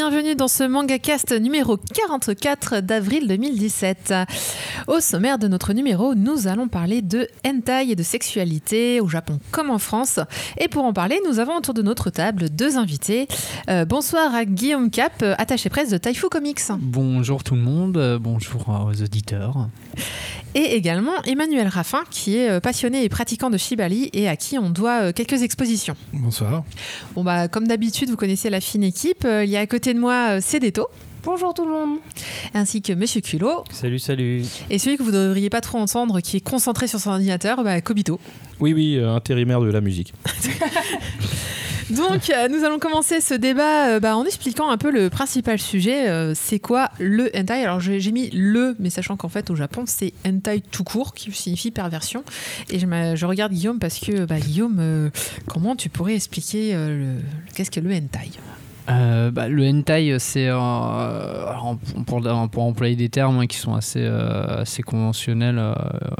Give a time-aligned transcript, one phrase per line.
[0.00, 4.14] Bienvenue dans ce MangaCast numéro 44 d'avril 2017.
[4.86, 9.40] Au sommaire de notre numéro, nous allons parler de hentai et de sexualité au Japon
[9.50, 10.20] comme en France.
[10.56, 13.26] Et pour en parler, nous avons autour de notre table deux invités.
[13.68, 16.60] Euh, bonsoir à Guillaume Cap, attaché presse de Taifu Comics.
[16.78, 19.68] Bonjour tout le monde, euh, bonjour aux auditeurs.
[20.54, 24.58] Et également Emmanuel Raffin, qui est euh, passionné et pratiquant de Shibali et à qui
[24.58, 25.96] on doit quelques expositions.
[26.12, 26.62] Bonsoir.
[27.16, 29.26] Bon bah comme d'habitude, vous connaissez la fine équipe.
[29.26, 30.88] Il y a à côté de moi Cédéto.
[31.24, 31.98] Bonjour tout le monde.
[32.54, 33.64] Ainsi que Monsieur Culot.
[33.70, 34.44] Salut, salut.
[34.70, 37.62] Et celui que vous ne devriez pas trop entendre, qui est concentré sur son ordinateur,
[37.64, 38.20] bah, Kobito.
[38.60, 40.14] Oui, oui, euh, intérimaire de la musique.
[41.90, 45.58] Donc, euh, nous allons commencer ce débat euh, bah, en expliquant un peu le principal
[45.58, 46.08] sujet.
[46.08, 49.84] euh, c'est quoi le hentai Alors, j'ai mis le, mais sachant qu'en fait, au Japon,
[49.86, 52.24] c'est hentai tout court, qui signifie perversion.
[52.70, 55.10] Et je, regarde Guillaume parce que, bah, Guillaume, euh,
[55.46, 57.18] comment tu pourrais expliquer euh,
[57.54, 58.30] qu'est-ce que le hentai?
[58.90, 61.52] Euh, bah, le hentai, c'est euh,
[62.06, 65.60] pour, employer des termes hein, qui sont assez, euh, assez conventionnels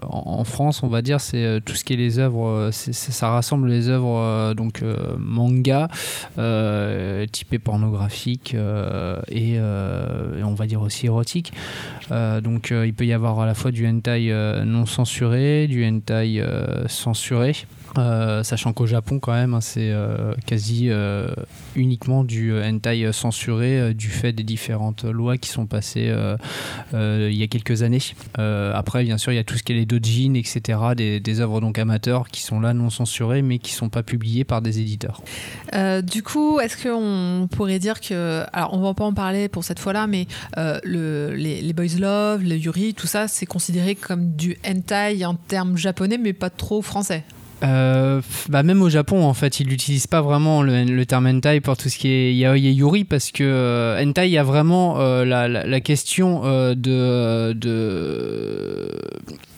[0.02, 2.70] en, France, on va dire, c'est tout ce qui est les œuvres.
[2.72, 4.83] ça rassemble les œuvres donc
[5.19, 5.89] manga,
[7.33, 8.55] typées pornographiques
[9.28, 9.61] et, et
[10.44, 11.52] on va dire aussi érotiques.
[12.11, 14.33] Donc il peut y avoir à la fois du hentai
[14.64, 16.42] non censuré, du hentai
[16.86, 17.55] censuré.
[17.97, 21.28] Euh, sachant qu'au Japon quand même hein, c'est euh, quasi euh,
[21.75, 26.14] uniquement du hentai censuré du fait des différentes lois qui sont passées
[26.92, 27.98] il y a quelques années.
[28.36, 31.61] Après bien sûr il y a tout ce qui est les dojin etc des, œuvres
[31.61, 35.23] donc amateurs qui sont là non censurées mais qui sont pas publiées par des éditeurs.
[36.02, 38.45] Du coup, est-ce qu'on pourrait dire que.
[38.52, 40.27] Alors, on va pas en parler pour cette fois-là, mais
[40.57, 45.34] le, les, les Boys Love, le Yuri, tout ça, c'est considéré comme du hentai en
[45.34, 47.24] termes japonais, mais pas trop français?
[47.64, 51.77] Euh, bah même au Japon, en fait, ils n'utilisent pas vraiment le, terme hentai pour
[51.77, 55.48] tout ce qui est yaoi et yuri parce que euh, hentai, a vraiment euh, la,
[55.48, 58.89] la- la question euh, de, de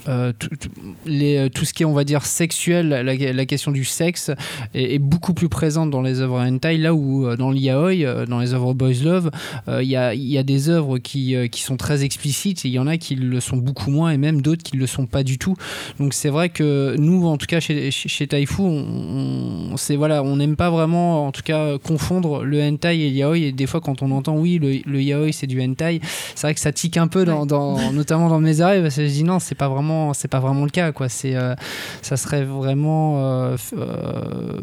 [0.09, 0.71] euh, tout, tout-
[1.07, 4.31] les- tout ce qui est, on va dire, sexuel, la, la question du sexe
[4.75, 8.27] est, est beaucoup plus présente dans les œuvres hentai, là où euh, dans l'yaoi, euh,
[8.27, 9.31] dans les œuvres boys love,
[9.69, 12.69] euh, il y, a, y a des œuvres qui, euh, qui sont très explicites et
[12.69, 14.87] il y en a qui le sont beaucoup moins et même d'autres qui ne le
[14.87, 15.55] sont pas du tout.
[15.99, 20.37] Donc c'est vrai que nous, en tout cas chez, chez, Taifu, on, c'est voilà, on
[20.37, 23.39] n'aime pas vraiment, en tout cas, confondre le hentai et le yaoi.
[23.39, 26.01] Et des fois, quand on entend oui, le, le yaoi c'est du hentai,
[26.35, 29.07] c'est vrai que ça tique un peu, dans, dans- notamment dans mes oreilles, parce que
[29.07, 31.09] je dis non, c'est pas vraiment, c'est pas vraiment le cas, quoi.
[31.09, 31.55] C'est, euh,
[32.03, 34.61] ça serait vraiment euh, euh,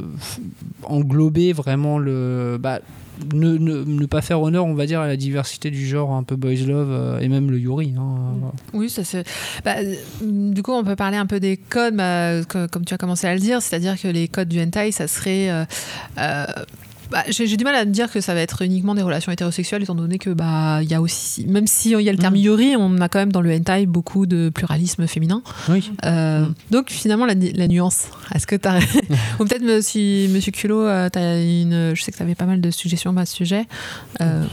[0.84, 2.80] englober vraiment le, bah,
[3.34, 6.54] ne, pas faire honneur, on va dire, à la diversité du genre un peu boys
[6.68, 7.94] love et même le yuri.
[7.98, 8.52] hein.
[8.74, 9.24] Oui, ça c'est.
[9.66, 9.76] bah,
[10.22, 13.26] du coup, on peut parler un peu des codes, bah, co- comme tu as commencé
[13.28, 15.50] à le dire, c'est-à-dire que les codes du hentai, ça serait.
[17.12, 19.84] Bah, j'ai j'ai du mal à dire que ça va être uniquement des relations hétérosexuelles,
[19.84, 22.34] étant donné que bah il y a aussi, même si il y a le terme
[22.36, 22.40] Mhm.
[22.42, 25.42] yuri, on a quand même dans le hentai beaucoup de pluralisme féminin.
[25.70, 25.92] Oui.
[26.06, 26.54] Euh, Mm.
[26.72, 27.36] Donc finalement la,
[27.68, 28.08] nuance.
[28.36, 28.78] Est-ce que tu as
[29.40, 32.62] ou peut-être monsieur, monsieur Culot, euh, t'as une, je sais que tu avais pas mal
[32.62, 33.66] de suggestions à ce sujet.
[34.22, 34.44] Euh,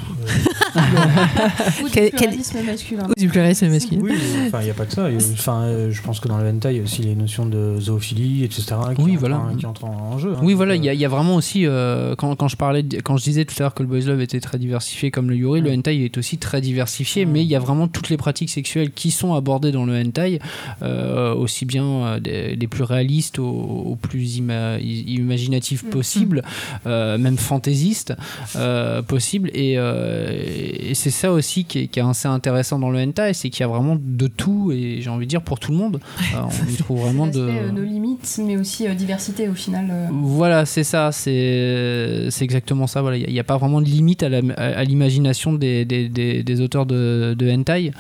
[1.83, 3.07] Ou du quel- pluralisme masculin.
[3.09, 4.01] ou du pluralisme masculin.
[4.03, 4.13] Oui,
[4.47, 5.09] enfin, il n'y a pas de ça.
[5.33, 7.79] Enfin, euh, je pense que dans le hentai, il y a aussi les notions de
[7.81, 8.63] zoophilie, etc.
[8.97, 9.43] qui Oui, entrent, voilà.
[9.59, 10.33] qui entrent en jeu.
[10.37, 10.41] hein.
[10.43, 13.01] Oui, voilà, euh, il y, a- y vraiment aussi, euh, quand, quand je parlais, de-
[13.01, 15.37] quand je disais tout à l'heure que le boys love était très diversifié comme le
[15.37, 18.51] yuri, le hentai est aussi très diversifié, mais il y a vraiment toutes les pratiques
[18.51, 20.39] sexuelles qui sont abordées dans le hentai,
[20.83, 26.43] euh, aussi bien euh, des, des plus réalistes aux, aux plus ima- imaginatifs possibles,
[26.87, 28.15] euh, même fantaisistes
[28.57, 32.99] euh, possibles, et, et c'est ça aussi qui est, qui est assez intéressant dans le
[33.01, 35.73] hentai, c'est qu'il y a vraiment de tout, et j'ai envie de dire pour tout
[35.73, 36.01] le monde,
[36.35, 37.71] on y trouve vraiment de...
[37.73, 39.93] Nos limites, mais aussi diversité au final.
[40.13, 43.01] Voilà, c'est ça, c'est c'est exactement ça.
[43.01, 47.93] Voilà, il n'y a, pas vraiment de limite à l'imagination des, auteurs de, hentai,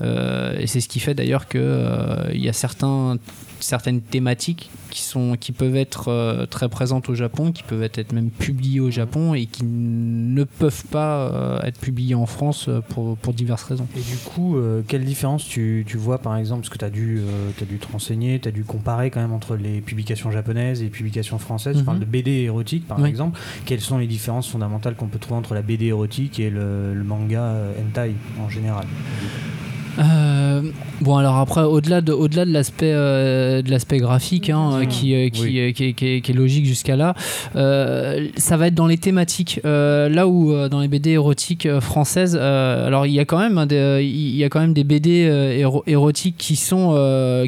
[0.00, 5.00] Euh, et c'est ce qui fait d'ailleurs que euh, il y a certaines thématiques qui
[5.02, 8.90] sont qui peuvent être euh, très présentes au Japon, qui peuvent être même publiées au
[8.90, 13.62] Japon et qui ne peuvent pas euh, être publiées en France euh, pour, pour diverses
[13.62, 13.86] raisons.
[13.96, 14.56] Et du coup,
[14.88, 17.22] quelle différence tu, tu vois par exemple, parce que tu as, dû,
[17.58, 20.84] t'as dû te renseigner, tu as dû comparer quand même entre les publications japonaises et
[20.84, 21.86] les publications françaises, je Mhm.
[21.86, 23.08] parle de BD érotique par Oui.
[23.08, 26.92] exemple, quelles sont les différences fondamentales qu'on peut trouver entre la BD érotique et le,
[26.94, 28.84] le manga hentai en général?
[29.98, 30.62] Euh,
[31.02, 34.88] bon alors après au-delà de au-delà de l'aspect euh, de l'aspect graphique hein, Mmh.
[34.88, 35.58] qui, euh, qui, Oui.
[35.60, 37.14] euh, qui, est- qui est- qui est logique jusqu'à là
[37.56, 42.36] euh, ça va être dans les thématiques Euh, là où dans les BD érotiques françaises
[42.40, 44.84] euh, alors il y a quand même hein, des, il y a quand même des
[44.84, 45.10] BD
[45.60, 46.92] éro- érotiques qui sont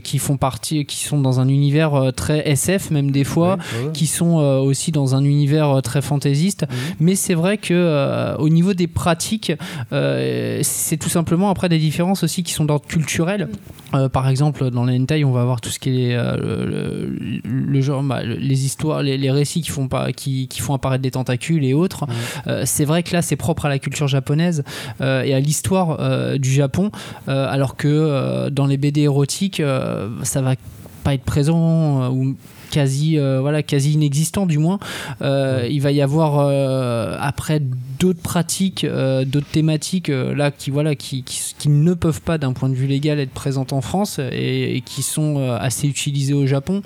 [0.03, 3.93] qui font partie qui sont dans un univers très SF même des fois Ouais, ouais.
[3.93, 6.63] qui sont aussi dans un univers très fantaisiste.
[6.63, 6.77] Mhm.
[7.01, 9.53] Mais c'est vrai que au niveau des pratiques,
[10.63, 13.49] c'est tout simplement après des différences aussi qui sont d'ordre culturel.
[14.13, 17.81] Par exemple, dans les hentai, on va avoir tout ce qui est le, le- le
[17.81, 21.03] genre, bah, le- les histoires, les, les récits qui font pas, qui, qui font apparaître
[21.03, 22.07] des tentacules et autres.
[22.47, 24.63] Euh, c'est vrai que là, c'est propre à la culture japonaise
[25.01, 26.91] euh, et à l'histoire euh, du Japon,
[27.27, 29.63] alors que dans les BD érotiques,
[30.23, 30.55] ça va
[31.03, 32.37] pas être présent ou
[32.75, 34.79] quasi euh, voilà quasi inexistant du moins.
[35.23, 37.61] Euh, il va y avoir euh, après
[38.01, 38.85] d'autres pratiques
[39.27, 42.89] d'autres thématiques là qui voilà qui, qui, qui ne peuvent pas d'un point de vue
[42.89, 46.83] légal être présentes en France et, et qui sont assez utilisées au Japon.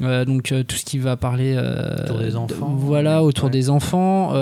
[0.00, 1.56] Donc tout ce qui va parler
[2.04, 2.74] Autour des de- enfants.
[2.76, 3.50] voilà autour Ouais.
[3.52, 4.32] des enfants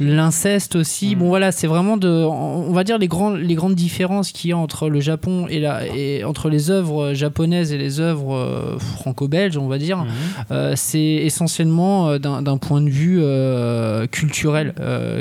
[0.00, 4.32] L'inceste aussi, bon voilà, c'est vraiment de, on va dire les grands, les grandes différences
[4.32, 8.00] qu'il y a entre le Japon et la, et entre les œuvres japonaises et les
[8.00, 10.10] œuvres franco-belges, on va dire, Mhm.
[10.50, 14.74] euh, c'est essentiellement euh, d'un point de vue euh, culturel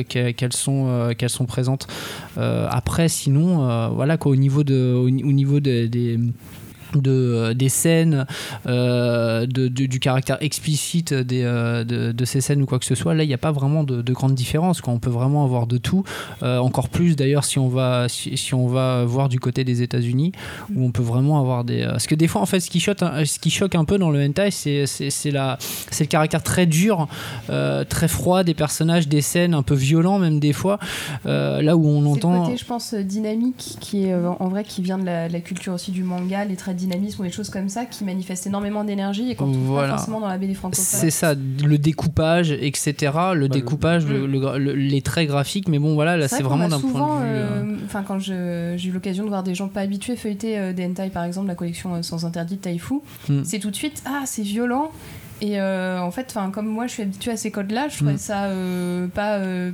[0.09, 1.87] qu'e- qu'elles sont, qu'elles sont présentes.
[2.37, 6.19] Après, sinon, voilà quoi, au niveau de, au, ni- au niveau de- des
[6.97, 8.25] de, des scènes,
[8.67, 12.85] euh, de, de- du caractère explicite des, euh, de, de ces scènes ou quoi que
[12.85, 14.81] ce soit, là il n'y a pas vraiment de, de grande différence.
[14.81, 14.93] Quoi.
[14.93, 16.03] On peut vraiment avoir de tout.
[16.43, 19.81] Euh, encore plus d'ailleurs si on va si, si on va voir du côté des
[19.81, 20.31] États-Unis
[20.75, 21.81] où on peut vraiment avoir des.
[21.81, 23.85] euh, Parce que des fois en fait ce qui choque, un- ce qui choque un
[23.85, 25.31] peu dans le hentai c'est c'est c'est
[25.91, 27.07] c'est le caractère très dur,
[27.49, 30.79] euh, très froid des personnages, des scènes un peu violents même des fois.
[31.25, 32.43] Euh, là où on C'est entend.
[32.45, 35.39] côté, je pense, euh, dynamique qui est euh, en vrai qui vient de la, la
[35.39, 38.47] culture aussi du manga, les traits de dynamisme ou des choses comme ça qui manifestent
[38.47, 39.89] énormément d'énergie et qu'on trouve Voilà.
[39.91, 40.83] pas forcément dans la BD francophone.
[40.85, 42.93] C'est ça, le découpage, etc.
[43.33, 44.55] Le Bah, découpage, le- Mm.
[44.57, 47.23] le les traits graphiques, mais bon voilà, là C'est vrai vraiment d'un point souvent, de
[47.25, 47.29] vue.
[47.29, 50.73] euh, euh, Enfin, quand j'ai eu l'occasion de voir des gens pas habitués feuilleter euh,
[50.73, 52.95] des hentai, par exemple, la collection euh, Sans interdit de Taifu,
[53.29, 53.41] Mm.
[53.43, 54.91] c'est tout de suite ah c'est violent.
[55.41, 58.13] Et euh, en fait, enfin comme moi, je suis habituée à ces codes-là, je trouvais
[58.13, 58.17] Mm.
[58.17, 59.71] ça euh, pas euh,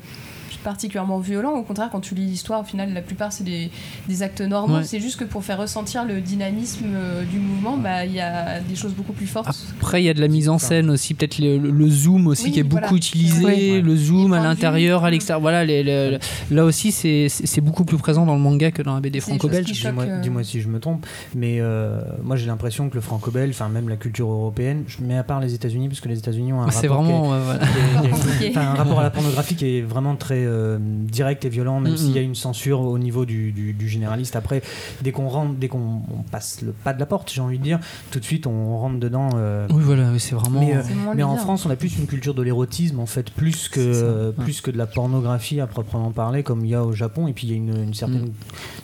[0.63, 1.51] particulièrement violent.
[1.54, 3.69] Au contraire, quand tu lis l'histoire, au final, la plupart c'est des,
[4.07, 4.77] des actes normaux.
[4.77, 4.83] Ouais.
[4.83, 8.59] C'est juste que pour faire ressentir le dynamisme euh, du mouvement, bah il y a
[8.59, 9.56] des choses beaucoup plus fortes.
[9.80, 12.45] Après, il y a de la mise en scène aussi, peut-être le, le zoom aussi
[12.45, 15.42] Oui, qui est beaucoup utilisé, le zoom à l'intérieur, à l'extérieur.
[15.42, 16.18] Voilà, les- les-
[16.51, 19.71] là aussi c'est beaucoup plus présent dans le manga que dans la BD franco-belge.
[19.71, 21.06] Dis-moi euh, dis-moi si je me trompe,
[21.36, 25.18] mais euh, moi j'ai l'impression que le franco-belge, enfin même la culture européenne, je mets
[25.18, 27.31] à part les États-Unis parce que les États-Unis ont un rapport qui est- vraiment.
[27.31, 27.60] ouais, voilà.
[27.60, 28.50] qui est- qui est- Compliqué.
[28.51, 31.91] enfin, un rapport à la pornographie qui est vraiment très euh, direct et violent, même
[31.94, 31.97] Mhm.
[31.97, 34.35] s'il y a une censure au niveau du, du- du généraliste.
[34.35, 34.61] Après,
[35.01, 37.63] dès qu'on rentre, dès qu'on on passe le pas de la porte, j'ai envie de
[37.63, 37.79] dire,
[38.11, 39.29] tout de suite on rentre dedans.
[39.35, 40.59] euh, Oui, voilà, c'est vraiment.
[40.59, 41.35] Mais, euh, en.
[41.38, 44.44] France, on a plus une culture de l'érotisme en fait, plus que euh, ouais.
[44.44, 47.27] plus que de la pornographie à proprement parler, comme il y a au Japon.
[47.27, 48.31] Et puis il y a une, une certaine, Mm.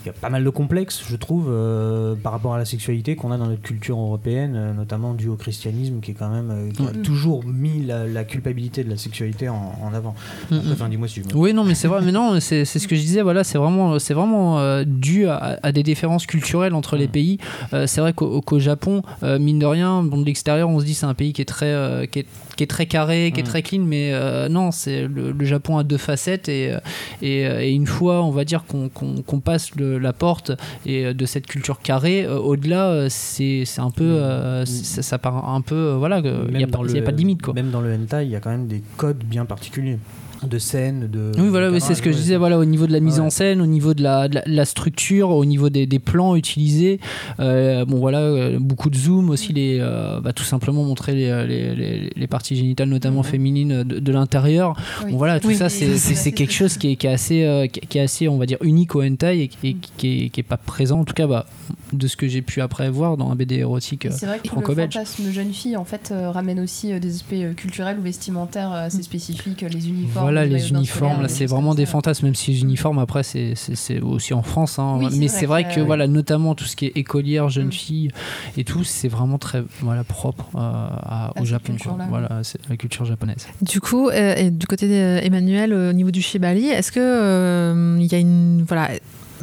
[0.04, 3.16] il y a pas mal de complexes, je trouve, euh, par rapport à la sexualité
[3.16, 6.70] qu'on a dans notre culture européenne, notamment dû au christianisme, qui est quand même euh,
[6.72, 7.02] qui a Mm.
[7.02, 10.16] toujours mis la, la culpabilité de la sexualité en, en avant.
[10.52, 10.58] Mm.
[10.74, 11.36] Enfin, dis-moi si je me.
[11.36, 14.00] Oui, non, mais c'est vrai, mais non, c'est ce que je disais, voilà, c'est vraiment,
[14.00, 17.12] c'est vraiment euh, dû à, à des différences culturelles entre les Mm.
[17.12, 17.38] pays.
[17.74, 20.94] Euh, c'est vrai qu'au Japon, euh, mine de rien, bon, de l'extérieur, on se dit
[20.94, 23.48] c'est un pays qui est très, qui est, qui est très carré, qui est Mm.
[23.48, 24.14] très clean, mais
[24.50, 26.76] non, c'est le, le Japon a deux facettes et,
[27.22, 30.52] et, et une fois, on va dire qu'on qu'on passe le- la porte
[30.86, 35.94] et de cette culture carrée, au-delà, c'est un peu, euh, ça, ça part un peu,
[35.98, 37.54] voilà, il n'y a, pas- y a pas de limite quoi.
[37.54, 39.98] Même dans le hentai, il y a quand même des codes bien particuliers
[40.48, 41.32] de scènes, de.
[41.38, 43.26] Oui, voilà, oui, c'est ce que je disais, voilà, au niveau de la mise Ouais.
[43.26, 46.00] en scène, au niveau de la, de la, de la structure, au niveau des, des
[46.00, 47.00] plans utilisés.
[47.40, 51.48] Euh, bon, voilà, euh, beaucoup de zoom aussi, les, euh, bah, tout simplement montrer les,
[51.48, 54.76] les, les- les parties génitales, notamment féminines, de, de l'intérieur.
[55.06, 55.12] Oui.
[55.12, 55.56] Bon, voilà, tout Oui.
[55.56, 58.02] ça, c'est c'est c'est- c'est quelque chose qui est, qui est assez, euh, qui est
[58.02, 60.58] assez, on va dire, unique au hentai et, qui- et qui, est, qui est pas
[60.58, 61.46] présent, en tout cas, bah,
[61.92, 64.06] de ce que j'ai pu après voir dans un BD érotique.
[64.06, 64.94] Et euh, C'est vrai que le franco-belge.
[64.94, 68.72] fantasme jeune fille en fait euh, ramène aussi euh, des aspects euh, culturels ou vestimentaires
[68.74, 70.26] euh, assez spécifiques, euh, les uniformes.
[70.26, 73.54] Voilà, maillots les uniformes, là, c'est vraiment des fantasmes, même si les uniformes, après, c'est-
[74.02, 74.80] aussi en France.
[74.80, 74.98] hein.
[75.00, 77.68] Oui, mais c'est vrai que, que, euh, voilà, notamment tout ce qui est écolière, jeune
[77.68, 77.72] Mm.
[77.72, 78.10] fille
[78.58, 81.74] et tout, c'est vraiment très voilà, propre euh, à- À au Japon.
[81.82, 81.98] quoi.
[82.10, 83.48] Voilà, c'est la culture japonaise.
[83.62, 88.12] Du coup, euh, et du côté d'Emmanuel, au niveau du Shibari, est-ce que euh, il
[88.12, 88.90] y a une voilà,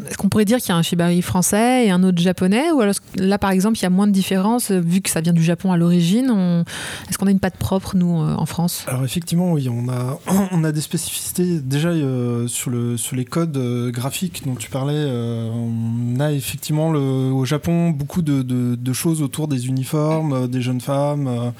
[0.09, 2.80] est-ce qu'on pourrait dire qu'il y a un shibari français et un autre japonais Ou
[2.80, 5.42] alors là, par exemple, il y a moins de différence vu que ça vient du
[5.42, 6.64] Japon à l'origine.
[7.09, 8.85] Est-ce qu'on a une patte propre, nous, en France?
[8.87, 10.18] Alors effectivement, oui, on a,
[10.52, 11.61] on a des spécificités.
[11.61, 11.92] Déjà,
[12.47, 13.59] sur, le, sur les codes
[13.90, 19.49] graphiques dont tu parlais, on a effectivement le, au Japon beaucoup de, de, choses autour
[19.49, 21.52] des uniformes, des jeunes femmes.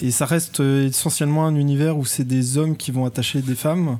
[0.00, 3.98] et ça reste essentiellement un univers où c'est des hommes qui vont attacher des femmes.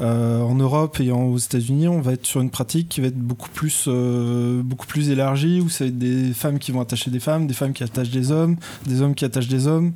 [0.00, 3.84] en Europe et aux États-Unis, on va être sur une pratique va être beaucoup plus,
[3.88, 7.72] euh, beaucoup plus élargie, où c'est des femmes qui vont attacher des femmes, des femmes
[7.72, 8.56] qui attachent des hommes,
[8.86, 9.92] des hommes qui attachent des hommes.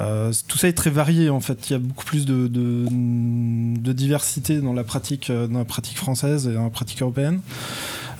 [0.00, 1.70] Euh, tout ça est très varié en fait.
[1.70, 5.96] Il y a beaucoup plus de, de, diversité dans la pratique, euh, dans la pratique
[5.96, 7.40] française et dans la pratique européenne.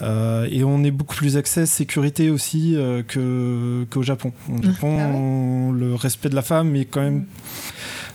[0.03, 2.77] et on est beaucoup plus axé sécurité aussi
[3.13, 4.33] qu'au Japon.
[4.49, 8.06] Au Japon, ah le respect de la femme est quand même euh,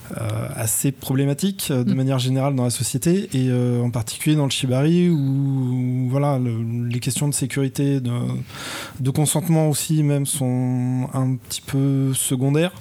[0.56, 1.96] assez problématique euh, de mm.
[1.96, 7.00] manière générale dans la société et euh, en particulier dans le shibari où, voilà les
[7.00, 8.12] questions de sécurité de,
[9.00, 12.74] de, consentement aussi même sont un petit peu secondaires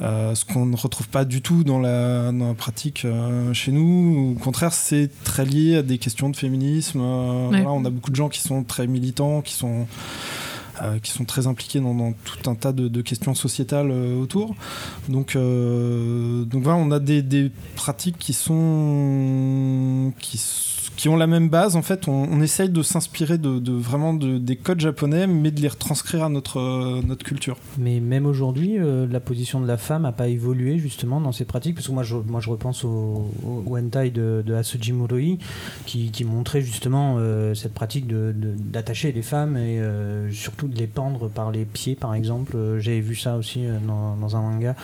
[0.00, 3.06] ce qu'on ne retrouve pas du tout dans la, dans la pratique
[3.52, 4.34] chez nous.
[4.36, 7.00] Au contraire, c'est très lié à des questions de féminisme.
[7.00, 9.86] on a beaucoup de gens qui sont très militants, qui sont
[10.82, 14.56] euh, qui sont très impliqués dans, tout un tas de, questions sociétales euh, autour.
[15.08, 21.16] Donc, euh, donc voilà, on a des, des pratiques qui sont, qui sont qui ont
[21.16, 21.76] la même base.
[21.76, 26.24] En fait, on, essaye de s'inspirer de, vraiment des codes japonais, mais de les retranscrire
[26.24, 27.56] à notre, euh, notre culture.
[27.78, 31.44] Mais même aujourd'hui, euh, la position de la femme n'a pas évolué justement dans ces
[31.44, 31.74] pratiques?
[31.74, 35.38] Parce que moi, je, moi, je repense au, au hentai de, de Asuji Muroi,
[35.86, 39.80] qui, montrait justement euh, cette pratique d'attacher les femmes et
[40.32, 42.56] surtout de les pendre par les pieds, par exemple.
[42.78, 44.74] J'avais vu ça aussi dans, un manga.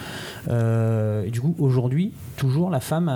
[1.24, 3.08] et du coup, aujourd'hui, toujours la femme,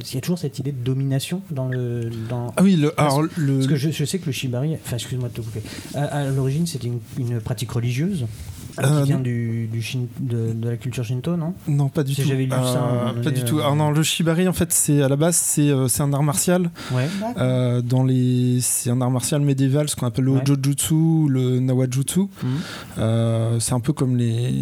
[0.00, 2.10] il y a toujours cette idée de domination dans le
[2.56, 5.40] ah oui, le, alors, parce, que je, sais que le shibari, enfin excuse-moi de te
[5.40, 5.62] couper,
[5.94, 8.26] à, l'origine c'était une, pratique religieuse.
[8.78, 9.68] Euh, qui vient du,
[10.18, 11.52] de, la culture shinto, non?
[11.68, 12.22] Non, pas du tout.
[12.26, 13.14] J'avais lu ça.
[13.22, 13.58] pas du tout.
[13.58, 16.70] Alors non, le shibari, en fait, c'est à la base, c'est euh, un art martial.
[16.90, 17.06] Ouais.
[17.36, 20.42] Euh, dans les, c'est un art martial médiéval, ce qu'on appelle le ouais.
[20.44, 22.20] Jojutsu, le nawajutsu.
[22.20, 23.60] Mhm.
[23.60, 24.54] c'est un peu comme les,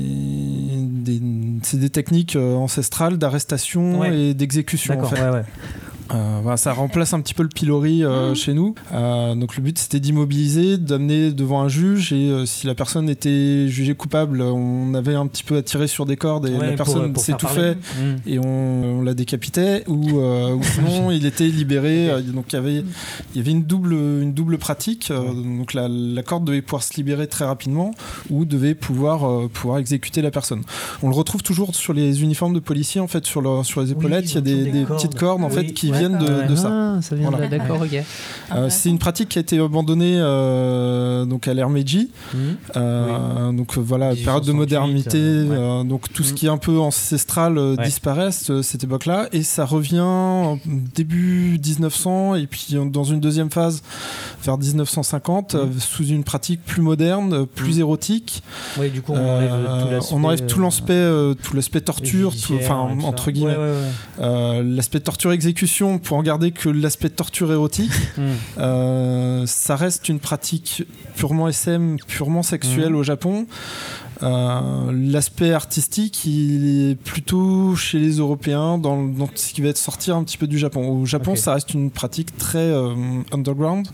[1.62, 5.00] c'est des techniques ancestrales d'arrestation et d'exécution.
[5.00, 5.44] En fait.
[6.12, 6.52] Ouais, ouais.
[6.52, 8.34] Euh, ça remplace un petit peu le pilori euh, mmh.
[8.34, 8.74] chez nous.
[8.92, 13.68] Euh, donc le but c'était d'immobiliser, d'amener devant un juge et si la personne était
[13.68, 17.14] jugée coupable, on avait un petit peu à tirer sur des cordes et la personne
[17.16, 18.28] s'étouffait mmh.
[18.28, 22.10] et on, la décapitait ou, ou sinon il était libéré.
[22.22, 22.84] donc il y avait,
[23.34, 25.10] il y avait une, double, une double pratique.
[25.10, 27.92] donc la, la, corde devait pouvoir se libérer très rapidement
[28.28, 30.62] ou devait pouvoir, pouvoir exécuter la personne.
[31.02, 34.30] On le retrouve toujours sur les uniformes de policiers en fait, sur, sur les épaulettes,
[34.32, 36.68] il y a des, petites cordes en fait qui de, ça.
[37.00, 38.02] Ah, ça vient d'accord, ok.
[38.52, 42.10] Euh, c'est une pratique qui a été abandonnée euh, donc à l'ère Meiji.
[42.34, 42.38] Mmh.
[42.76, 45.44] Euh, donc voilà, période de modernité.
[45.84, 46.34] donc tout ce mmh.
[46.34, 50.58] qui est un peu ancestral disparaît cette époque-là et ça revient
[50.94, 53.82] début 1900 et puis dans une deuxième phase
[54.42, 55.80] vers 1950 mmh.
[55.80, 58.42] sous une pratique plus moderne, plus érotique.
[58.78, 61.08] Oui, du coup on enlève tout l'aspect,
[61.42, 63.56] tout l'aspect torture, enfin entre guillemets,
[64.18, 68.22] l'aspect torture exécution pour en garder que l'aspect de torture érotique, hmm.
[68.58, 70.84] euh, ça reste une pratique
[71.16, 72.96] purement SM, purement sexuelle hmm.
[72.96, 73.46] au Japon.
[74.22, 80.16] Euh, l'aspect artistique, il est plutôt chez les Européens, dans, ce qui va être sortir
[80.16, 80.88] un petit peu du Japon.
[80.88, 82.94] Au Japon, ça reste une pratique très euh,
[83.32, 83.88] underground,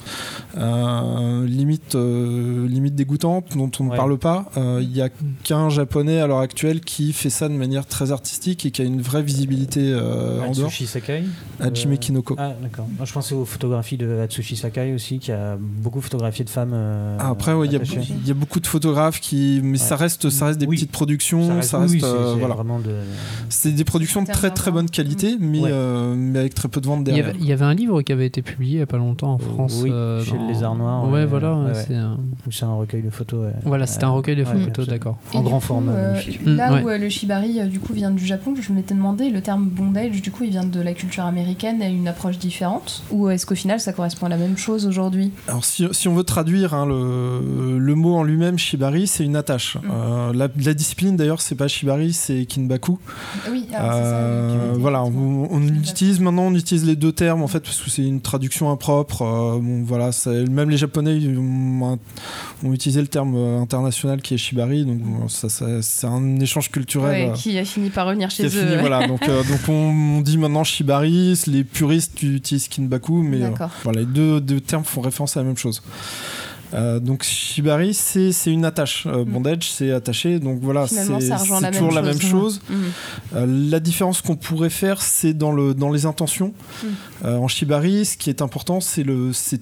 [0.57, 4.51] euh, limite, limite dégoûtante, dont on ne parle pas.
[4.57, 5.09] Il n'y a
[5.45, 8.85] qu'un japonais à l'heure actuelle qui fait ça de manière très artistique et qui a
[8.85, 10.67] une vraie visibilité en dehors.
[10.67, 11.25] Atsushi Sakai
[11.61, 12.37] Hajime Kinoko.
[12.39, 12.87] Ah, d'accord.
[13.03, 16.75] Je pensais aux photographies de Atsushi Sakai aussi, qui a beaucoup photographié de femmes.
[17.19, 19.61] Ah, après, il y, a beaucoup de photographes qui.
[19.63, 22.81] Mais ça reste ça reste des petites productions, ça reste, vraiment
[23.49, 26.87] c'est des productions de très très bonne qualité, mais, euh, mais avec très peu de
[26.87, 27.33] ventes derrière.
[27.39, 29.39] Il y, avait, un livre qui avait été publié il y a pas longtemps en
[29.39, 31.09] France, euh, chez les Lézard Noir.
[31.09, 32.19] Ouais, voilà, c'est un...
[32.63, 32.75] un...
[32.75, 33.53] recueil de photos.
[33.65, 35.19] Voilà, c'était un recueil de photos, d'accord.
[35.35, 35.93] En grand format.
[35.93, 39.67] Euh, là où le shibari du coup vient du Japon, je m'étais demandé le terme
[39.69, 43.47] bondage du coup il vient de la culture américaine et une approche différente, ou est-ce
[43.47, 45.33] qu'au final ça correspond à la même chose aujourd'hui?
[45.49, 49.37] Alors si, si, on veut traduire hein, le, le, mot en lui-même shibari, c'est une
[49.37, 49.77] attache.
[49.77, 49.91] Mm.
[50.33, 52.99] La, la, discipline d'ailleurs, c'est pas Shibari, c'est Kinbaku.
[53.51, 57.81] Oui, ah, euh, voilà, on, utilise maintenant, on utilise les deux termes en fait parce
[57.81, 59.23] que c'est une traduction impropre.
[59.23, 60.11] Euh, bon, voilà,
[60.51, 61.99] même les Japonais ont
[62.65, 66.71] ont utilisé le terme euh, international qui est shibari, donc ça, ça- c'est un échange
[66.71, 67.11] culturel.
[67.11, 68.49] Ouais, euh, qui a fini par revenir chez eux.
[68.49, 69.07] fini, voilà.
[69.07, 73.51] Donc, euh, donc on, on dit maintenant shibari, les puristes utilisent kinbaku, mais euh,
[73.85, 75.83] voilà, les deux, deux termes font référence à la même chose.
[76.75, 79.07] Euh, donc shibari, c'est une attache.
[79.07, 79.29] Euh, Mm.
[79.31, 80.39] bondage, c'est attaché.
[80.39, 81.19] Donc voilà, c'est la
[81.61, 82.05] même toujours la chose.
[82.05, 82.61] même chose.
[82.69, 82.77] Mhm.
[83.37, 86.53] Euh, la différence qu'on pourrait faire, c'est dans, le, dans les intentions.
[86.83, 86.87] Mm.
[87.25, 89.05] Euh, en shibari, ce qui est important, c'est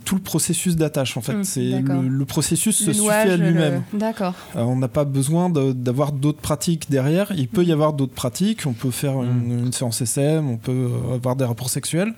[0.04, 1.16] tout le processus d'attache.
[1.16, 3.82] En fait, Mm, c'est le, le processus se suffit à le- lui-même.
[3.92, 4.34] D'accord.
[4.56, 7.32] Euh, on n'a pas besoin d'avoir d'autres pratiques derrière.
[7.36, 8.62] Il peut y avoir d'autres pratiques.
[8.66, 12.12] On peut faire une, une séance SM, on peut avoir des rapports sexuels,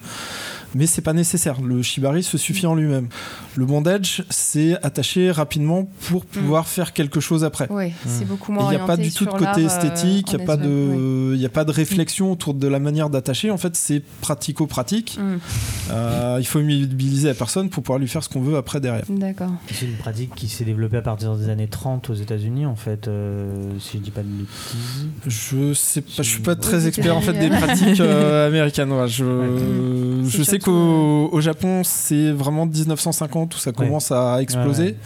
[0.76, 1.61] mais c'est pas nécessaire.
[1.61, 3.09] Le shibari se suffit en lui-même.
[3.56, 7.66] Le bondage, c'est attaché rapidement pour pouvoir faire quelque chose après.
[7.71, 10.37] Oui, c'est beaucoup moins Il n'y a pas du tout de côté euh, esthétique, il
[10.37, 13.50] n'y a, pas de- il y a pas de réflexion autour de la manière d'attacher.
[13.50, 15.18] En fait, c'est pratico-pratique.
[15.21, 15.37] Mm.
[15.90, 19.04] Euh, il faut immobiliser la personne pour pouvoir lui faire ce qu'on veut après derrière.
[19.09, 19.52] D'accord.
[19.73, 23.09] C'est une pratique qui s'est développée à partir des années 30 aux États-Unis, en fait,
[23.09, 25.09] euh, si je dis pas de bêtises.
[25.26, 28.92] Je sais pas, je suis pas très expert en fait des pratiques euh, américaines.
[28.92, 29.09] ouais.
[29.09, 30.28] Je, Mm.
[30.28, 34.96] sais surtout, qu'au au Japon, c'est vraiment 1950 où ça commence à exploser.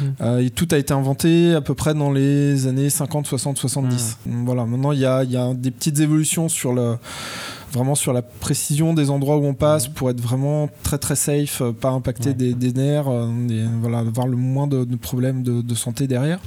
[0.00, 0.12] Ouais, ouais.
[0.20, 4.18] Euh, et tout a été inventé à peu près dans les années 50, 60, 70.
[4.44, 6.96] Voilà, maintenant il y a, il y a des petites évolutions sur le
[7.72, 11.62] vraiment sur la précision des endroits où on passe pour être vraiment très très safe,
[11.62, 12.34] euh, pas impacter Ouais.
[12.34, 16.08] des, des nerfs, euh, et, voilà, avoir le moins de, de problèmes de, de santé
[16.08, 16.40] derrière.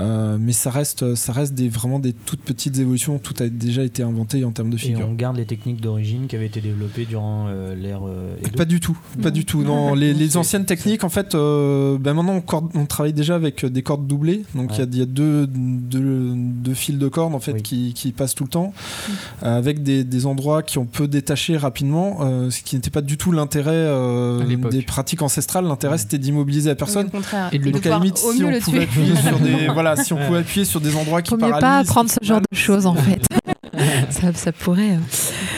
[0.00, 3.18] Euh, mais ça reste, ça reste des, vraiment des toutes petites évolutions.
[3.18, 5.06] Tout a déjà été inventé en termes de Et figure.
[5.08, 8.34] on garde les techniques d'origine qui avaient été développées durant euh, l'ère euh.
[8.56, 9.34] Pas du tout, pas Non.
[9.34, 9.62] du tout.
[9.62, 13.64] Non, les, anciennes techniques, en fait, euh, ben maintenant on, corde- on travaille déjà avec
[13.66, 14.44] des cordes doublées.
[14.54, 14.88] Donc il y a- Ouais.
[14.92, 17.62] il y, a deux, deux, deux fils de cordes en fait Oui.
[17.62, 18.72] qui, qui passent tout le temps,
[19.42, 23.00] euh, avec des, des endroits qui on peut détacher rapidement, euh, ce qui n'était pas
[23.02, 25.66] du tout l'intérêt euh, des pratiques ancestrales.
[25.66, 25.98] L'intérêt Ouais.
[25.98, 27.04] c'était d'immobiliser la personne.
[27.06, 27.48] Oui, au contraire.
[27.52, 30.12] Et de le- Donc à la limite, si on pouvait appuyer sur des, voilà, si
[30.12, 32.86] on pouvait appuyer sur des endroits qui Faut mieux pas qui ce genre de choses
[32.86, 33.20] en fait.
[34.20, 34.92] ça, ça pourrait.
[34.92, 34.98] euh,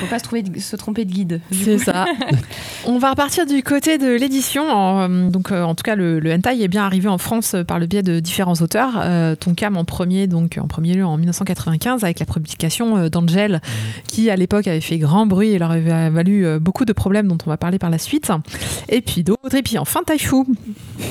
[0.00, 1.40] Faut pas se, trouver de- se tromper de guide.
[1.52, 2.06] C'est ça.
[2.86, 4.68] On va repartir du côté de l'édition.
[4.70, 7.54] En, euh, Donc, euh, en tout cas, le, le hentai est bien arrivé en France
[7.54, 9.00] euh, par le biais de différents auteurs.
[9.02, 13.60] Euh, Tonkam en premier, donc en premier lieu en 1995 avec la publication d'Angel,
[14.08, 17.38] qui à l'époque avait fait grand bruit et leur avait valu beaucoup de problèmes dont
[17.46, 18.30] on va parler par la suite.
[18.88, 19.54] Et puis d'autres.
[19.54, 20.36] Et puis enfin Taifu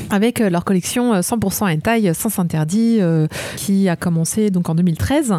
[0.09, 5.35] avec leur collection euh, 100% hentai sans interdit euh, qui a commencé donc en 2013.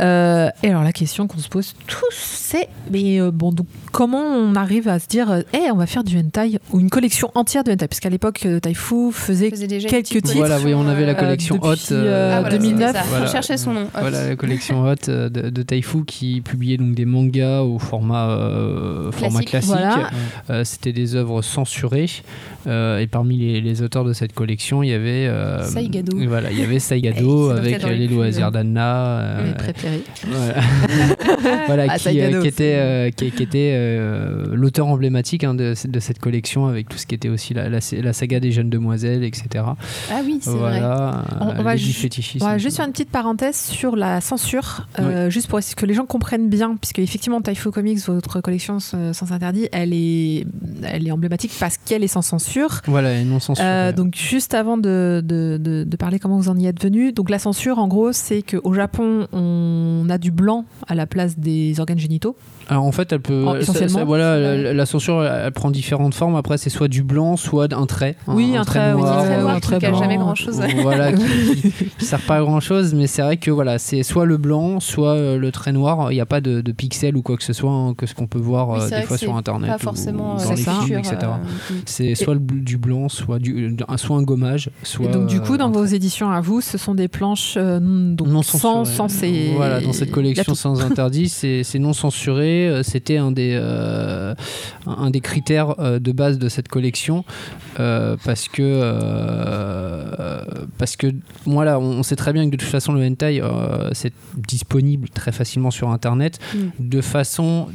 [0.00, 4.22] Euh, et alors la question qu'on se pose tous, c'est mais euh, bon donc comment
[4.22, 7.30] on arrive à se dire, euh, Eh, on va faire du hentai ou une collection
[7.34, 7.86] entière de hentai?
[7.88, 10.34] Parce qu'à l'époque euh, Taifu faisait faisait déjà quelques titres.
[10.34, 11.74] Voilà, oui, on avait la collection Hot.
[11.92, 12.86] euh, Ah, voilà, 2009.
[12.88, 13.04] c'était ça.
[13.08, 13.24] Voilà.
[13.24, 13.82] On cherchait son nom.
[13.84, 14.00] Hot.
[14.00, 19.12] Voilà la collection Hot de, de Taifu qui publiait donc des mangas au format, euh,
[19.12, 19.70] format Classique.
[19.70, 20.10] Voilà.
[20.50, 22.10] Euh, C'était des œuvres censurées
[22.66, 26.16] euh, et parmi les, les auteurs de cette collection, il y avait euh, Saigado.
[26.28, 29.06] Voilà, il y avait Eh, Saigado c'est avec les loisirs d'Anna.
[29.20, 30.02] euh, Mes préférés.
[30.26, 30.54] voilà,
[31.66, 35.54] Voilà, Ah, qui, Saigado, euh, qui était, euh, qui, qui était euh, l'auteur emblématique hein,
[35.54, 38.52] de, de cette collection avec tout ce qui était aussi la, la, la saga des
[38.52, 39.64] jeunes demoiselles, etc.
[40.10, 40.80] Ah oui, c'est vrai.
[40.82, 41.70] On- on euh, va.
[41.72, 46.06] Ouais, juste faire une petite parenthèse sur la censure, euh, juste pour que les gens
[46.06, 50.46] comprennent bien, puisque effectivement Taifu Comics, votre collection euh, sans interdit, elle est,
[50.84, 52.80] elle est emblématique parce qu'elle est sans censure.
[52.86, 53.66] Voilà, et non censuré.
[53.68, 57.12] Euh, donc juste avant de, de, de- de parler comment vous en y êtes venu,
[57.12, 61.38] donc la censure en gros c'est qu'au Japon on a du blanc à la place
[61.38, 62.36] des organes génitaux.
[62.70, 63.44] Alors en fait, elle peut.
[63.60, 63.98] Essentiellement.
[63.98, 66.36] ça- voilà, la, la censure, elle, prend différentes formes.
[66.36, 68.16] Après, c'est soit du blanc, soit un trait.
[68.28, 70.60] Oui, un trait, oui, noir, un trait ou noir un qui trait jamais grand-chose.
[70.80, 71.22] Voilà, qui,
[71.62, 72.94] qui- qui sert pas à grand chose.
[72.94, 76.12] Mais c'est vrai que voilà, c'est soit le blanc, soit euh, le trait noir.
[76.12, 78.14] Il n'y a pas de, de pixels ou quoi que ce soit hein, que ce
[78.14, 80.50] qu'on peut voir Oui, euh, des fois sur c'est internet Pas ou forcément dans euh,
[80.50, 81.16] les films, sûr, etc.
[81.22, 81.74] euh.
[81.86, 85.06] C'est soit le du blanc, soit du, un- soit un gommage, soit.
[85.06, 85.96] Et donc du coup dans vos trait.
[85.96, 88.96] éditions à vous, ce sont des planches euh, donc, non sans, censuré.
[88.96, 89.52] sans ces...
[89.56, 92.59] Voilà, dans cette collection sans interdit, c'est non censuré.
[92.68, 94.34] Euh, C'était un des euh,
[94.86, 97.24] un un des critères euh, de base de cette collection
[97.76, 98.64] parce que
[100.78, 101.06] parce que
[101.46, 103.42] moi là, on sait très bien que de toute façon le hentai
[103.92, 106.88] c'est disponible très facilement sur internet Mm.
[106.88, 107.68] de façon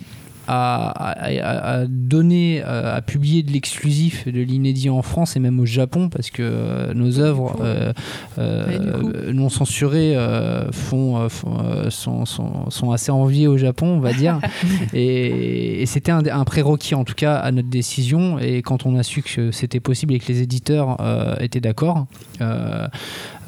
[0.47, 5.39] à, à- à- à donner, euh, à publier de l'exclusif, de l'inédit en France et
[5.39, 7.91] même au Japon, parce que euh, nos œuvres euh,
[8.37, 10.15] Ouais, non censurées
[10.71, 14.39] font, font, sont, sont- sont assez enviées au Japon, on va dire.
[14.93, 18.39] et et c'était un, un prérequis en tout cas à notre décision.
[18.39, 20.97] Et quand on a su que c'était possible et que les éditeurs
[21.39, 22.07] étaient d'accord,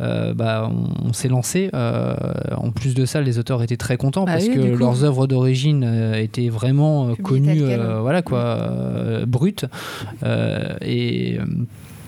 [0.02, 1.70] euh, bah, on, on s'est lancé.
[1.74, 2.16] Euh,
[2.56, 5.28] en plus de ça, les auteurs étaient très contents Ah parce oui, que leurs œuvres
[5.28, 9.66] d'origine euh, étaient vraiment connues, voilà quoi, euh, brutes.
[10.82, 11.38] Et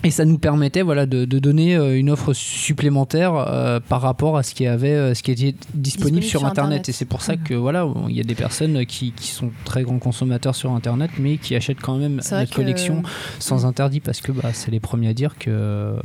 [0.04, 4.38] Et ça nous permettait voilà, de, de donner euh, une offre supplémentaire euh, par rapport
[4.38, 6.68] à ce qui, avait, euh, ce qui était disponible, Disponible sur, sur Internet.
[6.70, 6.90] Internet.
[6.90, 9.84] Et c'est pour ça que voilà, il y a des personnes qui, qui sont très
[9.84, 13.04] grands consommateurs sur Internet, mais qui achètent quand même que- collection
[13.40, 15.52] sans interdit parce que bah, c'est les premiers à dire qu'il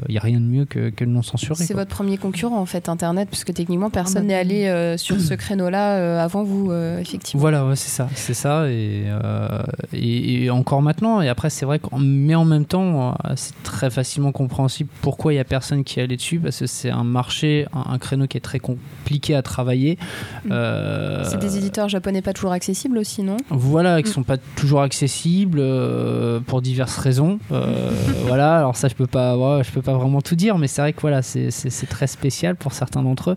[0.08, 1.64] n'y a rien de mieux que, que le non censuré.
[1.64, 5.20] C'est votre premier concurrent en fait, Internet, puisque techniquement personne bah, n'est allé euh, sur
[5.20, 7.40] ce créneau-là euh, avant vous, euh, effectivement.
[7.40, 11.20] Voilà, ouais, c'est ça, c'est ça, et, euh, et, et encore maintenant.
[11.20, 15.36] Et après, c'est vrai qu'en mais en même temps, c'est très facilement compréhensible pourquoi il
[15.36, 18.26] y a personne qui est allé dessus, parce que c'est un marché, un, un créneau
[18.26, 19.98] qui est très compliqué à travailler.
[20.44, 20.48] Mm.
[20.52, 23.36] Euh, C'est des éditeurs japonais pas toujours accessibles aussi, non?
[23.50, 24.12] Voilà, qui Mm.
[24.12, 27.38] sont pas toujours accessibles euh, pour diverses raisons.
[27.52, 27.90] Euh,
[28.26, 30.92] voilà, alors ça je peux pas, je peux pas vraiment tout dire, mais c'est vrai
[30.92, 31.50] que voilà, c'est
[31.88, 33.36] très spécial pour certains d'entre eux.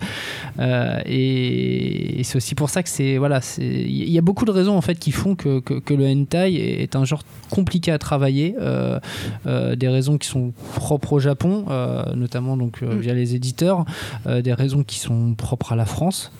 [0.59, 4.45] Euh, et et c'est aussi pour ça que c'est voilà, c'est il y a beaucoup
[4.45, 7.91] de raisons en fait qui font que, que, que le hentai est un genre compliqué
[7.91, 8.55] à travailler.
[8.59, 8.99] euh,
[9.45, 10.36] euh, des raisons qui sont
[10.75, 12.99] propres au Japon, euh, notamment donc euh, Mm.
[12.99, 13.85] via les éditeurs,
[14.25, 16.31] euh, des raisons qui sont propres à la France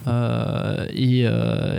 [0.93, 1.25] et,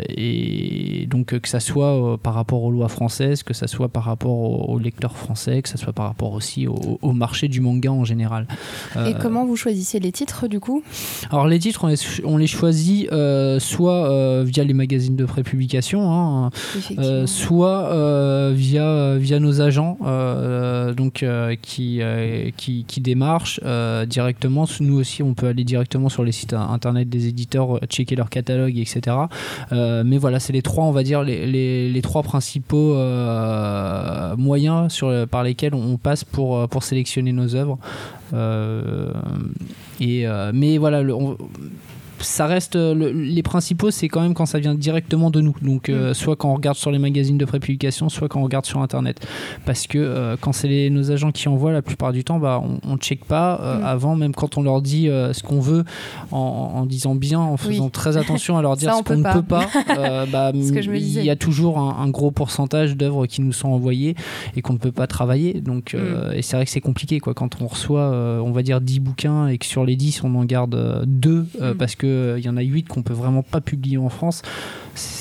[0.09, 4.39] et donc que ça soit par rapport aux lois françaises, que ça soit par rapport
[4.39, 7.91] aux, aux lecteurs français, que ça soit par rapport aussi au, au marché du manga
[7.91, 8.47] en général.
[9.07, 10.83] Et comment vous choisissez les titres du coup?
[11.31, 13.09] Alors les titres, on les, on les choisit
[13.59, 16.51] soit via les magazines de prépublication, hein,
[17.27, 19.97] soit via, via nos agents
[20.97, 21.25] donc,
[21.63, 24.67] qui, euh, qui, qui démarchent euh, directement.
[24.81, 28.31] Nous aussi, on peut aller directement sur les sites internet des éditeurs, euh, checker leur
[28.31, 29.17] catalogue, etc.
[29.73, 32.95] Mais voilà, c'est les trois, on va dire, les, trois principaux
[34.37, 37.79] moyens sur, par lesquels on passe pour, pour sélectionner nos œuvres.
[40.01, 41.15] Et, mais voilà, le-
[42.21, 45.55] ça reste euh, le- les principaux c'est quand même quand ça vient directement de nous
[45.63, 48.67] donc euh, soit quand on regarde sur les magazines de prépublication soit quand on regarde
[48.67, 49.27] sur internet
[49.65, 52.63] parce que euh, quand c'est les- nos agents qui envoient la plupart du temps bah
[52.63, 53.85] on, on check pas euh, Mm.
[53.85, 55.85] avant même quand on leur dit ce qu'on veut
[56.33, 56.37] en,
[56.77, 57.91] en disant bien en faisant Oui.
[57.91, 59.67] très attention à leur dire Ça, ce on qu'on ne peut pas
[60.33, 64.15] bah, il y a toujours un, un gros pourcentage d'œuvres qui nous sont envoyées
[64.57, 66.33] et qu'on ne peut pas travailler donc Mm.
[66.35, 68.11] et c'est vrai que c'est compliqué quoi quand on reçoit
[68.43, 71.47] on va dire 10 bouquins et que sur les 10 on en garde euh, deux
[71.61, 71.77] euh, Mm.
[71.77, 74.43] parce que euh, il y en a 8 qu'on peut vraiment pas publier en France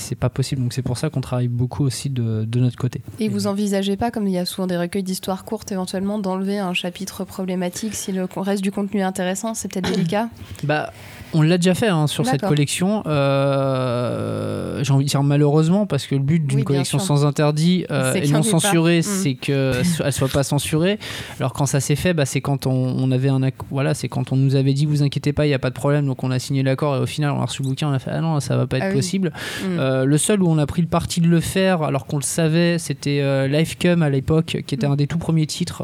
[0.08, 0.62] c'est pas possible.
[0.62, 3.02] Donc c'est pour ça qu'on travaille beaucoup aussi de, de notre côté.
[3.20, 6.60] Et vous envisagez pas, comme il y a souvent des recueils d'histoires courtes, éventuellement d'enlever
[6.60, 9.54] un chapitre problématique si le reste du contenu est intéressant?
[9.54, 10.30] C'est peut-être délicat?
[10.64, 10.92] Bah,
[11.34, 13.04] on l'a déjà fait hein, sur cette collection.
[13.08, 17.08] Euh, J'ai envie de dire malheureusement, parce que le but d'une Oui, collection sûr.
[17.08, 19.04] sans interdit euh, et non censurée, Mm.
[19.04, 21.00] c'est qu'elle ne soit pas censurée.
[21.40, 24.32] Alors quand ça s'est fait, bah, c'est quand on, on avait un voilà, c'est quand
[24.32, 26.32] on nous avait dit vous inquiétez pas, il n'y a pas de problème, donc on
[26.32, 28.22] a signé l'accord et au final on a reçu le bouquin, on a fait ah
[28.22, 28.96] non ça va pas être Ah oui.
[28.96, 29.32] possible.
[29.64, 29.66] Mm.
[29.80, 32.24] Euh, le seul où on a pris le parti de le faire, alors qu'on le
[32.24, 35.84] savait, c'était euh, Lifecum à l'époque, qui était un des tout premiers titres.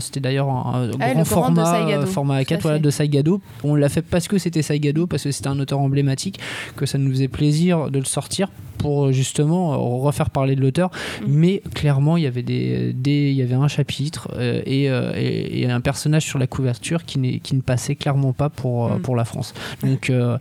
[0.00, 2.82] C'était d'ailleurs un, un Ah, grand grand format, euh, format à A4 voilà, fait.
[2.82, 3.40] de Saigado.
[3.64, 6.38] On l'a fait parce que c'était Saigado, parce que c'était un auteur emblématique,
[6.76, 10.60] que ça nous faisait plaisir de le sortir pour euh, justement euh, refaire parler de
[10.62, 10.90] l'auteur.
[11.20, 11.24] Mm.
[11.28, 15.12] Mais clairement, il y avait des, des- il y avait un chapitre euh, et, euh,
[15.14, 19.02] et- et un personnage sur la couverture qui, qui ne passait clairement pas pour, Mm.
[19.02, 19.52] pour la France.
[19.82, 20.38] Donc euh,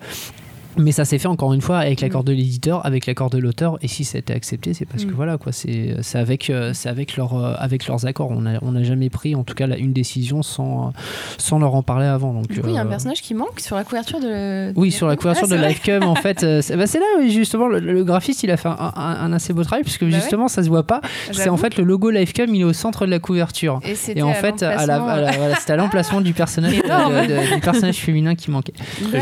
[0.78, 2.06] mais ça s'est fait encore une fois avec Mm.
[2.06, 3.78] l'accord de l'éditeur, avec l'accord de l'auteur.
[3.82, 5.16] Et si ça a été accepté, c'est parce que Mm.
[5.16, 8.30] voilà quoi, c'est c'est avec euh, c'est avec leur euh, avec leurs accords.
[8.32, 10.94] On a on n'a jamais pris en tout cas là, une décision sans
[11.38, 12.34] sans leur en parler avant.
[12.34, 14.72] Donc Du coup, il y a un euh, personnage qui manque sur la couverture de.
[14.76, 15.62] oui, sur la couverture Ah, de.
[15.62, 18.70] Lifecum, en fait, euh, c'est bah, là où justement le, le graphiste il a fait
[18.70, 20.14] un, un- un assez beau travail puisque Bah ouais.
[20.14, 21.02] justement ça se voit pas.
[21.32, 23.80] C'est en fait le logo Lifecum, il est au centre de la couverture.
[23.86, 26.74] Et, Et en à fait, à la, à la- voilà, c'était à l'emplacement du personnage,
[26.74, 27.14] Énorme.
[27.28, 28.74] de- de- du personnage féminin qui manquait.
[29.12, 29.22] Très.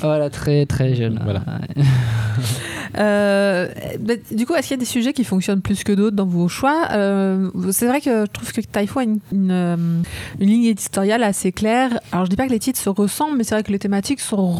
[0.00, 1.18] Voilà, très très jeune.
[1.22, 1.40] Voilà.
[1.76, 1.84] Ouais.
[2.98, 3.68] Euh,
[4.00, 6.26] bah, du coup, est-ce qu'il y a des sujets qui fonctionnent plus que d'autres dans
[6.26, 6.88] vos choix?
[6.92, 9.76] Euh, C'est vrai que je trouve que Taifo a une, une, euh,
[10.40, 12.00] une ligne éditoriale assez claire.
[12.12, 14.20] Alors, je dis pas que les titres se ressemblent, mais c'est vrai que les thématiques
[14.20, 14.54] sont,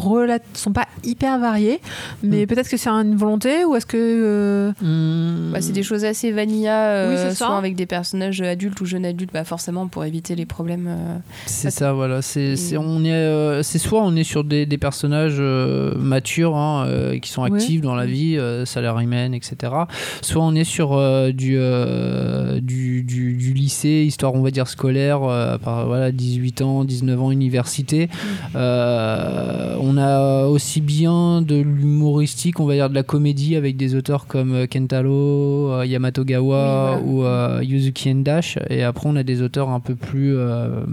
[0.53, 1.79] sont pas hyper variées.
[2.23, 2.47] Mais Mm.
[2.47, 3.97] peut-être que c'est une volonté ou est-ce que.
[3.97, 8.79] euh, Hum, Bah, c'est des choses assez vanilla, euh, Oui, souvent avec des personnages adultes
[8.81, 10.87] ou jeunes adultes, bah forcément pour éviter les problèmes.
[10.87, 12.21] euh, C'est ça, voilà.
[12.21, 12.81] C'est, c'est- Mm.
[12.85, 17.19] on est, euh, c'est soit on est sur des, des personnages euh, matures hein, euh,
[17.19, 17.51] qui sont Ouais.
[17.53, 19.73] actifs dans la vie, euh, salarymen, etc.
[20.21, 24.67] Soit on est sur euh, du, euh, du, du, du lycée, histoire on va dire
[24.67, 25.21] scolaire,
[25.63, 28.09] par voilà 18 ans, 19 ans, université.
[28.55, 33.95] Euh, on a aussi bien de l'humoristique, on va dire de la comédie avec des
[33.95, 38.57] auteurs comme Kentaro, Yamato Gawa Oui, ou Yuzuki Endash.
[38.69, 40.83] Et après, on a des auteurs un peu plus euh, euh,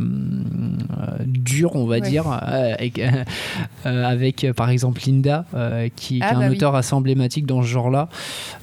[1.26, 2.00] dur, on va Ouais.
[2.00, 3.00] dire, avec,
[3.84, 6.56] avec par exemple Linda, euh, qui, qui Ah, est un bah oui.
[6.56, 8.08] auteur assez emblématique dans ce genre-là.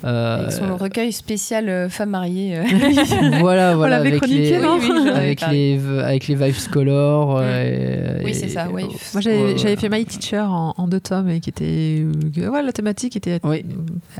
[0.04, 2.60] Euh, Avec son recueil spécial euh, femmes mariées.
[3.40, 7.38] voilà, voilà, avec chroniqué, les, non Oui, oui, avais avec les, avec les Vives Color.
[7.42, 8.68] euh, Oui, et- c'est ça.
[8.68, 8.82] Moi,
[9.22, 12.04] j'avais fait My Teacher en, en deux tomes et qui était.
[12.38, 13.40] euh, ouais, la thématique était.
[13.44, 13.64] Oui.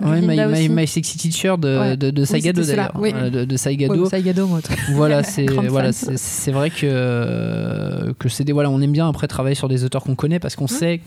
[0.04, 1.98] euh, Ouais, My, Sexy Teacher de, Ouais.
[1.98, 2.92] de, de Saigado d'ailleurs.
[3.00, 3.14] oui.
[3.14, 4.04] De, de Saigado.
[4.04, 4.60] Ouais, Saigado, moi.
[4.94, 6.16] voilà, c'est voilà, fan.
[6.16, 9.68] c'est c'est vrai que euh, que c'est des voilà, on aime bien après travailler sur
[9.68, 11.02] des auteurs qu'on connaît parce qu'on sait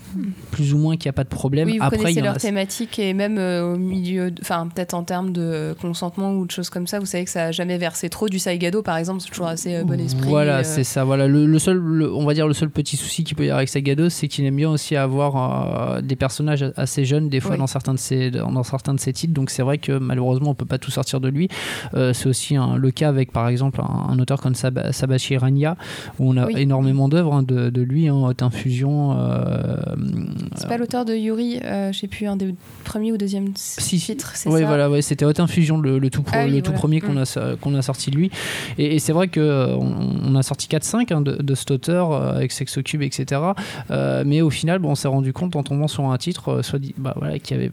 [0.51, 1.67] plus ou moins qu'il n'y a pas de problème.
[1.69, 5.03] Oui, vous après, connaissez leur a- thématique et même euh, au milieu, enfin peut-être en
[5.05, 8.09] termes de consentement ou de choses comme ça, vous savez que ça a jamais versé
[8.11, 8.29] trop.
[8.29, 10.29] Du Saigado par exemple, c'est toujours assez euh, bon esprit.
[10.29, 11.05] Voilà, euh, c'est ça.
[11.05, 13.47] Voilà, le, le seul, le- on va dire le seul petit souci qu'il peut y
[13.47, 17.53] avoir avec Sagado, c'est qu'il aime bien aussi avoir des personnages assez jeunes des fois
[17.53, 17.59] Oui.
[17.59, 19.33] dans certains de ses dans certains de ses titres.
[19.35, 21.49] Donc c'est vrai que malheureusement on peut pas tout sortir de lui.
[21.95, 25.77] C'est aussi le cas avec par exemple un, un auteur comme Sab Sabashi Rania
[26.19, 26.55] où on a Oui.
[26.57, 29.17] énormément d'œuvres hein, de, de lui, hein, Haute Infusion.
[29.19, 29.77] euh,
[30.57, 33.99] C'est pas l'auteur de Yuri, euh, je sais plus, un des premiers ou deuxième Si,
[33.99, 36.51] titres, c'est Oui, ça voilà, ouais, c'était Haute Infusion, le, le tout, pro- Ah oui,
[36.53, 36.79] le tout voilà.
[36.79, 37.19] premier qu'on Mm.
[37.37, 38.31] a, qu'on a sorti de lui.
[38.79, 39.41] Et, et c'est vrai qu'on
[40.25, 43.43] on a sorti 4-5 hein, de, de cet auteur euh, avec Sexo Cube, etc.
[43.91, 46.63] Euh, mais au final, bon, on s'est rendu compte en tombant sur un titre, euh,
[46.63, 47.73] soit dit, bah, voilà, qu'il y avait,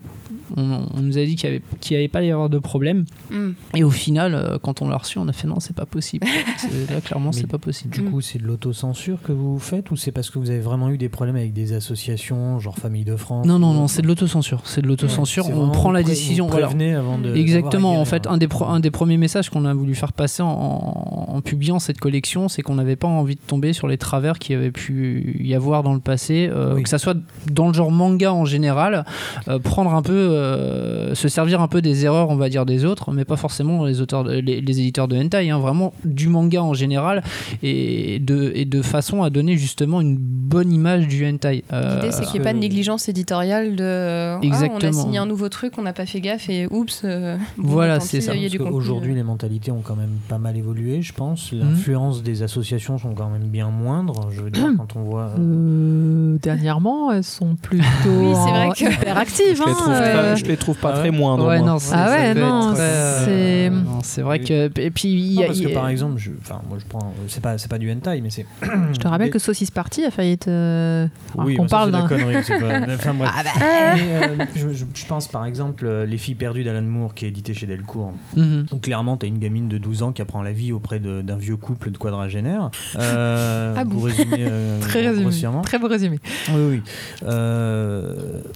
[0.57, 2.59] on, on nous a dit qu'il n'y avait, y avait pas à y avoir de
[2.59, 3.05] problème.
[3.31, 3.51] Hmm.
[3.75, 6.27] Et au final, euh, quand on l'a reçu, on a fait non, c'est pas possible.
[6.89, 7.93] Là, clairement, c'est pas possible.
[7.93, 10.89] Du coup, c'est de l'autocensure que vous faites ou c'est parce que vous avez vraiment
[10.89, 14.07] eu des problèmes avec des associations, genre Famille de France Non, non, non, c'est de
[14.07, 14.61] l'autocensure.
[14.65, 15.45] C'est de l'autocensure.
[15.45, 16.45] C'est on prend la décision.
[16.45, 16.67] vous voilà.
[16.67, 19.73] prévenez avant de- Exactement, en fait, un des, pro- un des premiers messages qu'on a
[19.73, 23.41] voulu faire passer en, en- en publiant cette collection, c'est qu'on n'avait pas envie de
[23.45, 26.83] tomber sur les travers qu'il y avait pu y avoir dans le passé, euh, Oui.
[26.83, 27.15] que ça soit
[27.51, 29.05] dans le genre manga en général,
[29.47, 32.85] euh, prendre un peu, euh, se servir un peu des erreurs, on va dire, des
[32.85, 36.73] autres, mais pas forcément les auteurs, les éditeurs de hentai, hein, vraiment du manga en
[36.73, 37.23] général,
[37.63, 41.63] et de, et de façon à donner justement une bonne image du hentai.
[41.73, 43.83] Euh, L'idée, c'est qu'il n'y ait pas de négligence éditoriale de.
[43.83, 44.91] ah, on a Exactement.
[44.91, 47.01] signé un nouveau truc, on n'a pas fait gaffe et oups.
[47.03, 48.33] euh, Voilà, c'est ça.
[48.35, 48.71] Il y a Parce du contenu.
[48.73, 51.51] qu'aujourd'hui, les mentalités ont quand même pas mal évolué, je pense.
[51.51, 51.59] Mhm.
[51.59, 54.29] L'influence des associations sont quand même bien moindres.
[54.31, 55.31] Je veux dire, quand on voit.
[55.37, 59.55] euh, Euh, dernièrement, elles sont plutôt Oui, c'est vrai en- que- hyper actives.
[59.57, 61.45] Je les hein, trouve, euh, pas, je les trouve pas Ah très ouais moindres.
[61.47, 61.67] Ouais, moi.
[61.67, 63.69] non, c'est- Ah ça ouais, non, euh,
[64.03, 66.61] c'est- vrai que et puis il y non, a, parce que par exemple, je, enfin,
[66.69, 68.45] moi je prends, c'est pas, c'est pas du hentai, mais c'est.
[68.61, 70.47] Je te rappelle que Saucisse Party a failli être.
[70.47, 72.07] euh, qu'on bah, parle d'un.
[72.89, 73.31] Enfin, bref.
[73.35, 73.49] Ah bah.
[73.95, 77.25] Mais, euh, je, je- je pense par exemple euh, Les filles perdues d'Alan Moore qui
[77.25, 78.13] est édité chez Delcourt.
[78.35, 78.65] Mhm.
[78.71, 81.37] Donc clairement, t'as une gamine de 12 ans qui apprend la vie auprès de- d'un
[81.37, 82.69] vieux couple de quadragénaires.
[82.97, 85.31] Euh, Ah bon pour résumer euh, Très résumé.
[85.63, 86.19] Très beau résumé.
[86.49, 86.81] Oui, oui.
[87.23, 88.13] Euh,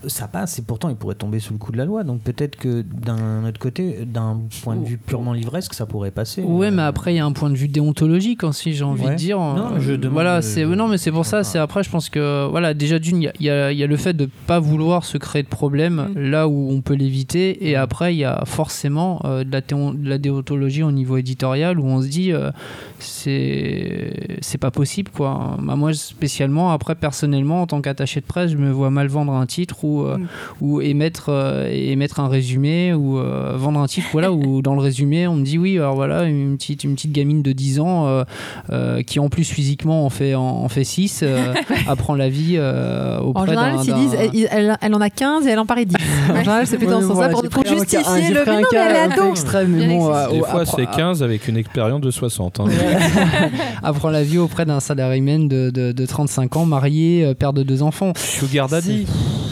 [0.08, 2.04] ça passe et pourtant il pourrait tomber sous le coup de la loi.
[2.04, 6.42] Donc peut-être que d'un autre côté, d'un point de vue purement livresque, ça pourrait passer.
[6.42, 9.06] Ouais, Euh, mais après il y a un point de vue déontologique aussi, j'ai envie
[9.06, 9.12] Ouais.
[9.12, 9.38] de dire.
[9.40, 11.44] Non, Euh, je demande, voilà, euh, c'est non, mais c'est pour ça.
[11.44, 13.46] C'est après, je pense que voilà, déjà d'une, y y, il
[13.78, 16.20] y a le fait de pas vouloir se créer de problèmes Mm.
[16.20, 17.66] là où on peut l'éviter, Mm.
[17.66, 21.80] et après il y a forcément euh, de, la de la déontologie au niveau éditorial
[21.80, 22.52] où on se dit euh,
[24.42, 25.58] c'est pas possible quoi.
[25.62, 29.34] Bah, moi spécialement, après personnellement en tant qu'attaché de presse, je me vois mal vendre
[29.34, 30.28] un titre ou euh, Mm.
[30.62, 34.82] ou émettre euh, émettre un résumé ou euh, vendre un titre voilà où dans le
[34.82, 38.24] résumé on me dit oui alors voilà une petite une petite gamine de 10 ans
[39.06, 41.24] qui en plus physiquement en fait en, en fait 6
[41.88, 42.58] apprend la vie
[43.22, 43.78] auprès d'un
[44.18, 45.96] elle, elle- elle en a 15 et elle en paraît 10.
[46.30, 48.44] En général, c'est plutôt dans ce sens-là pour, pour justifier le.
[48.46, 51.24] Mais non, mais elle est ado extrême mais bon euh, Des au- fois, c'est 15
[51.24, 52.60] avec une expérience de 60.
[52.60, 52.66] hein.
[53.84, 57.64] apprend la vie auprès d'un salaryman de, de, de 35 ans marié euh, père de
[57.64, 59.06] deux enfants Sugar Daddy.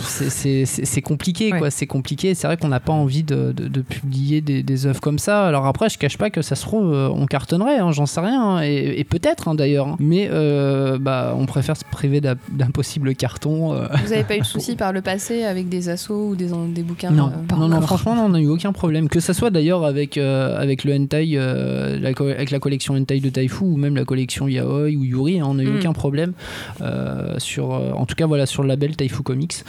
[0.03, 1.60] c'est- compliqué Ouais.
[1.60, 4.86] quoi c'est compliqué c'est vrai qu'on n'a pas envie de, de- de publier des, des
[4.88, 7.77] œuvres comme ça alors après je cache pas que ça se trouve euh, on cartonnerait
[7.77, 9.95] hein, j'en sais rien hein, et, et peut-être hein, d'ailleurs hein.
[9.99, 13.88] mais euh, bah on préfère se priver d'un d'un possible carton euh.
[14.03, 16.84] Vous n'avez pas eu de soucis par le passé avec des assos ou des, des
[16.84, 19.10] bouquins non, euh, non, non, franchement, non, on n'a eu aucun problème.
[19.10, 23.19] Que ça soit d'ailleurs avec, euh, avec le hentai, euh, la avec la collection hentai
[23.19, 25.78] de Taifu ou même la collection Yaoi ou Yuri, hein, on n'a eu Mm.
[25.78, 26.34] aucun problème
[26.82, 29.63] euh, sur, euh, en tout cas voilà sur le label Taifu Comics.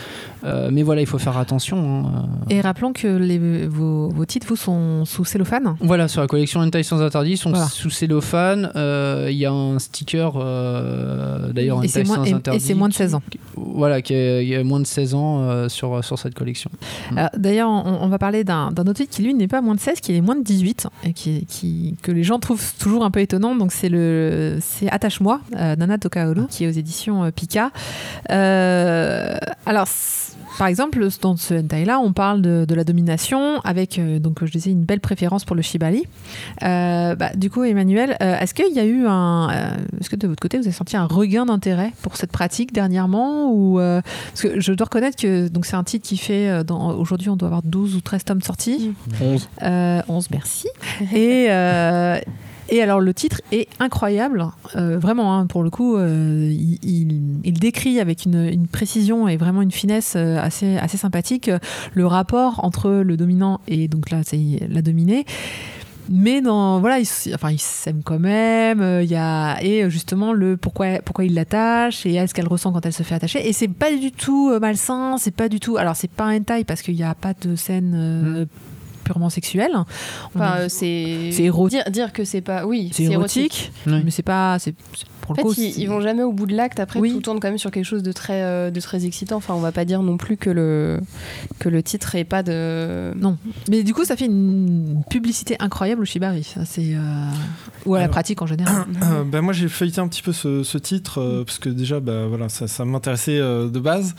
[0.44, 1.78] Euh, mais voilà, il faut faire attention.
[2.06, 2.28] hein.
[2.50, 5.76] Et rappelons que les, vos, vos titres, vous, sont sous cellophane.
[5.80, 7.66] Voilà, sur la collection Hentai sans interdit, ils sont Voilà.
[7.66, 8.70] sous cellophane.
[8.76, 12.74] Euh, Il y a un sticker, euh, d'ailleurs, Et c'est Hentai moins, sans et- c'est
[12.74, 13.22] moins de 16 ans.
[13.56, 16.70] Voilà, qui est, a moins de 16 ans euh, sur, sur cette collection.
[17.12, 17.26] Mm.
[17.36, 19.80] D'ailleurs, on, on va parler d'un d'un autre titre qui, lui, n'est pas moins de
[19.80, 23.10] 16, qui est moins de 18, et qui, qui- que les gens trouvent toujours un
[23.10, 23.54] peu étonnant.
[23.54, 27.70] Donc, c'est le c'est Attache-moi, euh, Nana Tokaoru, qui est aux éditions euh, Pika.
[28.30, 29.86] Euh, alors,
[30.58, 34.50] par exemple, dans ce hentai-là, on parle de, de la domination avec, euh, donc, je
[34.50, 36.04] disais, une belle préférence pour le shibari.
[36.64, 39.50] Euh, bah, du coup, Emmanuel, euh, est-ce qu'il y a eu un.
[39.50, 42.72] euh, est-ce que de votre côté, vous avez senti un regain d'intérêt pour cette pratique
[42.72, 46.50] dernièrement ou, Parce que je dois reconnaître que donc, c'est un titre qui fait.
[46.70, 48.92] Aujourd'hui, on doit avoir 12 ou 13 tomes sortis.
[49.20, 49.48] 11.
[49.62, 50.68] Euh, 11, merci.
[51.14, 51.48] Et,
[52.68, 54.44] et alors, le titre est incroyable.
[54.76, 59.36] Euh, vraiment, hein, pour le coup, euh, il, il- il décrit avec une, précision et
[59.36, 61.50] vraiment une finesse euh, assez, assez sympathique
[61.94, 65.24] le rapport entre le dominant et donc là, c'est la dominée.
[66.10, 66.96] Mais dans voilà,
[67.34, 68.80] enfin ils s'aiment quand même.
[69.02, 72.86] Il y a et justement le pourquoi pourquoi il l'attache et est-ce qu'elle ressent quand
[72.86, 73.46] elle se fait attacher.
[73.46, 75.76] Et c'est pas du tout malsain, c'est pas du tout.
[75.76, 78.46] Alors c'est pas un hentai parce qu'il n'y a pas de scène euh,
[79.08, 79.72] purement sexuelle.
[79.74, 79.84] On
[80.38, 81.30] Enfin, euh, c'est.
[81.32, 81.78] C'est érotique.
[81.84, 82.66] Dire, dire que c'est pas.
[82.66, 84.02] Oui, c'est érotique, Oui.
[84.04, 84.58] mais c'est pas.
[84.58, 86.80] c'est- c'est- pour En le coup, fait, ils, ils vont jamais au bout de l'acte.
[86.80, 87.12] Après, Oui.
[87.12, 89.36] tout tourne quand même sur quelque chose de très, euh, de très excitant.
[89.36, 91.00] Enfin, on va pas dire non plus que le,
[91.58, 93.12] que le titre est pas de.
[93.16, 93.36] Non.
[93.70, 96.42] Mais du coup, ça fait une publicité incroyable au Shibari.
[96.44, 97.00] Ça, c'est euh,
[97.86, 98.84] ou à la pratique en général.
[99.08, 102.00] Euh, bah, moi j'ai feuilleté un petit peu ce, ce titre euh, parce que déjà
[102.00, 104.14] bah, voilà, ça, ça m'intéressait euh, de base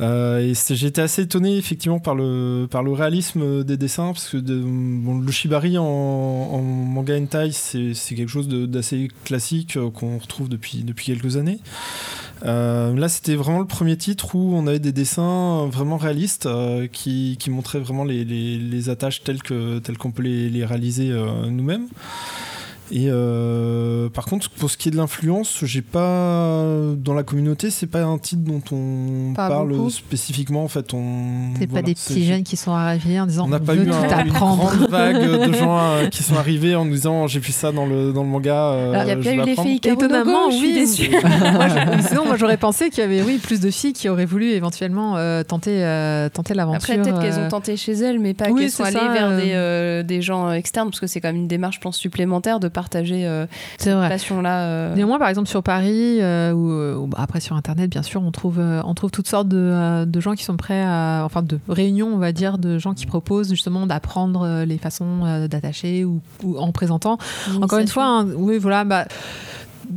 [0.00, 4.36] Euh, et j'étais assez étonné effectivement par le, par le réalisme des dessins parce que
[4.36, 9.76] de- bon, le shibari en, en manga hentai c'est c'est quelque chose de- d'assez classique
[9.76, 11.58] euh, qu'on retrouve depuis, quelques années.
[12.44, 16.86] Euh, là c'était vraiment le premier titre où on avait des dessins vraiment réalistes euh,
[16.86, 21.88] qui, montraient vraiment les, attaches telles qu'on peut les, les réaliser euh, nous-mêmes.
[22.90, 26.64] Et euh, par contre, pour ce qui est de l'influence, j'ai pas
[26.96, 29.90] dans la communauté, c'est pas un titre dont on Pas parle beaucoup.
[29.90, 30.64] spécifiquement.
[30.64, 33.60] En fait, on C'est pas des petits jeunes qui sont arrivés en disant On n'a
[33.60, 34.58] pas veut eu tout un- une grande
[34.90, 38.12] vague de gens euh, qui sont arrivés en nous disant j'ai vu ça dans le
[38.12, 38.70] dans le manga.
[38.72, 40.74] euh, Il n'y a pas eu l'effet Étonnamment, je suis oui.
[40.74, 41.10] déçue.
[41.52, 44.24] Moi, je- sinon, moi j'aurais pensé qu'il y avait oui plus de filles qui auraient
[44.26, 46.78] voulu éventuellement euh, tenter euh, tenter l'aventure.
[46.94, 49.28] Après, peut-être qu'elles ont tenté chez elles, mais pas oui, qu'elles sont c'est allées vers
[49.30, 49.40] euh.
[49.40, 52.60] des, euh, des gens externes, parce que c'est quand même une démarche, je pense, supplémentaire
[52.60, 53.46] de partager euh,
[53.78, 54.02] C'est vrai.
[54.04, 54.62] cette passion-là.
[54.66, 54.94] euh.
[54.94, 58.30] Néanmoins, par exemple sur Paris euh, ou, ou, bah, après sur Internet, bien sûr, on
[58.30, 61.42] trouve euh, on trouve toutes sortes de, euh, de gens qui sont prêts à enfin
[61.42, 65.48] de réunions, on va dire, de gens qui proposent justement d'apprendre euh, les façons euh,
[65.48, 67.18] d'attacher ou, ou en présentant
[67.60, 69.06] Encore une fois, hein, oui, voilà, bah,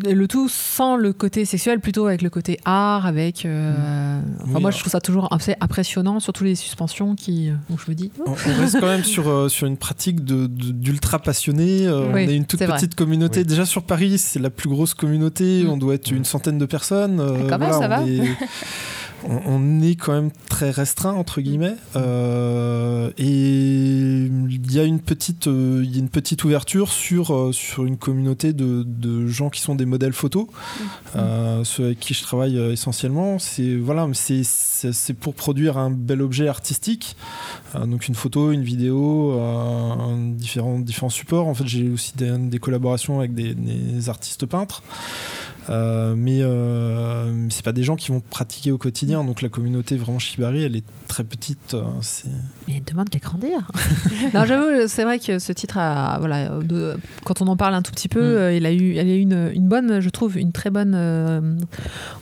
[0.09, 3.45] le tout sans le côté sexuel, plutôt avec le côté art, avec.
[3.45, 7.47] euh, enfin, Oui, moi, alors- je trouve ça toujours assez impressionnant, surtout les suspensions qui,
[7.69, 8.11] je me dis.
[8.25, 11.87] On, on reste quand même sur, euh, sur une pratique de- de- d'ultra passionné.
[11.87, 12.75] euh, Oui, on est une toute vrai.
[12.75, 13.41] petite communauté.
[13.41, 13.45] Oui.
[13.45, 15.63] Déjà sur Paris, c'est la plus grosse communauté.
[15.63, 15.69] Mm.
[15.69, 17.19] On doit être une centaine de personnes.
[17.19, 18.03] euh, Quand même, ça on va.
[18.07, 18.21] est-
[19.27, 21.75] on, on est quand même très restreint entre guillemets.
[21.95, 27.33] Euh, et il y a une petite euh, il y a une petite ouverture sur
[27.33, 30.47] euh, sur une communauté de, de gens qui sont des modèles photos
[31.15, 33.39] euh, ceux avec qui je travaille essentiellement.
[33.39, 37.15] C'est voilà c'est c'est pour produire un bel objet artistique.
[37.85, 39.39] Donc une photo une vidéo
[40.37, 41.47] différents différents supports.
[41.47, 44.83] En fait j'ai aussi des, des collaborations avec des, des artistes peintres
[45.69, 49.23] euh, mais euh, c'est pas des gens qui vont pratiquer au quotidien.
[49.23, 51.73] Donc la communauté vraiment Shibari, elle est très petite.
[51.73, 52.27] euh, c'est-
[52.67, 53.69] Mais il demande qu'à grandir.
[54.33, 57.81] non, j'avoue, c'est vrai que ce titre, a, voilà, de- quand on en parle un
[57.81, 58.37] tout petit peu, Mm.
[58.37, 60.93] euh, il a eu, il a eu une, une bonne, je trouve, une très bonne,
[60.95, 61.41] euh,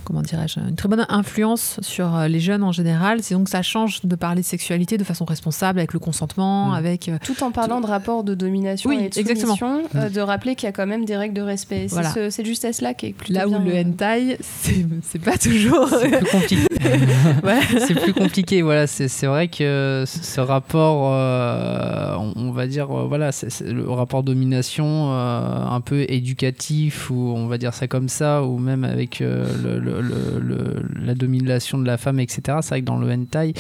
[0.04, 3.22] comment dirais-je, une très bonne influence sur les jeunes en général.
[3.22, 6.74] C'est donc ça change de parler de sexualité de façon responsable, avec le consentement, Mm.
[6.74, 7.10] avec.
[7.10, 9.56] euh, Tout en parlant de rapport de domination Oui, et de exactement.
[9.56, 11.88] soumission, de rappeler qu'il y a quand même des règles de respect.
[11.88, 12.12] C'est Voilà.
[12.14, 15.88] ce- cette justesse-là qui est plutôt Là où le hentai, c'est pas toujours.
[15.90, 16.58] C'est plus compliqué.
[17.44, 17.60] Ouais.
[17.86, 18.62] c'est plus compliqué.
[18.62, 23.32] Voilà, c'est vrai que ce rapport, euh, on, on va dire, euh, voilà,
[23.66, 28.58] le rapport domination euh, un peu éducatif, ou on va dire ça comme ça, ou
[28.58, 32.60] même avec euh, le- le- le- le- la domination de la femme, etc.
[32.62, 33.54] C'est vrai que dans le hentai,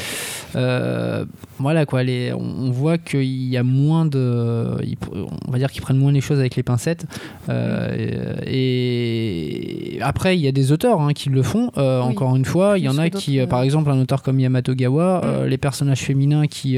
[0.55, 1.25] euh,
[1.58, 4.75] voilà quoi, les, on, on voit qu'il y a moins de,
[5.47, 7.05] on va dire qu'ils prennent moins les choses avec les pincettes.
[7.49, 11.72] Euh, et, et après, il y a des auteurs hein, qui le font.
[11.78, 12.08] euh, Oui.
[12.12, 14.74] Encore une fois, il y en a qui, euh, par exemple, un auteur comme Yamato
[14.74, 16.78] Gawa, euh, les personnages féminins qui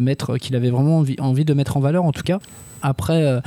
[0.00, 0.38] mettre,
[1.20, 2.38] envie de mettre en valeur en tout cas.
[2.86, 3.40] Après, euh,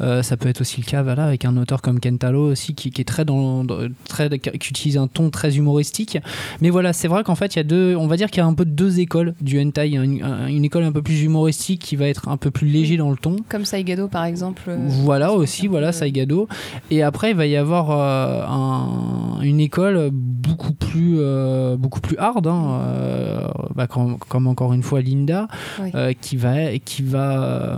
[0.00, 2.90] euh, ça peut être aussi le cas voilà, avec un auteur comme Kentaro aussi qui,
[2.90, 3.64] qui est très dans,
[4.08, 6.18] très qui utilise un ton très humoristique.
[6.60, 8.44] Mais voilà, c'est vrai qu'en fait, il y a deux, on va dire qu'il y
[8.44, 9.90] a un peu deux écoles du hentai.
[9.90, 12.96] Une, un- une école un peu plus humoristique qui va être un peu plus léger
[12.96, 13.36] dans le ton.
[13.48, 14.62] Comme Saigado par exemple.
[14.68, 16.48] euh, Voilà aussi, voilà peu- Saigado.
[16.90, 22.16] Et après, il va y avoir euh, un- une école beaucoup plus, euh, beaucoup plus
[22.18, 25.46] hard, hein, euh, bah, comme, comme encore une fois Linda,
[25.80, 25.90] Oui.
[26.20, 27.76] qui va, qui va,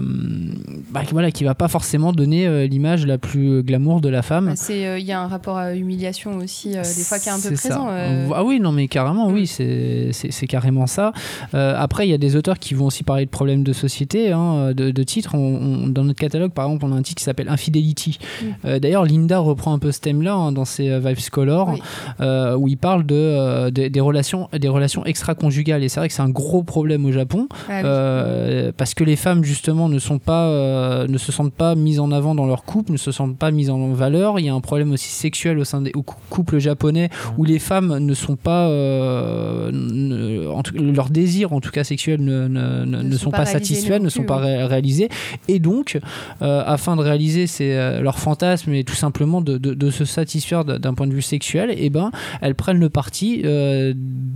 [0.95, 4.23] bah, qui- voilà, qui va pas forcément donner euh, l'image la plus glamour de la
[4.23, 4.47] femme.
[4.47, 7.29] Bah, c'est, euh, Il y a un rapport à humiliation aussi, euh, des fois qui
[7.29, 7.89] est un peu présent.
[7.91, 9.33] euh, Ah oui, non, mais carrément, Mm.
[9.35, 11.13] oui, c'est c'est- carrément ça.
[11.55, 14.31] Euh, après, il y a des auteurs qui vont aussi parler de problèmes de société,
[14.33, 15.35] hein, de, de titres.
[15.35, 15.39] On-
[15.85, 18.19] on- dans notre catalogue, par exemple, on a un titre qui s'appelle Infidelity.
[18.21, 18.47] Mm.
[18.67, 21.83] Euh, D'ailleurs, Linda reprend un peu ce thème-là hein, dans ses euh, Vibes Color, Oui.
[22.21, 25.83] euh, où il parle de, euh, des- relations, des relations extra-conjugales.
[25.83, 27.81] Et c'est vrai que c'est un gros problème au Japon, ah oui.
[27.85, 30.47] euh, parce que les femmes, justement, ne, sont pas,
[30.85, 33.51] euh, ne se sentent pas mises en avant dans leur couple, ne se sentent pas
[33.51, 34.39] mises en valeur.
[34.39, 35.93] Il y a un problème aussi sexuel au sein des
[36.31, 37.09] couples japonais
[37.39, 38.69] où les femmes ne sont pas.
[38.69, 43.31] euh, ne- en tout- leurs désirs, en tout cas sexuels, ne, ne- ne- ne sont
[43.31, 45.09] pas, satisfaits, ne sont pas ré- réalisés.
[45.49, 45.99] Et donc,
[46.43, 50.05] euh, afin de réaliser ces, euh, leurs fantasmes et tout simplement de, de- de se
[50.05, 52.11] satisfaire d'un point de vue sexuel, et ben,
[52.41, 53.43] elles prennent le parti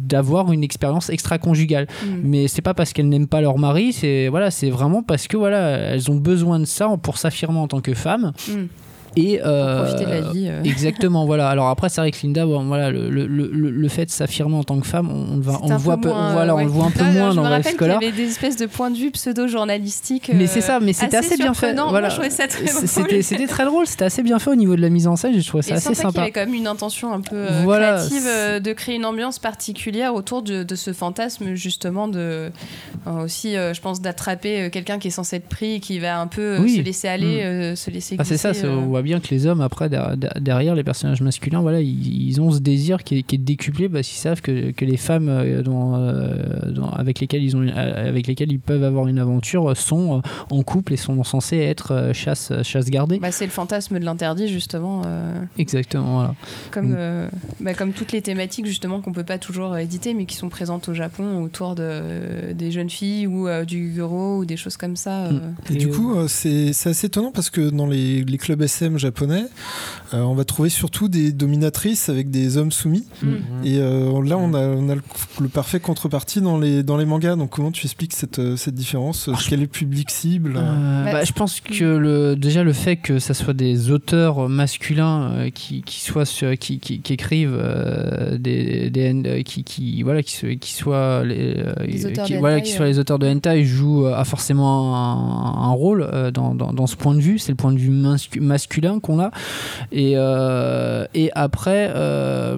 [0.09, 2.07] d'avoir une expérience extra-conjugale Mm.
[2.25, 5.37] mais c'est pas parce qu'elles n'aiment pas leur mari c'est voilà c'est vraiment parce que
[5.37, 5.61] voilà
[5.93, 8.67] elles ont besoin de ça pour s'affirmer en tant que femme Mm.
[9.19, 10.49] Et euh, Profiter de la vie.
[10.49, 10.63] euh.
[10.65, 14.07] exactement voilà alors après c'est vrai que Linda bon, voilà le, le, le, le fait
[14.07, 16.55] de s'affirmer en tant que femme on, on va- on le voit peu moins, voilà
[16.55, 16.65] on ouais.
[16.65, 18.57] le voit un peu Là, moins je dans me rappelle qu'il y avait des espèces
[18.57, 20.31] de points de vue pseudo-journalistiques.
[20.35, 22.67] mais euh, c'est ça mais c'était assez, bien fait voilà Moi, je trouvais ça très
[22.67, 22.89] C'est- drôle.
[22.89, 25.39] c'était c'était très drôle c'était assez bien fait au niveau de la mise en scène
[25.41, 27.37] je trouvais ça Et assez sympa qu'il y avait quand même une intention un peu
[27.37, 32.51] euh, Voilà, créative de créer une ambiance particulière autour de, de ce fantasme justement de
[33.07, 36.21] euh, aussi euh, je pense d'attraper quelqu'un qui est censé être pris et qui va
[36.21, 36.77] un peu Oui.
[36.77, 37.39] se laisser aller
[37.73, 37.77] Mm.
[37.77, 40.75] se laisser Ah, c'est ça, on voit bien que les hommes, après, der- der- derrière
[40.75, 44.07] les personnages masculins, voilà, ils, ils ont ce désir qui est, qui est décuplé parce
[44.07, 48.09] qu'ils savent que, que les femmes euh, dont, euh, dont- avec, lesquelles ils ont, euh,
[48.09, 52.53] avec lesquelles ils peuvent avoir une aventure sont en couple et sont censées être chasse,
[52.63, 53.19] chasse gardée.
[53.19, 56.35] Bah, c'est le fantasme de l'interdit justement euh, Exactement, voilà.
[56.71, 57.29] comme euh,
[57.61, 60.89] bah, comme toutes les thématiques justement qu'on peut pas toujours éditer mais qui sont présentes
[60.89, 64.97] au Japon autour de des jeunes filles ou euh, du guro ou des choses comme
[64.97, 65.41] ça euh.
[65.71, 68.39] Et, Et du euh, coup, euh, c'est c'est assez étonnant parce que dans les, les
[68.39, 69.45] clubs SM japonais,
[70.15, 73.05] euh, on va trouver surtout des dominatrices avec des hommes soumis.
[73.23, 73.27] Mm.
[73.65, 75.03] Et euh, là, on a, on a le,
[75.41, 77.37] le parfait contrepartie dans les, dans les mangas.
[77.37, 79.29] Donc, comment tu expliques cette, euh, cette différence?
[79.49, 80.55] Quel est le public cible?
[80.57, 84.49] Euh, Bah, bah, je pense que le, déjà le fait que ça soit des auteurs
[84.49, 90.03] masculins euh, qui, qui soient sur- qui, qui, qui écrivent euh, des, des qui, qui
[90.03, 93.27] voilà qui, qui soient les, euh, qui, de voilà hentai, qui soient les auteurs de
[93.27, 97.21] hentai jouent euh, a forcément un, un rôle euh, dans, dans, dans ce point de
[97.21, 97.39] vue.
[97.39, 98.41] C'est le point de vue mascu-
[98.81, 99.31] masculin qu'on a
[99.93, 102.57] et et, euh, et après, euh,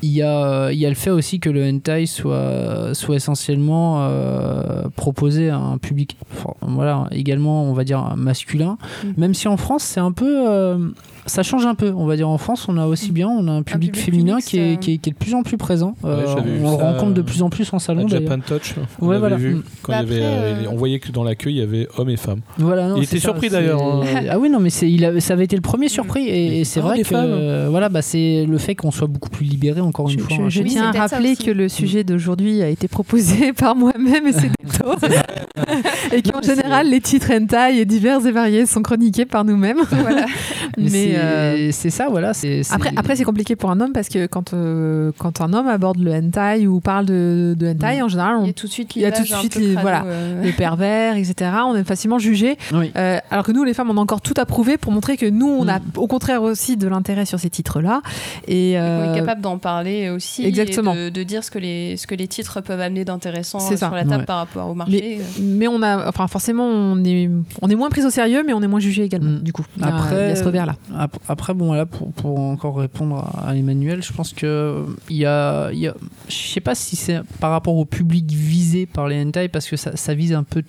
[0.00, 3.98] il y, a, il y a le fait aussi que le hentai soit, soit essentiellement
[4.08, 8.78] euh, proposé à un public enfin, voilà, également, on va dire, masculin.
[9.04, 9.08] Mm.
[9.16, 10.48] Même si en France, c'est un peu.
[10.48, 10.88] euh,
[11.26, 12.28] ça change un peu, on va dire.
[12.28, 14.72] En France, on a aussi bien, on a un public, public féminin mixte, qui est,
[14.74, 14.76] euh.
[14.76, 15.94] qui, est, qui est de plus en plus présent.
[16.04, 16.24] Euh,
[16.62, 18.08] on le rencontre de euh, plus en plus en salon.
[18.08, 19.36] Japan Touch, on Ouais, voilà.
[19.36, 19.62] vu Mm.
[19.82, 21.86] quand Bah il y avait, après, euh, on voyait que dans l'accueil il y avait
[21.96, 22.40] hommes et femmes.
[22.58, 24.02] Voilà, non, Il était ça, surpris, d'ailleurs, hein.
[24.30, 26.64] Ah oui, non, mais c'est, il a- ça avait été le premier surpris et, et
[26.64, 27.26] c'est Ah, vrai que femmes.
[27.30, 30.36] euh, voilà, bah, c'est le fait qu'on soit beaucoup plus libéré encore une Je, fois.
[30.36, 34.26] je- hein, je tiens à rappeler que le sujet d'aujourd'hui a été proposé par moi-même
[34.26, 34.50] et c'est
[36.12, 39.78] et qu'en général, les titres hentai et divers et variés sont chroniqués par nous-mêmes.
[39.90, 40.26] voilà.
[40.78, 42.32] Mais, Mais c'est, euh, c'est ça, voilà.
[42.70, 45.98] Après, après c'est compliqué pour un homme parce que quand, euh, quand un homme aborde
[45.98, 48.04] le hentai ou parle de, de hentai, Mm.
[48.04, 49.54] en général, Il y on a tout de suite il y a tout de suite
[49.56, 50.04] les- crado, voilà.
[50.06, 50.42] euh.
[50.42, 51.50] les pervers, etc.
[51.66, 52.56] On est facilement jugé.
[52.72, 52.90] Oui.
[52.96, 55.26] Euh, alors que nous, les femmes, on a encore tout à prouver pour montrer que
[55.26, 55.82] nous, on a Mm.
[55.96, 58.02] au contraire aussi de l'intérêt sur ces titres-là.
[58.48, 60.94] Et, euh, est capable d'en parler aussi exactement.
[60.94, 63.76] et de, de dire ce que les ce que les titres peuvent amener d'intéressant ça.
[63.76, 64.24] sur la table Ouais.
[64.24, 65.20] par rapport au marché.
[65.40, 67.28] mais on a, enfin forcément, on est,
[67.60, 69.30] on est moins pris au sérieux, mais on est moins jugé également.
[69.38, 69.42] Mm.
[69.42, 70.76] Du coup, il y a- Après- il y a ce revers-là.
[71.02, 75.26] Ap- Après, bon, voilà, pour, pour encore répondre à Emmanuel, je pense que il y
[75.26, 75.94] a, y a-
[76.28, 79.76] je sais pas si c'est par rapport au public visé par les hentai, parce que
[79.76, 80.62] ça, ça vise un peu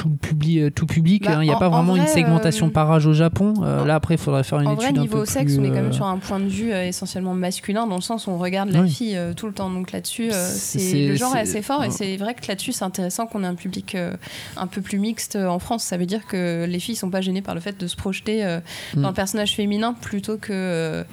[0.00, 1.24] tout le public, tout public.
[1.24, 1.42] Bah, hein.
[1.42, 3.52] Il n'y a en- pas en vraiment une segmentation euh, par âge au Japon.
[3.62, 5.52] Euh, en- là, après, il faudrait faire une En étude vrai, un niveau peu sexe,
[5.54, 7.96] plus, on est quand euh, même sur un point de vue euh, essentiellement masculin, dans
[7.96, 8.90] le sens où on regarde la Oui.
[8.90, 9.68] fille euh, tout le temps.
[9.68, 11.84] Donc là-dessus, euh, C'est- le genre est assez fort.
[11.84, 14.14] Et c'est vrai que là-dessus, c'est intéressant qu'on ait un public euh,
[14.56, 15.82] un peu plus mixte euh, en France.
[15.84, 18.42] Ça veut dire que les filles sont pas gênées par le fait de se projeter
[18.44, 18.60] euh,
[18.96, 19.02] Mm.
[19.02, 21.04] dans un personnage féminin plutôt que euh,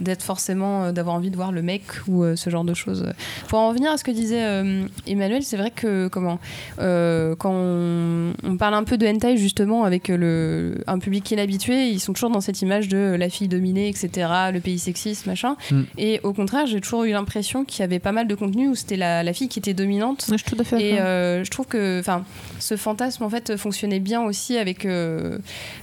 [0.00, 3.06] d'être forcément euh, d'avoir envie de voir le mec ou euh, ce genre de choses.
[3.48, 6.38] Pour en revenir à ce que disait euh, Emmanuel, c'est vrai que comment
[6.78, 11.30] euh, quand on, on parle un peu de hentai justement avec euh, le, un public
[11.30, 15.26] inhabitué, ils sont toujours dans cette image de la fille dominée, etc., le pays sexiste,
[15.26, 15.56] machin.
[15.70, 15.82] Mm.
[15.98, 18.74] Et au contraire, j'ai toujours eu l'impression qu'il y avait pas mal de contenu où
[18.74, 20.24] c'était la, la fille qui était dominante.
[20.30, 21.06] Je suis tout à fait Et d'accord.
[21.06, 22.24] euh, je trouve que enfin,
[22.58, 25.38] ce fantasme en fait fonctionnait bien aussi avec euh,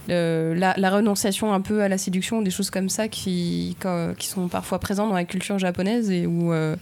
[0.08, 3.76] la, renonciation un peu à la séduction, des choses comme ça qui,
[4.20, 6.76] sont parfois présentes dans la culture japonaise et où euh,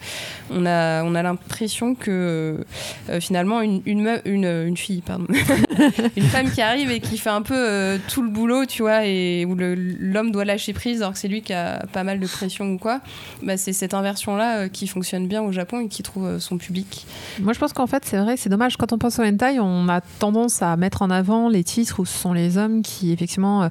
[0.50, 2.64] on a, on a l'impression que
[3.08, 5.26] euh, finalement une, une, une fille, pardon,
[6.16, 9.04] une femme qui arrive et qui fait un peu euh, tout le boulot, tu vois,
[9.06, 12.26] et où l'homme doit lâcher prise alors que c'est lui qui a pas mal de
[12.26, 13.00] pression ou quoi,
[13.42, 16.58] bah, c'est cette inversion-là euh, qui fonctionne bien au Japon et qui trouve euh, son
[16.58, 17.06] public.
[17.40, 18.76] Moi, je pense qu'en fait, c'est vrai, c'est dommage.
[18.76, 22.04] Quand on pense au hentai, on a tendance à mettre en avant les titres où
[22.04, 23.68] ce sont les hommes qui, effectivement,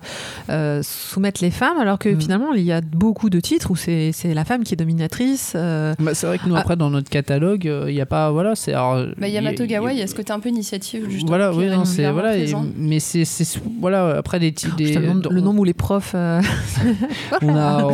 [0.82, 2.22] soumettent les femmes, alors que Mm.
[2.22, 5.54] finalement, il y a beaucoup de titres où c'est c'est la femme qui est dominatrice.
[5.56, 6.60] euh, Bah, c'est vrai que nous, Ah.
[6.60, 8.32] après, dans notre catalogue, euh, il n'y a pas.
[8.32, 8.74] Voilà, c'est.
[8.74, 10.40] alors, Bah, il y a- Yamato Gawa, il il y y a- ce côté un
[10.40, 11.28] peu initiative, justement.
[11.30, 13.24] Voilà, qui oui, est non, c'est voilà, et- mais c'est
[13.80, 16.14] voilà après des demande le nom où les profs.
[16.16, 16.42] euh,
[17.42, 17.88] on a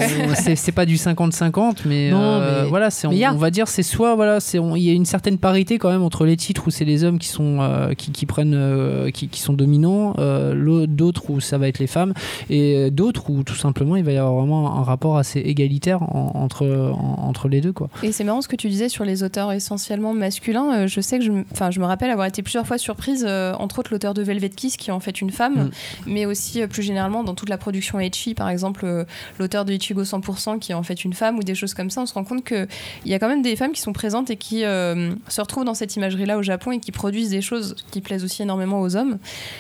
[0.56, 4.16] c'est pas du 50-50 mais, Non, euh, mais- voilà c'est on, va dire c'est soit
[4.16, 6.86] voilà c'est il y a une certaine parité quand même entre les titres où c'est
[6.86, 11.30] les hommes qui sont euh, qui, qui prennent euh, qui, qui sont dominants euh, d'autres
[11.30, 12.14] où ça va être les femmes
[12.50, 16.32] et d'autres où tout simplement il va y avoir vraiment un rapport assez égalitaire en-
[16.36, 19.24] entre en- entre les deux quoi Et c'est marrant ce que tu disais sur les
[19.24, 20.74] auteurs essentiellement masculins.
[20.84, 23.26] Euh, je sais que je, me- enfin, je me rappelle avoir été plusieurs fois surprise,
[23.28, 25.70] euh, entre autres l'auteur de Velvet Kiss, qui est en fait une femme, Mm.
[26.06, 29.06] mais aussi euh, plus généralement dans toute la production Ecchi, par exemple euh,
[29.40, 32.02] l'auteur de Ichigo 100%, qui est en fait une femme, ou des choses comme ça.
[32.02, 32.68] On se rend compte qu'il
[33.06, 35.74] y a quand même des femmes qui sont présentes et qui euh, se retrouvent dans
[35.74, 39.18] cette imagerie-là au Japon et qui produisent des choses qui plaisent aussi énormément aux hommes,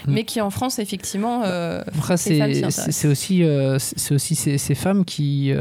[0.07, 0.13] Mm.
[0.13, 1.81] mais qui en France, effectivement, euh,
[2.91, 5.51] c'est aussi, euh, c'est aussi ces, ces femmes qui,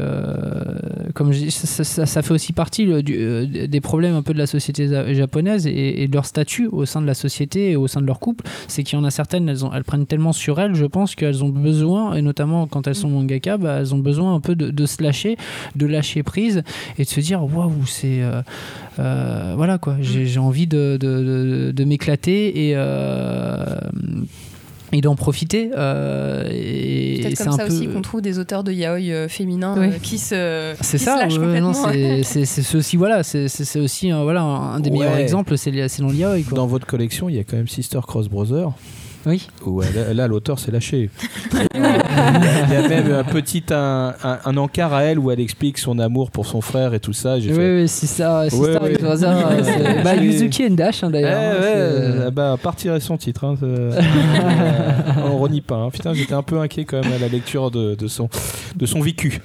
[1.15, 4.33] comme je dis, ça, ça- ça fait aussi partie le- du- des problèmes un peu
[4.33, 7.75] de la société japonaise et, et de leur statut au sein de la société et
[7.75, 8.45] au sein de leur couple.
[8.67, 11.15] C'est qu'il y en a certaines, elles, ont, elles prennent tellement sur elles, je pense
[11.15, 14.55] qu'elles ont besoin, et notamment quand elles sont mangaka, bah, elles ont besoin un peu
[14.55, 15.37] de, de se lâcher,
[15.75, 16.63] de lâcher prise
[16.97, 18.21] et de se dire waouh, c'est.
[18.21, 18.41] euh,
[18.99, 22.75] euh, voilà quoi, j'ai j'ai envie de, de, de- de m'éclater et.
[24.93, 25.69] Euh, et d'en profiter.
[25.77, 27.73] euh, et peut-être c'est comme un ça peu...
[27.73, 29.87] aussi qu'on trouve des auteurs de yaoi euh, féminins Oui.
[29.87, 32.23] euh, qui se, C'est qui ça, se lâchent ouais, non, complètement.
[32.23, 34.99] c'est c'est- aussi voilà, c'est c'est- aussi un, voilà un des Ouais.
[34.99, 36.35] meilleurs exemples, c'est dans l'IA.
[36.47, 36.55] quoi.
[36.55, 38.71] Dans votre collection, il y a quand même Sister Cross Brother.
[39.25, 39.45] Oui.
[39.65, 41.09] Où elle- là, l'auteur s'est lâché.
[42.17, 45.77] il, y a, même un petit un, un- un encart à elle où elle explique
[45.77, 47.39] son amour pour son frère et tout ça.
[47.39, 48.85] J'ai Oui, fait, oui, c'est ça, c'est Ouais, ça, ouais.
[48.87, 51.39] avec euh, c'est- bah, Yuzuki and Dash hein, Eh d'ailleurs.
[51.39, 53.43] hein, ouais, ah bah, partirait son titre.
[53.45, 53.91] Hein, euh,
[55.25, 55.75] on renie pas.
[55.75, 55.89] hein.
[55.91, 58.29] Putain, j'étais un peu inquiet quand même à la lecture de, de son,
[58.75, 59.41] de son vécu.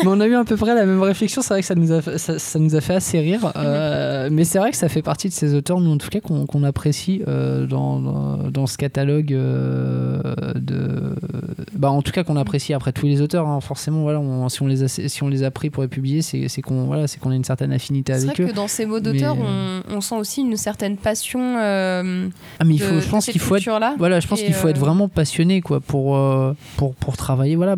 [0.00, 1.42] mais on a eu à peu près la même réflexion.
[1.42, 3.52] C'est vrai que ça nous a, fait- ça, ça nous a fait assez rire.
[3.56, 6.20] euh, mais c'est vrai que ça fait partie de ces auteurs, nous en tout cas,
[6.20, 11.14] qu'on qu'on apprécie euh, dans, dans, dans ce catalogue de.
[11.76, 13.46] Bah, en tout cas, qu'on apprécie après tous les auteurs.
[13.46, 13.60] hein.
[13.60, 16.22] Forcément, voilà, on- si, on les a, si on les a pris pour les publier,
[16.22, 18.46] c'est c'est qu'on voilà, c'est qu'on a une certaine affinité C'est vrai avec eux.
[18.48, 19.42] que dans ces mots d'auteur, Mais-
[19.90, 21.40] on, on sent aussi une certaine passion.
[21.58, 23.68] euh, Ah, mais il faut, de- je pense qu'il faut être.
[23.98, 27.56] Voilà, je pense qu'il faut être euh, vraiment passionné quoi pour euh, pour pour travailler
[27.56, 27.76] voilà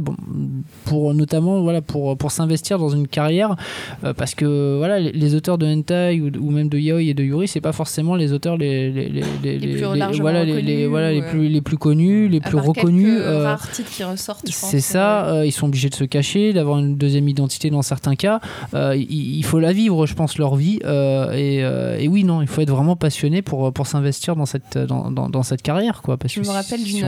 [0.85, 3.57] pour notamment voilà pour pour s'investir dans une carrière
[4.05, 7.14] euh, parce que voilà les, les auteurs de hentai ou, ou même de yaoi et
[7.14, 9.83] de yuri c'est pas forcément les auteurs les les les, les, plus
[10.20, 13.70] voilà les, voilà les ou, euh, plus les plus connus les plus reconnus euh, rares
[13.70, 14.22] titres qui ressortent.
[14.70, 17.83] C'est ça, euh, euh, ils sont obligés de se cacher, d'avoir une deuxième identité dans
[17.83, 18.41] certains cas.
[18.75, 20.79] Euh, il, il faut la vivre, je pense, leur vie.
[20.85, 24.47] euh, et, euh, et oui, non, il faut être vraiment passionné pour, pour s'investir dans
[24.47, 26.03] cette, dans, dans, dans cette carrière.
[26.03, 27.03] Quoi, parce Je que me rappelle si,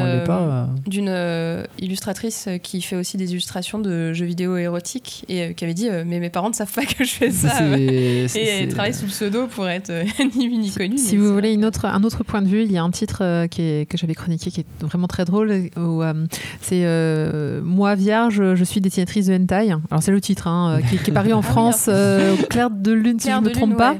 [0.87, 5.75] d'une, illustratrice qui fait aussi des illustrations de jeux vidéo érotiques et euh, qui avait
[5.75, 7.61] dit euh, mais mes parents ne savent pas que je fais ça.
[7.79, 9.91] Et elle travaille sous le pseudo pour être
[10.37, 10.99] ni vu ni connu.
[10.99, 13.19] Si vous voulez une autre, un autre point de vue, il y a un titre
[13.23, 15.53] euh, qui est- que j'avais chroniqué qui est vraiment très drôle.
[15.77, 16.27] Où, euh,
[16.61, 19.71] c'est euh, euh, moi vierge, je suis dessinatrice de hentai.
[19.91, 22.93] Alors c'est le titre hein, qui, qui, est paru en ah France, euh, Claire de
[22.93, 23.97] lune si je ne me trompe pas.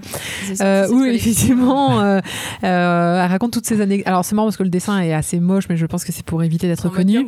[0.61, 0.87] Ouais.
[0.91, 2.03] oui, effectivement,
[2.63, 4.03] elle raconte toutes ces années.
[4.07, 6.25] Alors c'est marrant parce que le dessin est assez moche, mais je pense que c'est
[6.25, 7.27] pour éviter d'être connu.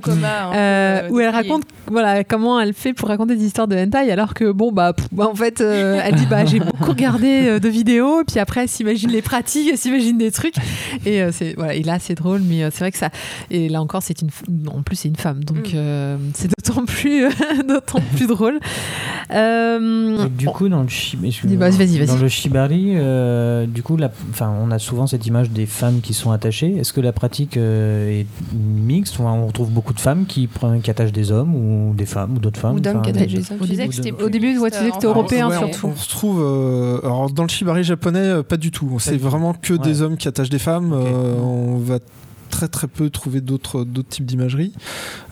[1.11, 4.51] où elle raconte voilà comment elle fait pour raconter des histoires de hentai, alors que
[4.51, 8.63] bon bah, bah en fait elle dit bah j'ai beaucoup regardé de vidéos, puis après
[8.63, 10.57] elle s'imagine les pratiques, elle s'imagine des trucs,
[11.05, 11.75] et c'est voilà.
[11.75, 13.11] Et là c'est drôle, mais c'est vrai que ça.
[13.51, 14.31] Et là encore c'est une
[14.69, 15.75] en plus c'est une femme, donc mm.
[15.75, 17.29] euh, c'est d'autant plus,
[17.69, 18.59] d'autant plus drôle.
[19.33, 25.07] Euh, du coup, dans le, dans le shibari, euh, du coup, la, on a souvent
[25.07, 26.77] cette image des femmes qui sont attachées.
[26.77, 30.49] Est-ce que la pratique est mixte On retrouve beaucoup de femmes qui,
[30.83, 32.77] qui attachent des hommes ou des femmes ou d'autres femmes?
[32.77, 33.61] Ou d'hommes qui attachent des hommes.
[33.61, 35.89] Au début, au début ouais, tu disais que c'était européen surtout.
[35.89, 36.41] On, on se trouve,
[37.05, 38.99] alors dans le shibari japonais, pas du tout.
[39.01, 40.93] C'est vraiment que des hommes qui attachent des femmes.
[40.93, 41.99] on va
[42.57, 44.73] très très peu trouvé d'autres d'autres types d'imagerie.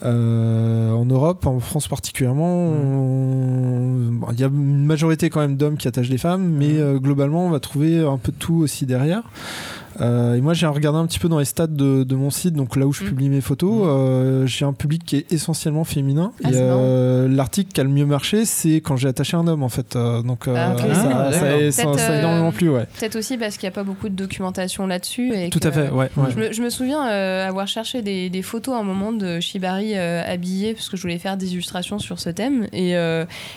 [0.05, 4.27] Euh, en Europe, en France particulièrement, mm.
[4.33, 6.81] il y a une majorité quand même d'hommes qui attachent des femmes, mais mm.
[6.81, 9.23] euh, globalement, on va trouver un peu de tout aussi derrière.
[10.01, 12.55] Euh, et moi, j'ai regardé un petit peu dans les stats de, de mon site,
[12.55, 13.09] donc là où je mm.
[13.09, 13.89] publie mes photos, mm.
[13.89, 16.33] euh, j'ai un public qui est essentiellement féminin.
[16.43, 19.63] Ah, et euh, l'article qui a le mieux marché, c'est quand j'ai attaché un homme,
[19.63, 19.95] en fait.
[19.95, 22.87] donc ah, ça, ça, ça, ça, énormément plus, ouais.
[22.99, 25.33] Peut-être aussi parce qu'il n'y a pas beaucoup de documentation là-dessus.
[25.51, 26.11] Tout à fait, ouais.
[26.31, 29.97] Je, me, je, me, souviens avoir cherché des, des, photos à un moment de Shibari
[29.97, 32.67] habillé, parce que je voulais faire des illustrations sur ce thème.
[32.73, 32.95] Et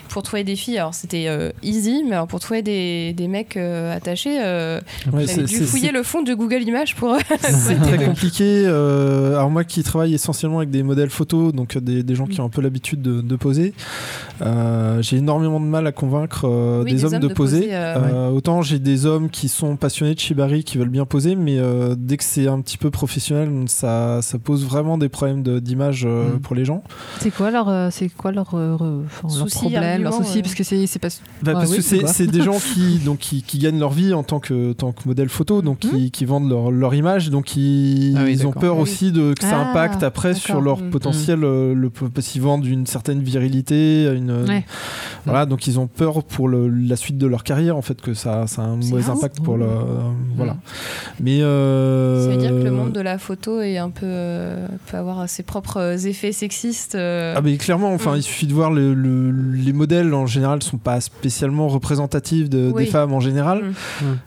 [0.08, 1.28] pour trouver des filles, alors c'était
[1.62, 6.34] easy, mais alors pour trouver des, des mecs attachés, j'avais dû fouiller le fond de
[6.34, 7.16] Google Images pour.
[7.40, 8.64] c'est très compliqué.
[8.66, 12.26] Euh, alors moi qui travaille essentiellement avec des modèles photos, donc euh, des, des gens
[12.26, 13.74] qui ont un peu l'habitude de, de, poser,
[14.42, 17.68] euh, j'ai énormément de mal à convaincre euh, des, des, hommes, de, poser.
[17.70, 21.58] Euh, autant j'ai des hommes qui sont passionnés de shibari, qui veulent bien poser, mais
[21.96, 26.40] dès que c'est un petit peu professionnel, ça, ça pose vraiment des problèmes d'image mm.
[26.42, 26.82] pour les gens.
[27.20, 31.08] C'est quoi leur, c'est quoi leur, leur problème, leur souci, parce que c'est pas.
[31.42, 34.40] Bah, parce que c'est des gens qui donc qui, qui, gagnent leur vie en tant
[34.40, 36.10] que tant que modèle photo, donc mm.
[36.10, 39.34] qui, qui vendent leur, leur image, donc ils, ah ils ont peur ah aussi de,
[39.34, 40.90] que ça ah, impacte après sur leur mm.
[40.90, 44.44] potentiel, euh, le, parce qu'ils vendent une certaine virilité, une,
[45.24, 48.14] voilà, donc ils ont peur pour le, la suite de leur carrière en fait que
[48.14, 49.68] ça, ça a un mauvais impact pour le,
[50.34, 50.54] voilà.
[50.54, 50.58] Mm.
[51.20, 54.66] Mais euh, ça veut dire que le monde de la photo est un peu euh,
[54.90, 56.96] peut avoir ses propres effets sexistes.
[56.96, 58.18] Ah mais clairement, enfin mm.
[58.18, 58.92] il suffit de voir le,
[59.54, 63.62] les modèles en général sont pas spécialement représentatifs de, des femmes en général.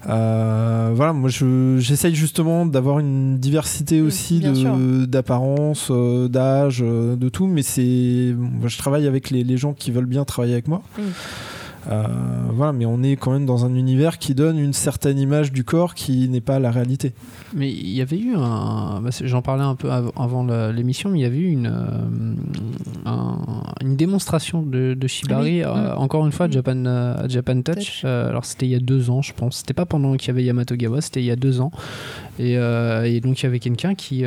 [0.05, 4.41] voilà, moi je j'essaye justement d'avoir une diversité aussi
[5.07, 9.91] d'apparence, euh, d'âge, euh, de tout, mais c'est, je travaille avec les, les, gens qui
[9.91, 10.81] veulent bien travailler avec moi.
[10.97, 11.01] Mm.
[11.89, 12.03] Euh,
[12.51, 15.63] voilà, mais on est quand même dans un univers qui donne une certaine image du
[15.63, 17.13] corps qui n'est pas la réalité.
[17.55, 19.01] Mais il y avait eu un.
[19.01, 23.30] Bah, j'en parlais un peu avant l'émission, mais il y avait eu une, euh,
[23.81, 28.05] une démonstration de, Shibari, ah euh, encore une fois, à Japan, Japan Touch.
[28.05, 29.57] alors c'était il y a deux ans, je pense.
[29.57, 31.71] C'était pas pendant qu'il y avait Yamato Gawa, c'était il y a deux ans.
[32.39, 34.23] Et, et donc il y avait quelqu'un qui,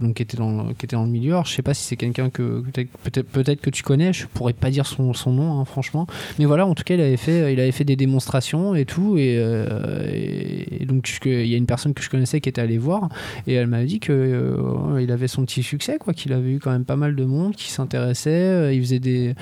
[0.00, 1.32] donc, était dans, qui était dans le milieu.
[1.32, 4.52] Alors je sais pas si c'est quelqu'un que peut-être peut, que tu connais, je pourrais
[4.52, 6.06] pas dire son, son nom, hein, franchement.
[6.38, 9.16] Mais voilà, en tout cas, il avait fait, il avait fait des démonstrations et tout.
[9.18, 13.08] Et, euh, donc, il y a une personne que je connaissais qui était allée voir
[13.46, 16.58] et elle m'a dit qu'il euh, il avait son petit succès, quoi, qu'il avait eu
[16.58, 18.33] quand même pas mal de monde qui s'intéressait.
[18.72, 19.34] Il faisait des,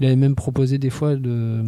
[0.00, 1.62] il avait même proposé des fois de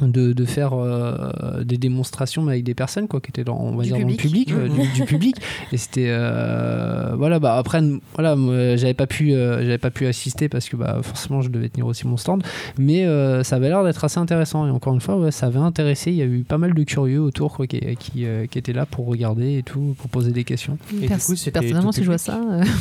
[0.00, 3.84] de, de, faire euh, des démonstrations avec des personnes quoi qui étaient dans on va
[3.84, 4.52] dire dans le public.
[4.52, 5.36] euh, du, public.
[5.72, 7.80] Et c'était euh, voilà bah après
[8.14, 8.36] voilà
[8.76, 12.06] j'avais pas pu j'avais pas pu assister parce que bah forcément je devais tenir aussi
[12.06, 12.42] mon stand.
[12.78, 13.06] Mais
[13.42, 14.66] ça avait l'air d'être assez intéressant.
[14.66, 16.10] Et encore une fois ça avait intéressé.
[16.10, 18.86] Il y a eu pas mal de curieux autour quoi, qui, qui, qui, étaient là
[18.86, 20.78] pour regarder et tout pour poser des questions.
[21.02, 22.40] Et Pers du coup, personnellement si je vois ça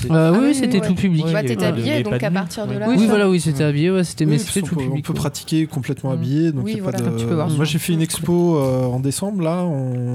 [0.09, 1.25] ah oui, c'était tout public.
[1.31, 4.25] Bah, t'étais habillé donc à partir de là oui voilà oui c'était habillé ouais, c'était
[4.25, 6.67] mais c'était tout public on peut pratiquer complètement habillé donc
[7.11, 9.63] de moi j'ai fait une expo euh, en décembre là,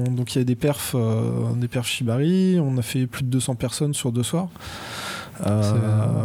[0.09, 3.29] donc il y a des perfs, euh, des perfs Shibari, on a fait plus de
[3.29, 4.49] 200 personnes sur deux soirs.
[5.47, 5.61] Euh,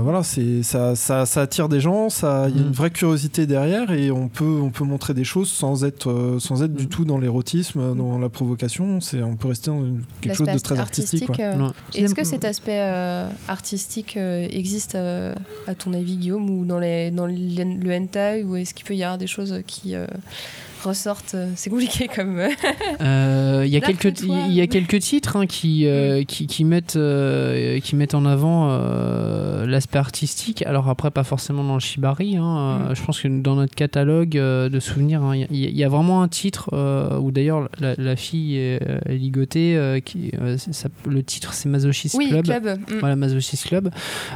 [0.02, 2.72] voilà, c'est ça, ça, ça, attire des gens, ça, il y a une mm.
[2.72, 6.62] vraie curiosité derrière et on peut, on peut montrer des choses sans être, euh, sans
[6.62, 6.88] être du mm.
[6.88, 7.96] tout dans l'érotisme, mm.
[7.96, 9.00] dans la provocation.
[9.00, 9.82] C'est, on peut rester dans
[10.20, 11.40] quelque chose de très artistique.
[11.40, 12.80] Euh, est-ce que cet aspect
[13.48, 18.86] artistique existe à ton avis, Guillaume, ou dans, les, dans le hentai, ou est-ce qu'il
[18.86, 19.94] peut y avoir des choses qui
[20.84, 21.34] ressortent.
[21.34, 22.38] euh, C'est compliqué comme.
[22.38, 22.48] euh,
[23.00, 26.64] Euh, Il y a quelques il y a quelques titres hein, qui, euh, qui qui
[26.64, 28.68] mettent euh, qui mettent en avant
[29.66, 30.62] l'aspect artistique.
[30.66, 32.36] Alors après pas forcément dans le shibari.
[32.36, 35.76] hein, euh, Je pense que dans notre catalogue de souvenirs, hein, il y, a- il
[35.76, 36.70] y a vraiment un titre
[37.20, 40.00] où d'ailleurs la, la fille est, est ligotée.
[40.04, 40.30] qui
[40.72, 42.44] ça- le titre c'est Masochist Oui, Club.
[42.44, 42.64] club.
[42.66, 42.98] mm.
[43.00, 43.90] Voilà, Masochist Club,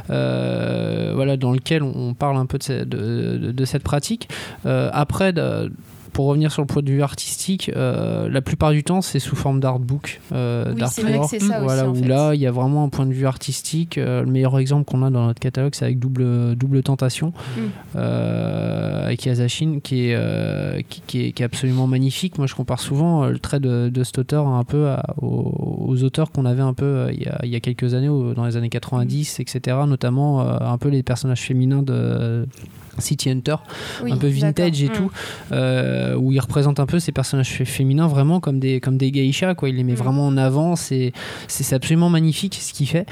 [0.07, 4.27] voilà, dans lequel on on parle un peu de, ce- de- de- de cette pratique.
[4.65, 5.71] Après, de-
[6.13, 9.35] pour revenir sur le point de vue artistique, euh, la plupart du temps, c'est sous
[9.35, 11.23] forme d'artbook, euh, Oui, d'artwork.
[11.33, 12.07] aussi, voilà, où fait.
[12.07, 13.97] là, il y a vraiment un point de vue artistique.
[13.97, 17.59] Euh, le meilleur exemple qu'on a dans notre catalogue, c'est avec Double, double Tentation, Mm.
[17.95, 22.37] euh, avec Yazashin, qui est, qui, qui est, qui est absolument magnifique.
[22.37, 26.03] Moi, je compare souvent le trait de, de cet auteur un peu à- aux, aux
[26.03, 28.57] auteurs qu'on avait un peu il y, a, il y a quelques années, dans les
[28.57, 29.77] années 90, etc.
[29.87, 32.47] Notamment un peu les personnages féminins de
[33.01, 33.55] City Hunter,
[34.03, 35.11] Oui, un peu vintage et tout,
[35.51, 39.11] euh, où il représente un peu ces personnages fé- féminins vraiment comme des, comme des
[39.11, 39.69] geishas, quoi.
[39.69, 39.95] Il les met Mm.
[39.95, 41.11] vraiment en avant, c'est
[41.71, 43.05] absolument magnifique ce qu'il fait.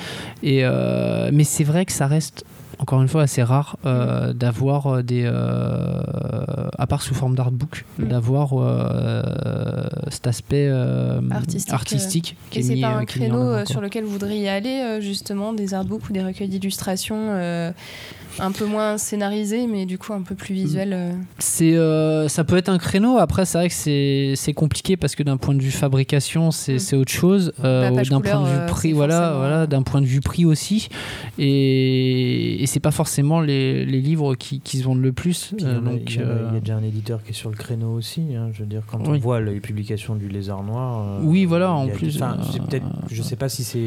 [0.43, 2.45] Et, euh, mais c'est vrai que ça reste
[2.79, 6.01] encore une fois assez rare euh, d'avoir euh, des euh,
[6.77, 8.07] à part sous forme d'artbook Mm.
[8.07, 9.21] d'avoir euh,
[10.09, 10.69] cet aspect
[11.31, 15.51] Artistique, artistique qui Et est c'est pas un créneau sur lequel vous voudriez aller, justement,
[15.53, 17.29] des artbooks ou des recueils d'illustrations
[18.41, 20.93] un peu moins scénarisés, mais du coup un peu plus visuels.
[20.93, 21.11] euh.
[21.39, 23.17] C'est, ça peut être un créneau.
[23.17, 26.95] Après, c'est vrai que c'est, compliqué parce que d'un point de vue fabrication, c'est, Mm.
[26.95, 27.53] autre chose.
[27.61, 30.87] D'un point de vue prix, voilà, voilà, d'un point de vue prix aussi.
[31.37, 35.53] Et, et c'est pas forcément les, les livres qui, qui se vendent le plus.
[35.57, 37.23] Puis il y, Euh, donc, il y a- euh, il y a déjà un éditeur
[37.23, 38.21] qui est sur le créneau aussi.
[38.35, 39.17] hein, je veux dire, quand Oui.
[39.17, 41.19] on voit les publications du Lézard Noir.
[41.19, 43.79] euh, Oui, voilà, en plus, peut-être, je sais pas si c'est.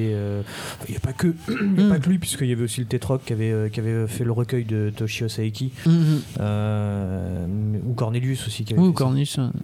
[0.88, 1.88] Il n'y a pas que, a Mm.
[1.88, 4.32] pas que lui, puisqu'il y avait aussi le Tetroc qui avait, qui avait fait le
[4.32, 6.20] recueil de Toshio Saeki, mhm.
[6.40, 7.46] euh,
[7.88, 8.64] ou Cornelius aussi.
[8.64, 8.92] Qui avait Oui.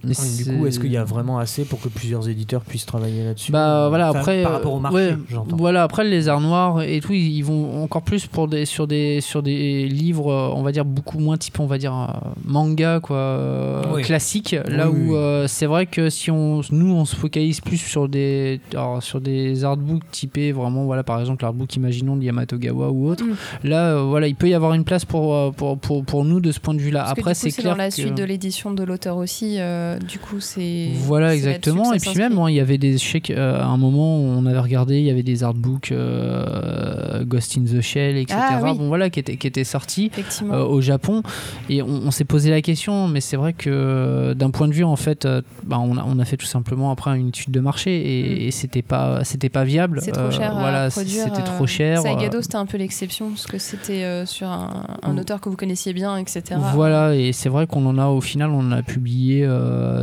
[0.03, 3.23] Mais Du coup, est-ce qu'il y a vraiment assez pour que plusieurs éditeurs puissent travailler
[3.23, 3.51] là-dessus?
[3.51, 4.43] Bah voilà, Enfin, après.
[4.43, 5.55] Par rapport au marché, ouais, j'entends.
[5.57, 8.87] Voilà, après le lézard noir et tout, ils ils vont encore plus pour des, sur,
[8.87, 12.29] des, sur des livres, euh, on va dire, beaucoup moins type, on va dire, euh,
[12.45, 14.01] manga, quoi, euh, Oui.
[14.03, 14.55] classique.
[14.67, 15.15] Là Oui, où oui.
[15.17, 19.19] euh, c'est vrai que si on, nous, on se focalise plus sur des, alors, sur
[19.21, 23.35] des artbooks typés, vraiment, voilà, par exemple, l'artbook, imaginons, de Yamato Gawa ou autre, Mm.
[23.67, 26.51] là, euh, voilà, il peut y avoir une place pour, pour, pour, pour nous de
[26.51, 27.05] ce point de vue-là.
[27.05, 27.71] Après, c'est clair.
[27.73, 29.55] dans la que- suite de l'édition de l'auteur aussi.
[29.59, 30.89] euh, du coup, c'est.
[30.95, 31.93] Voilà, exactement.
[31.93, 33.29] Et puis même, hein, il y avait des chèques.
[33.31, 37.63] euh, à un moment, on avait regardé, il y avait des artbooks euh, Ghost in
[37.63, 38.39] the Shell, etc.
[38.41, 38.77] Ah, oui.
[38.77, 39.19] Bon, voilà, qui
[39.63, 40.53] sortis Effectivement.
[40.55, 41.23] euh, au Japon.
[41.69, 44.73] Et on, on s'est posé la question, mais c'est vrai que euh, d'un point de
[44.73, 47.51] vue, en fait, euh, bah, on, a, on a fait tout simplement après une étude
[47.51, 49.97] de marché et, et c'était pas, c'était pas viable.
[49.99, 50.01] Mm.
[50.01, 52.01] c'est trop cher voilà, c'était trop cher.
[52.01, 55.19] Saigado, c'était un peu l'exception, parce que c'était sur un, un Mm.
[55.19, 56.59] auteur que vous connaissiez bien, etc.
[56.73, 59.45] Voilà, et c'est vrai qu'on en a au final, on a publié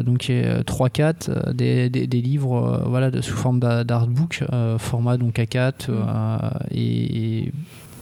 [0.04, 4.42] donc 3-4 euh, des, des, des livres voilà, de, sous forme d'a- d'artbook,
[4.78, 6.36] format donc A4, euh,
[6.70, 7.52] et, et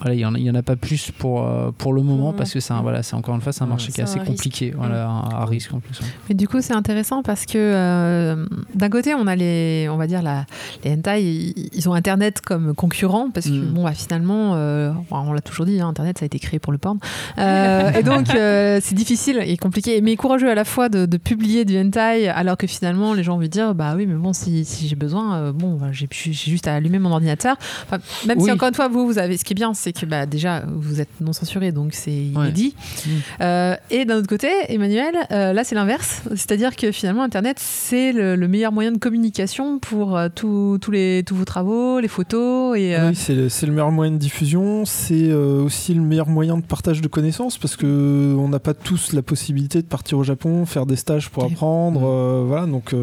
[0.05, 2.61] voilà, il n'y en, a- en pas plus pour, euh, pour le moment parce que
[2.61, 4.31] c'est voilà, encore une fois c'est un marché qui est assez risque.
[4.31, 5.99] compliqué, voilà, à, à risque en plus.
[6.29, 10.07] Mais du coup, c'est intéressant parce que euh, d'un côté, on a les, on va
[10.07, 10.45] dire la,
[10.85, 13.73] les hentai, ils, ils ont Internet comme concurrent parce que Mm.
[13.73, 16.73] bon, bah, finalement, euh, on l'a toujours dit, hein, Internet, ça a été créé pour
[16.73, 16.99] le porn,
[17.39, 21.65] Euh, et donc c'est difficile et compliqué, mais courageux à la fois de, de publier
[21.65, 24.89] du hentai alors que finalement, les gens vont dire, bah oui, mais bon, si, si
[24.89, 27.57] j'ai besoin, bon, bah, j'ai juste à allumer mon ordinateur.
[27.85, 30.07] Enfin, même si encore une fois, vous, vous avez, ce qui est bien, c'est que
[30.07, 32.45] bah, déjà, vous êtes non censuré, donc c'est Ouais.
[32.45, 32.75] inédit.
[33.07, 33.11] Mm.
[33.41, 36.23] Euh, et d'un autre côté, Emmanuel, euh, là c'est l'inverse.
[36.31, 40.91] C'est-à-dire que finalement, Internet, c'est le, le meilleur moyen de communication pour euh, tous tous
[40.91, 42.77] les, tous vos travaux, les photos.
[42.79, 44.85] Et, euh, Oui, c'est le, c'est le meilleur moyen de diffusion.
[44.85, 48.75] C'est euh, aussi le meilleur moyen de partage de connaissances parce que on n'a pas
[48.75, 52.01] tous la possibilité de partir au Japon, faire des stages pour apprendre.
[52.01, 52.05] Mm.
[52.05, 52.95] euh, voilà, donc.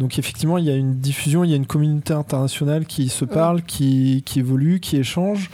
[0.00, 3.26] Donc effectivement, il y a une diffusion, il y a une communauté internationale qui se
[3.26, 5.50] parle, qui, qui évolue, qui échange,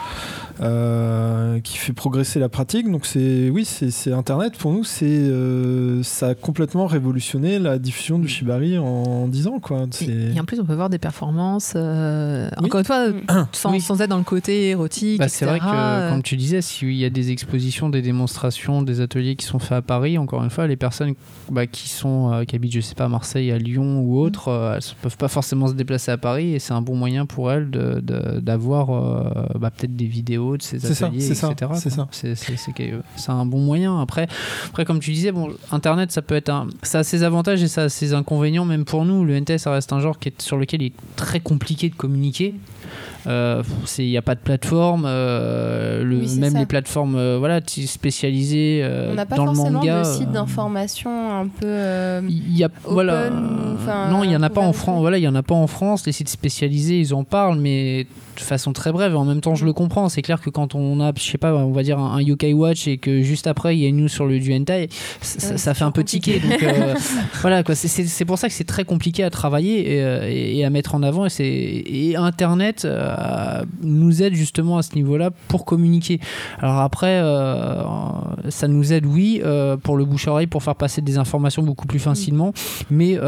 [0.60, 2.90] euh, qui fait progresser la pratique.
[2.90, 8.18] Donc c'est oui, c'est Internet pour nous, c'est euh, ça a complètement révolutionné la diffusion
[8.18, 9.84] du shibari en 10 ans quoi.
[10.02, 11.72] Et, et en plus, on peut voir des performances.
[11.76, 12.66] euh, Oui.
[12.66, 13.22] Encore une fois, Mm.
[13.52, 13.80] sans, Oui.
[13.80, 15.18] sans être dans le côté érotique.
[15.18, 19.00] Bah, c'est vrai que, comme tu disais, s'il y a des expositions, des démonstrations, des
[19.00, 21.14] ateliers qui sont faits à Paris, encore une fois, les personnes
[21.50, 24.48] bah, qui sont euh, qui habitent, je sais pas, à Marseille, à Lyon ou autre,
[24.48, 27.26] euh, elles ne peuvent pas forcément se déplacer à Paris et c'est un bon moyen
[27.26, 31.06] pour elles de- de- d'avoir euh, bah, peut-être des vidéos vidéos de ses C'est ça,
[31.06, 31.70] ateliers, c'est ça, etc.
[31.76, 31.96] c'est quoi.
[31.96, 32.08] ça.
[32.10, 34.00] C'est c'est- c'est que- c'est un bon moyen.
[34.00, 34.28] Après,
[34.68, 37.68] après, comme tu disais, bon, Internet, ça peut être un, ça a ses avantages et
[37.68, 39.24] ça a ses inconvénients, même pour nous.
[39.24, 41.94] Le NT, ça reste un genre qui est, sur lequel il est très compliqué de
[41.94, 42.54] communiquer.
[43.26, 43.62] Euh,
[43.98, 46.58] Il n'y a pas de plateforme, euh, le, Oui, même ça.
[46.60, 50.00] les plateformes euh, voilà, spécialisées euh, On n'a pas dans le forcément manga.
[50.00, 51.66] de site euh, d'information un peu.
[51.66, 53.32] euh, y a Open,
[54.10, 55.66] non il y en a pas en France voilà il y en a pas en
[55.66, 59.40] France les sites spécialisés ils en parlent mais de façon très brève et en même
[59.40, 61.82] temps je le comprends c'est clair que quand on a je sais pas on va
[61.82, 64.26] dire un, un Yokai Watch et que juste après il y a une news sur
[64.26, 64.88] le du hentai
[65.20, 66.94] ça, fait un peu tiquer donc euh,
[67.40, 70.94] voilà quoi c'est- pour ça que c'est très compliqué à travailler et, euh, à mettre
[70.94, 75.64] en avant et c'est et internet euh, nous aide justement à ce niveau là pour
[75.64, 76.20] communiquer
[76.60, 77.82] alors après euh,
[78.48, 81.62] ça nous aide oui euh, pour le bouche à oreille pour faire passer des informations
[81.62, 82.52] beaucoup plus facilement
[82.90, 83.18] mais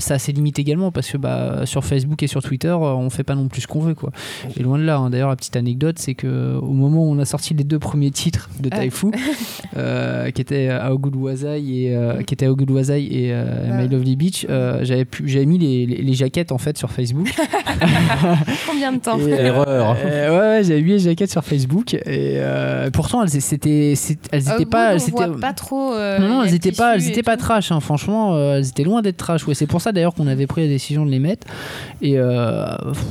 [0.00, 3.24] ça a ses limites également parce que bah, sur Facebook et sur Twitter on fait
[3.24, 4.10] pas non plus ce qu'on veut quoi
[4.56, 5.10] et loin de là hein.
[5.10, 8.10] d'ailleurs la petite anecdote c'est que au moment où on a sorti les deux premiers
[8.10, 8.76] titres de Ah.
[8.78, 9.06] Taifu
[10.34, 13.76] qui étaient Aogood Wazai et euh, qui Aogood Wazai et Ah.
[13.82, 17.30] My Lovely Beach j'avais mis les, les- les jaquettes en fait sur Facebook
[18.66, 19.96] Combien de temps et, Erreur.
[20.04, 23.94] euh, ouais, ouais, j'avais mis les jaquettes sur Facebook et euh, pourtant elles c'était
[24.32, 25.92] elles étaient pas elles étaient pas trop.
[25.94, 27.72] euh, non, non, elles le étaient pas, elles étaient pas trash.
[27.72, 27.80] hein.
[27.80, 29.46] Franchement, euh, elles étaient loin d'être trash.
[29.46, 31.46] Ouais, c'est pour ça d'ailleurs qu'on avait pris la décision de les mettre.
[32.00, 32.66] Et euh,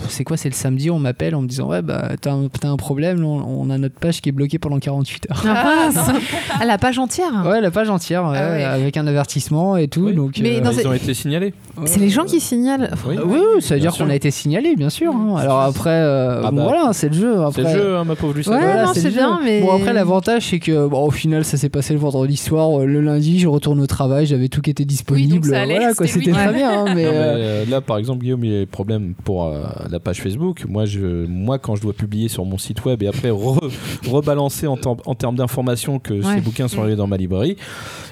[0.10, 2.70] c'est quoi C'est le samedi, on m'appelle en me disant ouais bah t'as un, t'as
[2.70, 3.24] un problème.
[3.24, 5.44] On, on a notre page qui est bloquée pendant 48 heures.
[5.48, 5.90] Ah.
[6.60, 7.44] Ah, la page entière?
[7.46, 8.64] Ouais, la page entière, ouais, Ah ouais.
[8.64, 10.02] avec un avertissement et tout.
[10.06, 10.14] Oui.
[10.14, 11.54] Donc, Mais euh, dans Ils c'est- ont été signalés.
[11.86, 12.92] C'est les gens qui signalent.
[13.08, 13.16] Oui.
[13.24, 15.14] oui, oui, ça veut dire qu'on a été signalé, bien sûr.
[15.14, 15.36] hein.
[15.40, 16.64] Alors après, euh, Ah bon, bah.
[16.64, 17.36] voilà, c'est le jeu.
[17.54, 18.50] C'est le jeu, hein, ma pauvre Lucie.
[18.50, 19.18] Ouais, Voilà, non, c'est jeu.
[19.18, 22.38] bien, mais- Bon, après, l'avantage, c'est que, bon, au final, ça s'est passé le vendredi
[22.38, 22.80] soir.
[22.82, 25.46] euh, Le lundi, je retourne au travail, j'avais tout qui était disponible.
[25.50, 26.70] ça allait, voilà, quoi, c'était très bien.
[26.70, 29.46] hein, mais, Non, mais, euh, là, par exemple, Guillaume, il y a des problèmes pour
[29.48, 30.64] euh, la page Facebook.
[30.68, 33.72] Moi, je, moi, quand je dois publier sur mon site web et après re-
[34.10, 36.36] rebalancer en, termes d'informations que Ouais.
[36.36, 37.56] ces bouquins sont arrivés dans ma librairie,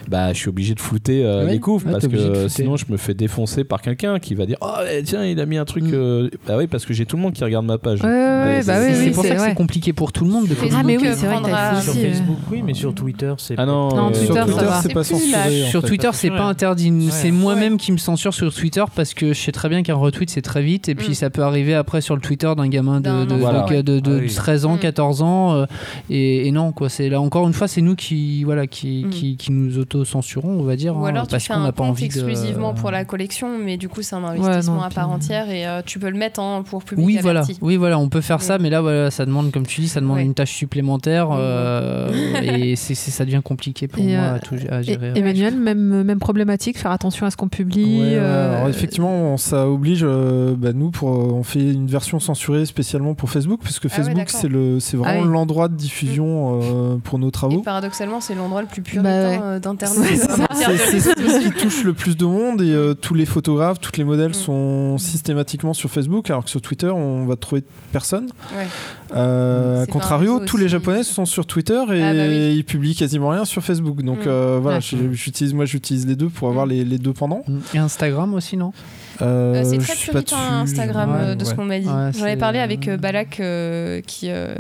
[0.08, 1.52] bah, je suis obligé de flouter euh, Ouais.
[1.54, 4.58] les couves Ouais, parce que sinon, je me fais défoncer par quelqu'un qui va dire
[4.62, 4.68] Oh,
[5.04, 5.84] tiens, il a mis un truc.
[5.84, 5.92] Mm.
[5.94, 8.02] euh, Bah oui, parce que j'ai tout le monde qui regarde ma page.
[8.02, 10.12] Ouais, ouais, ouais, Ouais, bah c'est- oui, c'est oui, pour ça que c'est compliqué pour
[10.12, 12.38] tout le monde de Facebook, Ah, mais oui, c'est vrai que Sur aussi, euh, Facebook,
[12.52, 13.56] oui, mais sur Twitter, c'est.
[13.58, 15.62] Ah non, Non, euh, Twitter, Sur Twitter, c'est pas censuré.
[15.70, 15.88] Sur fait.
[15.88, 16.92] Twitter, c'est pas interdit.
[16.92, 17.08] Ouais.
[17.12, 20.30] C'est moi-même qui me censure sur Twitter parce que je sais très bien qu'un retweet
[20.30, 21.14] c'est très vite et puis Mm.
[21.16, 23.82] ça peut arriver après sur le Twitter d'un gamin de, D'un de, enfant, Voilà.
[23.82, 24.34] de- de- de Ah oui.
[24.34, 24.80] 13 ans, Mm.
[24.80, 25.66] 14 ans euh,
[26.10, 26.90] et, non quoi.
[26.90, 29.10] C'est là encore une fois c'est nous qui voilà qui, Mm.
[29.10, 31.60] qui, qui nous auto censurons on va dire Ou hein, alors tu parce fais qu'on
[31.60, 34.24] un n'a pas compte envie de- exclusivement pour la collection, mais du coup c'est un
[34.24, 37.39] investissement à part entière et euh, tu peux le mettre en pour public Oui voilà,
[37.62, 38.62] oui voilà, on peut faire ça, Mm.
[38.62, 40.24] mais là voilà, ça demande comme tu dis, ça demande Ouais.
[40.24, 41.38] une tâche supplémentaire Mm.
[41.40, 42.10] euh,
[42.44, 45.12] et ça devient compliqué pour Et, moi euh, à, tout- à Et- gérer.
[45.16, 48.02] Emmanuel, même, même problématique, faire attention à ce qu'on publie.
[48.02, 52.66] Ouais, euh, alors effectivement, ça oblige, euh, bah, nous, pour, on fait une version censurée
[52.66, 55.32] spécialement pour Facebook, parce que Ah ouais, Facebook, c'est le, c'est vraiment Ah oui.
[55.32, 57.62] l'endroit de diffusion euh, pour nos Et travaux.
[57.62, 59.60] paradoxalement, c'est l'endroit le plus puritain Bah ouais.
[59.60, 59.98] d'internet.
[60.90, 64.04] C'est ce qui touche le plus de monde et euh, tous les photographes, toutes les
[64.04, 64.34] modèles Mm.
[64.34, 68.26] sont systématiquement sur Facebook, alors que sur Twitter, on va trouver personne.
[68.58, 68.68] Ouais.
[69.16, 70.68] Euh, contrario, tous les.
[70.70, 72.56] Japonais sont sur Twitter et Ah bah oui.
[72.58, 74.02] ils publient quasiment rien sur Facebook.
[74.04, 74.28] Donc Mm.
[74.28, 75.10] euh, voilà, Ouais.
[75.14, 76.70] j'utilise moi j'utilise les deux pour avoir Mm.
[76.70, 77.44] les, les deux pendant.
[77.74, 78.72] Et Instagram aussi non?
[79.22, 81.56] Euh, Euh, c'est je très puritain Instagram ouais, euh, de ce ouais.
[81.56, 81.88] qu'on m'a dit.
[81.88, 84.54] Ouais, J'en avais parlé avec euh, Balak euh, qui, euh,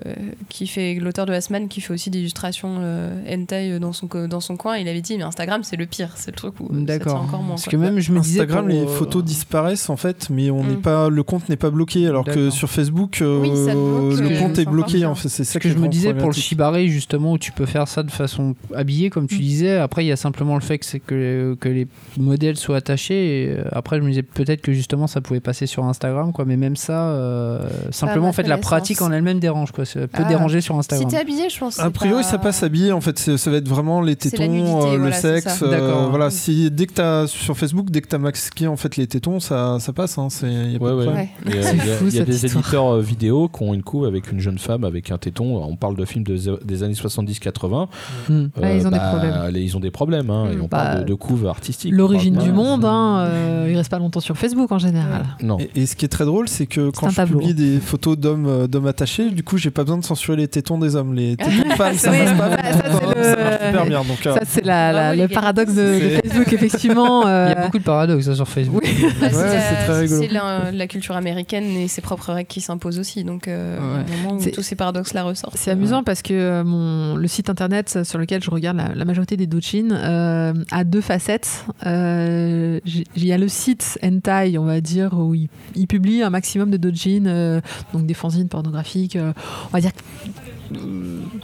[0.49, 4.39] qui fait l'auteur de Asman qui fait aussi des illustrations euh, hentai dans son, dans
[4.39, 4.77] son coin.
[4.77, 7.21] Il avait dit mais Instagram c'est le pire, c'est le truc où D'accord.
[7.21, 7.51] encore moins.
[7.55, 7.71] Parce quoi.
[7.71, 10.73] que même je me disais Instagram, les euh, photos disparaissent en fait, mais on n'est
[10.73, 10.81] Mm.
[10.81, 14.57] pas, le compte n'est pas bloqué, alors que sur Facebook, euh, Oui, bloque, le compte
[14.59, 15.05] est bloqué.
[15.05, 17.51] En fait, c'est ça Ce que je me disais pour le shibari justement où tu
[17.51, 19.39] peux faire ça de façon habillée comme tu Mm.
[19.39, 21.87] disais après il y a simplement le fait que que, les
[22.17, 25.83] modèles soient attachés et après je me disais peut-être que justement ça pouvait passer sur
[25.85, 29.85] Instagram quoi mais même ça euh, simplement en fait la pratique en elle-même dérange quoi
[29.85, 30.27] ça peut Ah.
[30.27, 31.79] déranger sur Si Instagram t'es habillé, je pense.
[31.79, 32.91] A priori, pas- ça passe habillé.
[32.91, 35.63] En fait, ça va être vraiment les tétons, nudité, euh, le voilà, sexe.
[35.63, 39.07] euh, voilà, si dès que t'as sur Facebook, dès que t'as masqué en fait les
[39.07, 40.17] tétons, ça, ça passe.
[40.17, 40.47] Hein, c'est
[40.79, 41.07] Ouais, ouais.
[41.07, 41.29] Ouais.
[41.45, 41.63] Il y a,
[41.95, 42.61] fou, il y a des histoire.
[42.63, 45.63] éditeurs vidéo qui ont une couve avec une jeune femme avec un téton.
[45.63, 47.87] On parle de films de- des années 70-80.
[48.29, 48.47] Hmm.
[48.61, 49.53] Ah, ils ont des bah, problèmes.
[49.53, 50.29] les- ils ont des problèmes.
[50.29, 50.61] hein, et Mm.
[50.61, 51.93] on Bah, parle de, de couves artistiques.
[51.93, 53.29] L'origine du monde, hein,
[53.67, 55.25] il reste pas longtemps sur Facebook en général.
[55.43, 55.57] Non.
[55.59, 57.39] Et, et ce qui est très drôle, c'est que quand je tableau.
[57.39, 60.47] publie des photos d'hommes euh, d'hommes attachés, du coup, j'ai pas besoin de censurer les
[60.47, 61.13] tétons des hommes.
[61.13, 62.49] Les tétons de femmes, ça Oui, passe pas.
[62.49, 64.03] ça, ça, c'est le- ça marche super bien.
[64.03, 67.21] Donc, euh, Ça, c'est le paradoxe de, Facebook, effectivement.
[67.23, 69.85] il y euh, a beaucoup de paradoxes hein, sur Facebook Bah, Ouais, c'est la- c'est
[69.85, 70.21] très rigolo.
[70.21, 73.23] c'est la, la culture américaine et ses propres règles qui s'imposent aussi.
[73.23, 74.03] Donc, euh, Ouais.
[74.07, 75.57] au moment où C'est- tous ces paradoxes-là ressortent.
[75.57, 79.05] C'est amusant parce que euh, mon, le site internet sur lequel je regarde la, la
[79.05, 81.65] majorité des doujins euh, a deux facettes.
[81.85, 86.29] Euh, Il y a le site hentai, on va dire, où il, il publie un
[86.29, 87.61] maximum de doujins, euh,
[87.93, 89.33] donc des fanzines pornographiques, euh,
[89.67, 89.91] on va dire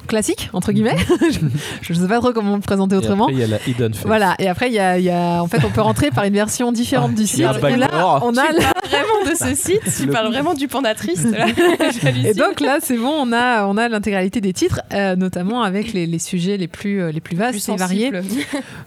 [0.08, 0.98] classique entre guillemets.
[1.82, 3.26] je ne sais pas trop comment me présenter Et autrement.
[3.26, 4.06] après, il y a la Hidden Face.
[4.06, 6.24] Voilà, et après, il y a, il y a- en fait, on peut rentrer par
[6.26, 7.64] une version différente du il y a site.
[7.64, 8.54] Et là, on a Tu
[8.90, 11.48] vraiment de ce site, tu Le- parles vraiment du panda triste là.
[12.26, 15.94] Et donc là, c'est bon, on a, on a l'intégralité des titres, euh, notamment avec
[15.94, 18.12] les, les sujets les plus, euh, les plus vastes Plus et variés.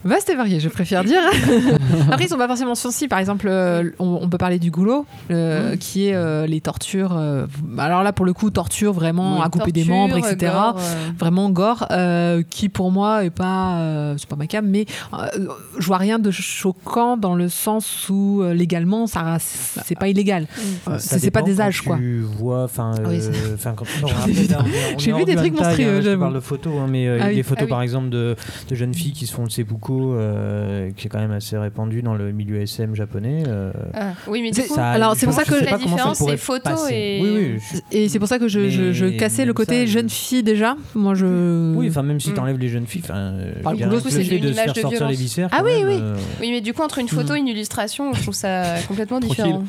[0.03, 1.21] Vastes et variés, je préfère dire.
[2.11, 3.09] Après, ils sont pas forcément sensibles.
[3.09, 7.15] Par exemple, euh, on, on peut parler du goulot, euh, qui est euh, les tortures.
[7.17, 7.45] euh,
[7.77, 9.41] alors là, pour le coup, torture vraiment Oui.
[9.45, 10.28] à couper des membres, etc.
[10.35, 14.65] gore, euh, Vraiment gore, euh, qui pour moi est pas, euh, c'est pas ma cam,
[14.67, 15.17] mais euh,
[15.77, 20.47] je vois rien de choquant dans le sens où euh, légalement, ça, c'est pas illégal.
[20.87, 21.97] Euh, c'est pas des quand âges, quoi.
[21.97, 23.19] Tu vois, enfin, oui,
[24.97, 27.35] j'ai vu des trucs monstrueux, Je parle de photos, hein, mais euh, Ah oui.
[27.35, 27.69] des photos Ah oui.
[27.69, 28.35] par exemple de,
[28.69, 32.01] de jeunes filles qui se font le seppuku, euh, qui est quand même assez répandu
[32.01, 33.43] dans le milieu SM japonais.
[33.47, 36.17] euh, ah, oui, mais du C'est- coup, ça- alors, c'est pour ça que- la différence,
[36.19, 36.93] c'est photo passer.
[36.93, 37.21] et.
[37.21, 37.59] Oui, oui,
[37.91, 40.18] je- Et c'est pour ça que je, je, je Mais cassais le côté jeune fille
[40.43, 40.75] déjà.
[40.95, 41.73] Moi, je.
[41.75, 42.33] Oui, enfin même si Mm.
[42.33, 45.07] t'enlèves les jeunes filles, enfin, euh, Par le dire, c'est de se faire de sortir
[45.07, 45.49] les viscères.
[45.51, 45.97] Ah oui, même, oui.
[46.01, 49.19] euh, Oui, mais du coup, entre une photo et une illustration, je trouve ça complètement
[49.19, 49.63] différent.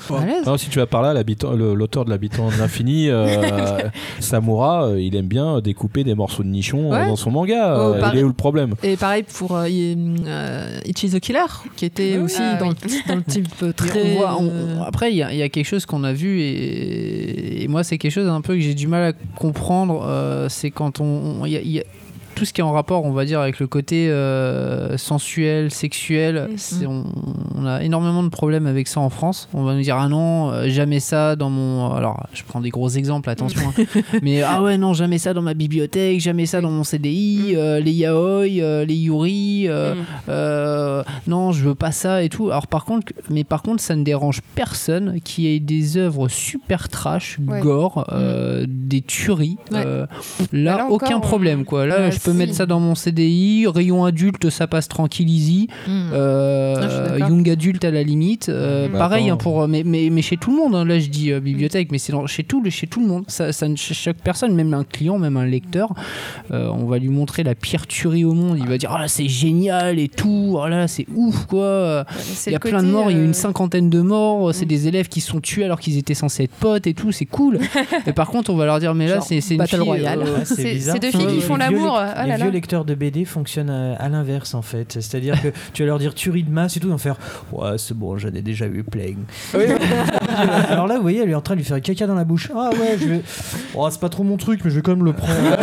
[0.45, 3.79] Alors, si tu vas par là, l'auteur de l'habitant de l'infini, euh,
[4.21, 7.07] Samura, euh, il aime bien découper des morceaux de nichon euh, Ouais.
[7.07, 7.75] dans son manga.
[7.79, 8.75] Oh, Euh, il est où le problème?
[8.83, 11.41] Et pareil pour euh, euh, Ichi the Killer,
[11.77, 12.75] qui était Oui, aussi ah dans, oui.
[12.85, 14.03] le, dans le type très.
[14.15, 16.13] on voit- on- euh, après, il y, a- il y a quelque chose qu'on a
[16.13, 20.03] vu et, et moi, c'est quelque chose un peu que j'ai du mal à comprendre.
[20.41, 21.83] Euh, c'est quand on, y a
[22.41, 26.47] tout ce qui est en rapport, on va dire, avec le côté euh, sensuel, sexuel.
[26.51, 26.57] Mhm.
[26.57, 27.05] c'est- On,
[27.55, 29.47] on a énormément de problèmes avec ça en France.
[29.53, 31.93] On va nous dire ah non, euh, jamais ça dans mon.
[31.93, 33.61] Alors, je prends des gros exemples, attention.
[33.79, 34.01] hein.
[34.23, 37.79] Mais ah ouais non, jamais ça dans ma bibliothèque, jamais ça dans mon CDI, euh,
[37.81, 39.69] les yaoi, euh, les yuri.
[39.69, 41.03] Mm.
[41.27, 42.47] non, je veux pas ça et tout.
[42.51, 46.89] Alors par contre, mais par contre, ça ne dérange personne qui ait des œuvres super
[46.89, 47.61] trash, Ouais.
[47.61, 48.07] gore,
[48.67, 49.59] des tueries.
[49.73, 49.85] Ouais.
[50.53, 51.85] Là, aucun problème quoi.
[51.87, 55.69] Là, je peux mettre ça dans mon CDI, rayon adulte, ça passe tranquille easy.
[55.87, 56.11] hmm.
[56.13, 58.49] Euh, Ah, young adulte à la limite.
[58.49, 60.75] Euh, Bah, pareil hein, pour mais, mais, mais chez tout le monde.
[60.75, 60.85] hein.
[60.85, 63.25] Là, je dis euh, bibliothèque, mais c'est dans- chez tout le chez tout le monde.
[63.29, 65.93] Ça, ça ne ch- choque personne, même un client, même un lecteur.
[66.51, 68.59] Euh, on va lui montrer la pire tuerie au monde.
[68.59, 70.59] Il va dire ah là c'est génial et tout.
[70.69, 72.05] Là c'est ouf quoi.
[72.47, 74.67] Il y a le plein de morts, il y a une cinquantaine de morts, c'est
[74.67, 77.27] des élèves qui se sont tués alors qu'ils étaient censés être potes et tout, c'est
[77.27, 77.59] cool.
[78.07, 80.21] et par contre, on va leur dire, mais là, c'est c'est une Battle fille, Royale.
[80.21, 82.51] euh, Ouais, C'est- deux filles Les qui font l'amour, les là vieux là.
[82.53, 84.93] lecteurs de BD fonctionnent à, à l'inverse en fait.
[84.95, 87.17] C'est-à-dire que tu vas leur dire tuerie de masse et tout, ils vont faire
[87.53, 89.15] ouais c'est bon, j'en ai déjà eu plein.
[90.69, 92.51] Alors là, vous voyez, elle est en train de lui faire caca dans la bouche.
[92.55, 93.21] Ah ouais, je vais.
[93.75, 95.35] Oh, c'est pas trop mon truc, mais je vais quand même le prendre.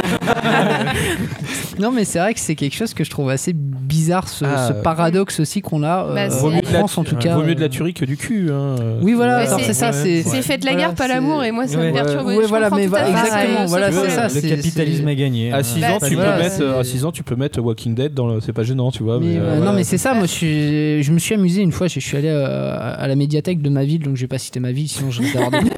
[1.79, 4.67] Non, mais c'est vrai que c'est quelque chose que je trouve assez bizarre, ce, Ah,
[4.69, 7.35] ce euh, paradoxe aussi qu'on a euh, Bah, en France en tout cas.
[7.35, 8.49] vaut mieux de la euh, tuerie que du cul.
[8.51, 8.75] hein.
[9.03, 10.23] Oui, voilà, Ouais, c'est- ça, c'est.
[10.41, 11.89] Fait de la voilà, guerre, pas l'amour, et moi ça Ouais.
[11.89, 12.25] me perturbe.
[12.25, 15.51] Ouais, voilà, mais exactement, Ouais, voilà, c'est ça, le capitalisme a gagné.
[15.51, 15.63] À hein.
[15.63, 17.59] 6 Bah, ans, tu c'est- peux voilà, mettre, c'est- à 6 ans, tu peux mettre
[17.61, 18.39] Walking Dead dans le.
[18.41, 19.19] C'est pas gênant, tu vois.
[19.19, 19.71] Mais, mais, euh, euh, non, voilà.
[19.73, 20.13] mais c'est ça.
[20.13, 21.87] Moi, je, suis- je me suis amusé une fois.
[21.87, 24.59] Je suis allé euh, à la médiathèque de ma ville, donc je vais pas citer
[24.59, 25.69] ma ville, sinon je vais avoir des.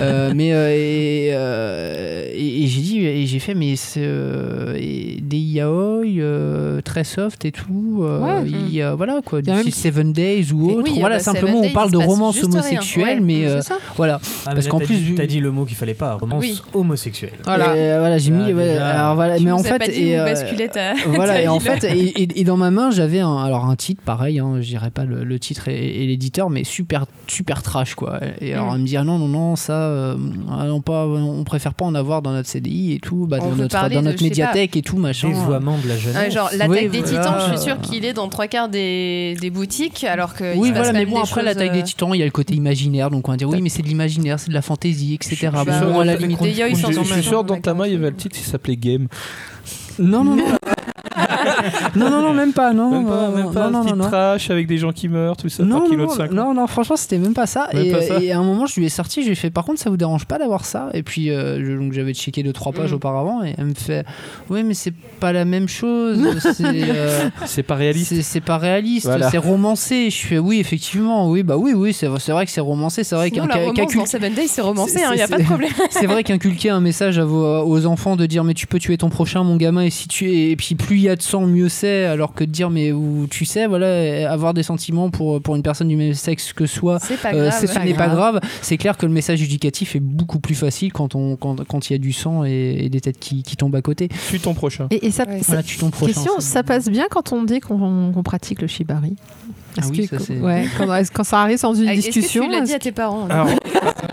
[0.00, 4.74] Euh, mais euh, et, euh, et- et j'ai dit et j'ai fait mais c'est euh,
[4.74, 8.00] des yaoi euh, très soft et tout.
[8.02, 8.48] euh, Ouais.
[8.48, 10.82] il y a, voilà quoi, du style Seven Days ou autre.
[10.84, 13.60] oui, voilà, bah, simplement on parle de romance homosexuelle, Ouais, mais euh,
[13.96, 14.20] voilà.
[14.44, 16.60] Ah, parce mais qu'en plus, t'as dit le mot qu'il fallait pas, romance Oui.
[16.74, 17.32] homosexuelle.
[17.44, 17.70] Voilà.
[17.70, 18.52] Euh, voilà, j'ai Ah, mis.
[18.52, 18.86] ouais, déjà.
[18.88, 21.60] alors voilà, mais en as fait, pas dit et, euh, basculer ta- voilà, et en
[21.60, 25.04] fait, et, dans ma main, j'avais un, alors un titre pareil, hein, je dirais pas
[25.04, 28.20] le, le titre et, et l'éditeur, mais super, super trash quoi.
[28.40, 28.74] Et alors, Mm.
[28.74, 30.16] elle me dit ah non, non, non, ça, euh,
[30.50, 33.54] ah non, pas, on préfère pas en avoir dans notre CDI et tout, bah, dans
[33.56, 35.28] notre, dans notre médiathèque et tout, machin.
[35.28, 36.16] Dévoiement de la jeunesse.
[36.16, 37.18] Ouais, genre l'attaque Oui, des voilà.
[37.18, 40.72] titans, je suis sûr qu'il est dans trois quarts des, des boutiques, alors que Oui,
[40.72, 43.28] voilà, mais bon, après l'attaque des euh, titans, il y a le côté imaginaire, donc
[43.28, 45.48] on va dire oui, mais c'est de l'imaginaire, c'est de la fantaisie, etc.
[45.52, 46.38] Bon, à la limite.
[46.42, 49.08] Je suis sûr, dans ta main, il y avait le titre, il s'appelait Game.
[49.98, 50.44] Non, non, non.
[51.96, 54.04] non, non, non, même pas, non, Même pas, non, même pas non, non, non.
[54.08, 56.30] trash avec des gens qui meurent, tout ça, non, non, de 5.
[56.30, 57.68] non, non, franchement, c'était même pas ça.
[57.72, 58.20] Même et, pas ça.
[58.20, 59.88] et à un moment, je lui ai sorti, je lui ai fait, par contre, ça
[59.88, 60.90] vous dérange pas d'avoir ça?
[60.92, 62.96] Et puis, euh, je- donc j'avais checké deux trois pages Mm.
[62.96, 64.04] auparavant, et elle me fait,
[64.50, 66.18] oui, mais c'est pas la même chose.
[66.42, 67.28] c'est euh,
[67.66, 68.20] pas réaliste.
[68.22, 69.30] c'est- pas réaliste, Voilà.
[69.30, 70.10] c'est romancé.
[70.10, 73.30] Je fais, oui, effectivement, oui, bah oui, oui, c'est vrai que c'est romancé, c'est vrai
[73.30, 75.70] qu'un c'est romancé, il n'y a pas de problème.
[75.90, 78.98] c'est vrai qu'inculquer un message à vos, aux enfants de dire mais tu peux tuer
[78.98, 81.22] ton prochain mon gamin et si tu es et puis plus il y a de
[81.22, 85.10] sang mieux c'est alors que de dire mais où tu sais voilà avoir des sentiments
[85.10, 88.40] pour pour une personne du même sexe que soi euh, ce n'est pas grave.
[88.62, 91.92] c'est clair que le message éducatif est beaucoup plus facile quand on quand quand il
[91.94, 94.08] y a du sang et, et des têtes qui, qui tombent à côté.
[94.28, 94.86] Tue ton prochain.
[94.90, 95.38] Et, et ça, Ouais.
[95.38, 98.60] ça- voilà tu ton prochain question, ça passe bien quand on dit qu'on qu'on pratique
[98.62, 99.16] le shibari?
[99.78, 102.08] Ah Est-ce oui, que- ça, c'est- ouais, quand, quand ça arrive dans une Ah, Est-ce
[102.08, 103.48] que discussion tu l'as dit à tes parents Alors,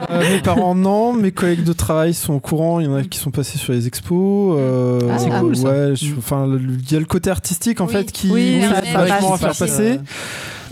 [0.10, 3.02] Euh, mes parents non, mes collègues de travail sont au courant, il y en a
[3.04, 4.56] qui sont passés sur les expos.
[4.60, 5.64] euh, Ah, c'est cool, ça.
[5.70, 7.94] Ouais, je- enfin, le- il y a le côté artistique en Oui.
[7.94, 8.60] fait qui Oui,
[8.94, 10.00] vachement à faire passe, passer.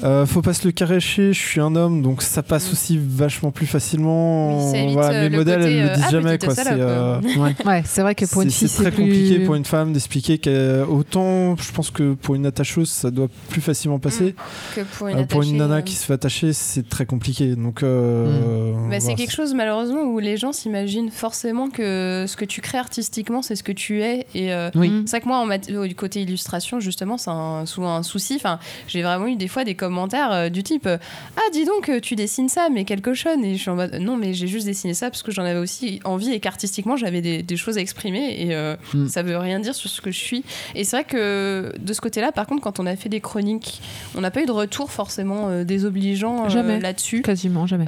[0.03, 3.51] Euh, faut pas se le caresser, je suis un homme, donc ça passe aussi vachement
[3.51, 4.71] plus facilement.
[4.71, 6.37] Oui, Voilà, euh, mes le modèles, elles le euh, disent ah, jamais.
[6.39, 6.55] Quoi.
[6.55, 7.19] C'est, euh,
[7.65, 9.93] Ouais, c'est vrai que pour une c'est- fille, c'est très plus- compliqué pour une femme
[9.93, 14.35] d'expliquer qu'autant, je pense que pour une attacheuse, ça doit plus facilement passer.
[14.75, 17.05] que pour une, Euh, pour une attachée, nana euh, qui se fait attacher, c'est très
[17.05, 17.55] compliqué.
[17.55, 22.45] Donc, euh, Bah, c'est quelque chose malheureusement où les gens s'imaginent forcément que ce que
[22.45, 24.89] tu crées artistiquement c'est ce que tu es et euh, Oui.
[24.89, 25.03] Mm.
[25.05, 28.03] c'est vrai que moi en mat- au- du côté illustration justement c'est un- souvent un
[28.03, 29.90] souci enfin j'ai vraiment eu des fois des commentaires
[30.31, 30.97] euh, du type euh,
[31.37, 33.95] ah dis donc euh, tu dessines ça mais quel cochonne et je suis en mode
[34.01, 37.21] non mais j'ai juste dessiné ça parce que j'en avais aussi envie et qu'artistiquement j'avais
[37.21, 39.07] des, des choses à exprimer et euh, Mm.
[39.07, 40.43] ça veut rien dire sur ce que je suis
[40.75, 43.19] et c'est vrai que de ce côté là par contre quand on a fait des
[43.21, 43.81] chroniques
[44.17, 47.85] on n'a pas eu de retour forcément euh, désobligeant euh, là-dessus Quasiment jamais.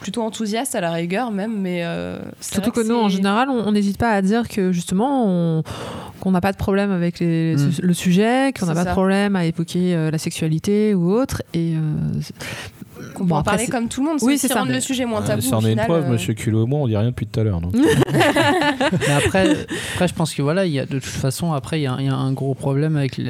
[0.00, 1.84] plutôt enthousiaste à la rigueur même, mais
[2.40, 5.62] Surtout que nous, en général, on n'hésite pas à dire que justement, on-
[6.20, 7.70] qu'on n'a pas de problème avec les- Mm.
[7.82, 11.25] le sujet, qu'on n'a pas de problème à évoquer la sexualité ou autre.
[11.54, 11.74] Et
[13.14, 14.60] qu'on bon, peut en après, parler comme tout le monde, Oui, c'est ça.
[14.60, 15.40] rendre le sujet moins tabou.
[15.42, 17.40] ça en est une preuve, euh, monsieur Culot et moi, on dit rien depuis tout
[17.40, 17.60] à l'heure.
[17.60, 17.74] donc.
[18.12, 19.56] Mais après,
[19.94, 21.96] après, je pense que voilà, il y a de toute façon, après, il y, a-
[21.98, 23.20] il y a un gros problème avec,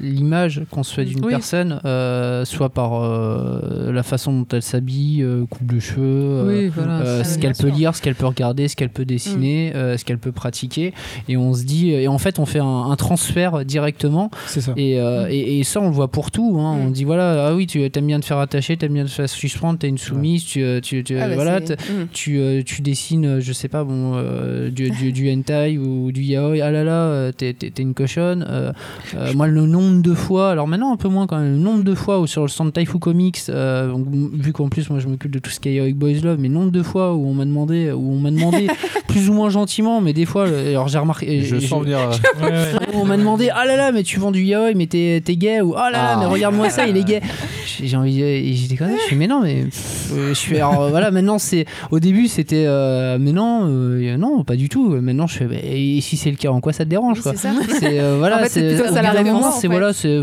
[0.00, 1.30] l'image qu'on se fait d'une Oui.
[1.32, 6.46] personne, euh, soit par euh, la façon dont elle s'habille, euh, coupe de cheveux, euh,
[6.66, 7.00] oui, voilà.
[7.00, 9.96] euh, Ah, ce qu'elle peut lire, ce qu'elle peut regarder, ce qu'elle peut dessiner, euh,
[9.96, 10.92] ce qu'elle peut pratiquer.
[11.28, 14.30] Et on se dit, et en fait, on fait un, un transfert directement.
[14.46, 14.72] C'est ça.
[14.76, 16.56] Et, euh, et, et ça, on le voit pour tout.
[16.58, 16.76] hein.
[16.76, 16.86] Mm.
[16.86, 19.28] On dit, voilà, ah oui, tu aimes bien te faire attacher, t'aimes bien te faire
[19.28, 22.06] suspendre, t'es une soumise, tu, euh, tu, tu- ah bah, voilà, Mm.
[22.12, 26.12] tu, euh, tu dessines, euh, je sais pas, bon, euh, du, du, du hentai ou
[26.12, 28.46] du yaoi, ah là là, t'es, t'es- t'es une cochonne.
[28.48, 28.72] Euh,
[29.16, 31.84] euh, moi, le nombre de fois, alors maintenant un peu moins quand même, le nombre
[31.84, 35.08] de fois où sur le stand Taifu Comics, euh, donc, vu qu'en plus moi je
[35.08, 37.26] m'occupe de tout ce qui est Yaoi Boys Love, mais le nombre de fois où
[37.26, 38.66] on m'a demandé, où on m'a demandé
[39.08, 41.98] plus ou moins gentiment, mais des fois, alors j'ai remarqué, Je sens venir.
[42.42, 45.36] euh, on m'a demandé ah là là mais tu vends du yaoi mais t'es t'es
[45.36, 46.16] gay ou oh là là Ah.
[46.18, 47.20] mais regarde-moi ça il est gay
[47.66, 49.64] j'ai j'ai envie j'ai déconné je fais mais non mais
[50.12, 54.16] euh, je fais alors euh, voilà maintenant c'est au début c'était euh, mais non euh,
[54.16, 56.72] non pas du tout maintenant je fais bah, et si c'est le cas en quoi
[56.72, 57.48] ça te dérange Oui, quoi c'est
[58.00, 59.12] euh, voilà En fait, c'est plutôt ça la
[59.52, 60.18] c'est voilà c'est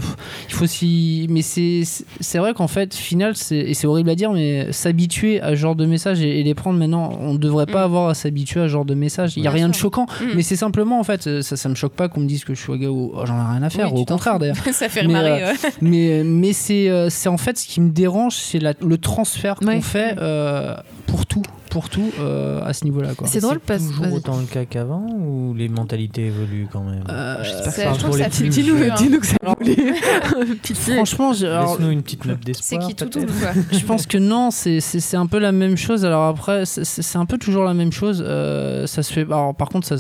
[0.50, 1.82] il faut si mais c'est
[2.20, 5.56] c'est- vrai qu'en fait final c'est et c'est horrible à dire mais s'habituer à ce
[5.56, 7.84] genre de message et, et les prendre maintenant on ne devrait pas Mm.
[7.90, 10.26] avoir à s'habituer à ce genre de message il y a rien de choquant Mm.
[10.36, 12.62] mais c'est simplement en fait ça ça me choque pas qu'on me dise que je
[12.62, 15.04] suis gay ou oh, j'en ai rien à faire Oui, au contraire d'ailleurs ça fait
[15.08, 15.44] Mais, marrer.
[15.44, 15.70] euh, ouais.
[15.82, 20.16] mais mais c'est c'est en fait ce qui me dérange c'est le transfert qu'on fait
[20.18, 20.76] euh,
[21.10, 24.14] pour tout pour tout euh, à ce niveau là quoi C'est drôle parce toujours vas-y.
[24.14, 27.04] autant le cas qu'avant ou les mentalités évoluent quand même?
[27.10, 29.36] Euh, J'espère que je que ça dis-nous que ça
[30.64, 30.96] Pitié.
[30.96, 32.88] franchement Laisse-nous une petite note C'est d'espoir.
[32.88, 33.28] qui tout peut-être.
[33.28, 33.52] double quoi.
[33.78, 34.80] je pense que non, c'est-
[35.16, 36.06] un peu la même chose.
[36.06, 38.24] Alors après, c'est- un peu toujours la même chose.
[38.26, 39.22] Euh, ça se fait.
[39.22, 39.98] Alors par contre, ça,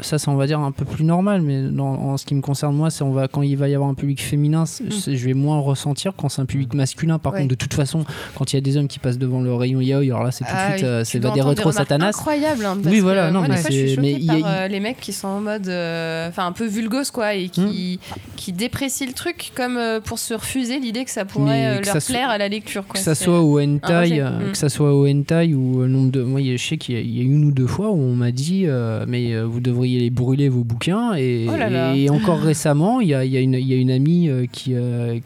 [0.00, 1.42] c'est on va dire un peu plus normal.
[1.42, 3.74] Mais dans, en ce qui me concerne moi, c'est on va quand il va y
[3.74, 4.84] avoir un public féminin, c'est-
[5.16, 6.12] je vais moins ressentir.
[6.16, 7.34] Quand c'est un public masculin, par Mm.
[7.34, 7.40] Ouais.
[7.42, 8.04] contre, de toute façon,
[8.36, 10.44] quand il y a des hommes qui passent devant le rayon yaoi, alors là, c'est
[10.44, 12.08] tout de Ah suite, euh, c'est va des remarques satanas.
[12.08, 14.24] incroyables hein, Oui, voilà, non, moi, mais des fois, je suis c'est- choquée mais il
[14.24, 17.10] y a- par euh, les mecs qui sont en mode euh, enfin un peu vulgos
[17.12, 17.98] quoi et qui
[18.36, 22.00] qui déprécient le truc comme pour se refuser l'idée que ça pourrait que leur ça
[22.00, 22.94] soit- plaire à la lecture quoi.
[22.94, 24.50] que ça soit au hentai, Mm.
[24.52, 27.44] que ça soit au hentai ou nombre de, moi, je sais qu'il y, a- une
[27.44, 28.66] ou deux fois où on m'a dit,
[29.06, 31.14] mais vous devriez les brûler vos bouquins.
[31.14, 31.94] Et, Oh là là.
[31.94, 34.30] et encore récemment, il y a, il y a une, il y a une amie
[34.52, 34.74] qui,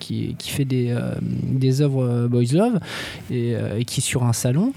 [0.00, 2.78] qui, qui fait des, des œuvres boys love
[3.30, 4.72] et, et qui est sur un salon.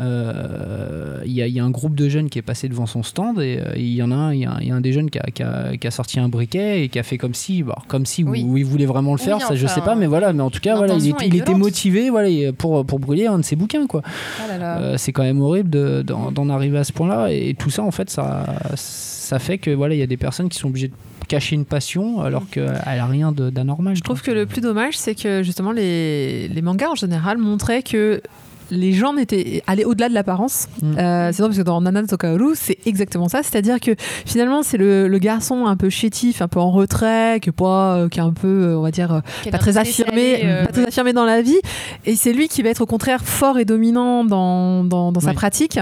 [0.00, 2.86] Euh, Il y, a, il y a un groupe de jeunes qui est passé devant
[2.86, 4.70] son stand et euh, il y en a un, il y a, un- il y
[4.70, 6.98] a un des jeunes qui a, qui a- qui a sorti un briquet et qui
[6.98, 8.44] a fait comme si, bon, comme si Oui.
[8.46, 9.40] où, il voulait vraiment le Oui, faire.
[9.40, 10.32] ça, je sais pas, mais voilà.
[10.32, 13.44] Mais en tout cas, voilà, il, était- il motivé, voilà, pour pour brûler un de
[13.44, 14.02] ses bouquins, quoi.
[14.04, 14.78] Ah.
[14.78, 17.30] Euh, c'est quand même horrible de- d'en arriver à ce point-là.
[17.32, 18.44] Et tout ça, en fait, ça,
[18.74, 20.94] ça fait que voilà, il y a des personnes qui sont obligées de
[21.28, 23.96] cacher une passion alors qu'elle a rien de- d'anormal.
[23.96, 27.82] Je trouve que le plus dommage, c'est que justement les, les mangas en général montraient
[27.82, 28.20] que
[28.70, 30.66] les gens étaient allés au-delà de l'apparence.
[30.82, 30.98] Mm.
[30.98, 33.42] Euh, c'est drôle parce que dans Nana no Tokaoru, c'est exactement ça.
[33.42, 33.92] C'est-à-dire que
[34.26, 37.96] finalement, c'est le, le garçon un peu chétif, un peu en retrait, qui est, pas,
[37.96, 40.64] euh, qui est un peu, euh, on va dire, euh, Qui pas très affirmé, euh,
[40.66, 41.58] pas très affirmé dans la vie.
[42.06, 45.28] Et c'est lui qui va être au contraire fort et dominant dans, dans, dans sa
[45.30, 45.34] Oui.
[45.34, 45.78] pratique.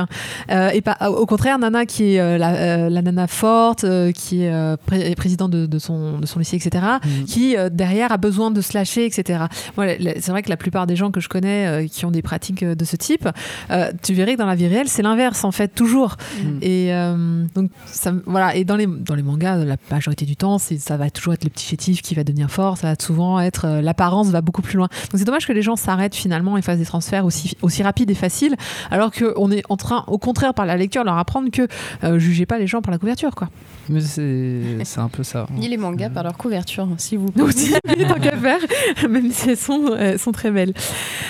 [0.51, 4.13] Euh, et pas, au contraire, Nana qui est euh, la, euh, la nana forte, euh,
[4.13, 6.85] qui est euh, pré- président de, de son, de son lycée, etc.
[7.05, 7.25] Mm.
[7.25, 9.45] Qui euh, derrière a besoin de se lâcher, etc.
[9.77, 12.65] C'est vrai que la plupart des gens que je connais euh, qui ont des pratiques
[12.65, 13.29] de de ce type,
[13.71, 16.17] euh, tu verrais que dans la vie réelle, c'est l'inverse en fait, toujours.
[16.43, 16.59] Mm.
[16.63, 18.55] Et euh, donc, ça, voilà.
[18.57, 21.45] Et dans les, dans les mangas, la majorité du temps, c'est, ça va toujours être
[21.45, 23.67] le petit chétif qui va devenir fort, ça va souvent être.
[23.67, 24.89] euh, l'apparence va beaucoup plus loin.
[25.11, 28.11] Donc, c'est dommage que les gens s'arrêtent finalement et fassent des transferts aussi, aussi rapides
[28.11, 28.57] et faciles,
[28.91, 31.67] alors qu'on est en train, au contraire, par la lecture, leur apprendre que
[32.05, 33.49] euh, jugez pas les gens par la couverture, quoi.
[33.89, 35.47] Mais c'est c'est un peu ça.
[35.57, 37.43] Ni les mangas par leur couverture, s'il vous plaît.
[37.43, 37.73] Aussi,
[38.09, 38.61] tant qu'à faire,
[39.09, 40.73] même si elles sont, elles sont très belles.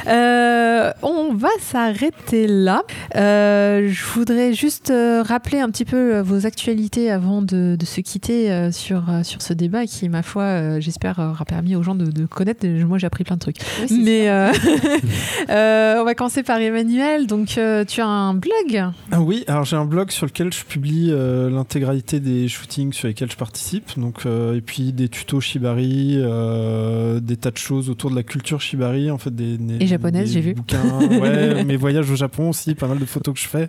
[0.06, 0.92] Euh,
[1.32, 2.82] on va s'arrêter là.
[3.16, 7.86] Euh, je voudrais juste euh, rappeler un petit peu euh, vos actualités avant de, de
[7.86, 12.06] se quitter sur, sur ce débat qui, ma foi, j'espère, aura permis aux gens de,
[12.06, 12.66] de connaître.
[12.66, 13.56] Moi, j'ai appris plein de trucs.
[13.90, 14.52] Oui, Mais euh,
[15.50, 17.26] euh, on va commencer par Emmanuel.
[17.26, 18.90] Donc, euh, tu as un blog?
[19.10, 23.08] Ah oui, alors j'ai un blog sur lequel je publie euh, l'intégralité des shootings sur
[23.08, 27.88] lesquels je participe, donc euh, et puis des tutos Shibari, euh, des tas de choses
[27.90, 30.54] autour de la culture Shibari, en fait des, des- Et japonaise, j'ai vu.
[30.54, 30.82] bouquins,
[31.22, 33.68] ouais, mes voyages au Japon aussi, pas mal de photos que je fais.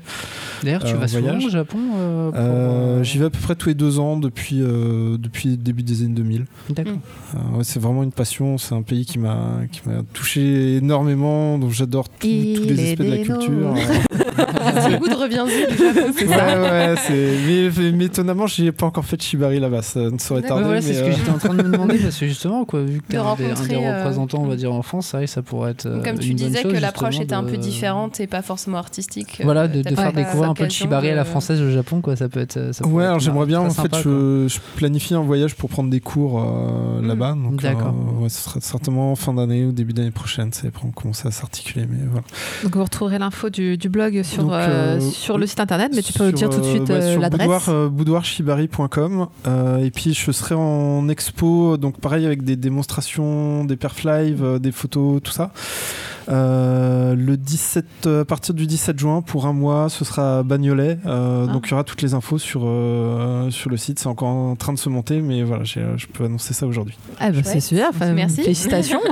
[0.63, 3.55] D'ailleurs, tu Euh, vas souvent au Japon euh, pour, Euh, J'y vais à peu près
[3.55, 6.45] tous les deux ans depuis euh, depuis le début des années 2000.
[6.69, 6.93] D'accord.
[7.35, 11.57] Euh, ouais, c'est vraiment une passion, c'est un pays qui m'a qui m'a touché énormément,
[11.57, 13.73] donc j'adore tout- tous les aspects de la culture.
[14.37, 17.37] le goût de reviens-y du Japon, c'est Ouais, ça ouais, c'est.
[17.81, 20.63] Mais, mais- étonnamment, j'ai pas encore fait de Shibari là-bas, ça ne saurait tarder.
[20.65, 22.99] Voilà, c'est ce que j'étais en train de me demander parce que justement, quoi, vu
[23.01, 23.45] que t'es un, des-
[23.77, 25.87] représentants, on va dire en France, ça pourrait être.
[26.03, 29.41] Comme tu disais chose, que l'approche était un peu de- différente et pas forcément artistique.
[29.43, 31.23] Voilà, euh, de, t'as de pas faire découvrir un peu de l'occasion Shibari à la
[31.23, 32.57] de- française au Japon, quoi, ça peut être.
[32.57, 35.55] euh, Ça Ouais, être alors j'aimerais bien, en fait, sympa, je, je planifie un voyage
[35.55, 37.07] pour prendre des cours euh, Mm.
[37.07, 37.33] là-bas.
[37.33, 37.93] Donc, D'accord.
[38.19, 41.31] euh, ouais, ce sera certainement fin d'année ou début d'année prochaine, c'est pour commencer à
[41.31, 41.85] s'articuler.
[41.89, 42.23] Mais voilà.
[42.63, 45.91] Donc, vous retrouverez l'info du, du blog sur, Donc, euh, euh, sur le site internet,
[45.95, 47.41] mais tu peux Sur, dire tout de euh, suite bah, euh, sur l'adresse.
[47.47, 53.65] boudoir, euh, boudoirshibari.com euh, et puis je serai en expo donc pareil avec des démonstrations
[53.65, 58.65] des perf live euh, des photos tout ça Euh, le 17 euh, à partir du
[58.67, 61.51] 17 juin pour un mois ce sera à Bagnolet Euh, Ah.
[61.51, 64.55] donc il y aura toutes les infos sur euh, sur le site c'est encore en
[64.55, 65.79] train de se monter mais voilà je
[66.11, 68.41] peux annoncer ça aujourd'hui Ah bah, c'est super, enfin, Merci.
[68.43, 68.99] félicitations.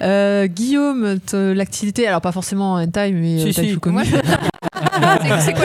[0.00, 3.90] Euh, Guillaume, l'activité, alors pas forcément en time, mais Si, euh, si.
[3.90, 4.02] Moi,
[5.40, 5.64] C'est quoi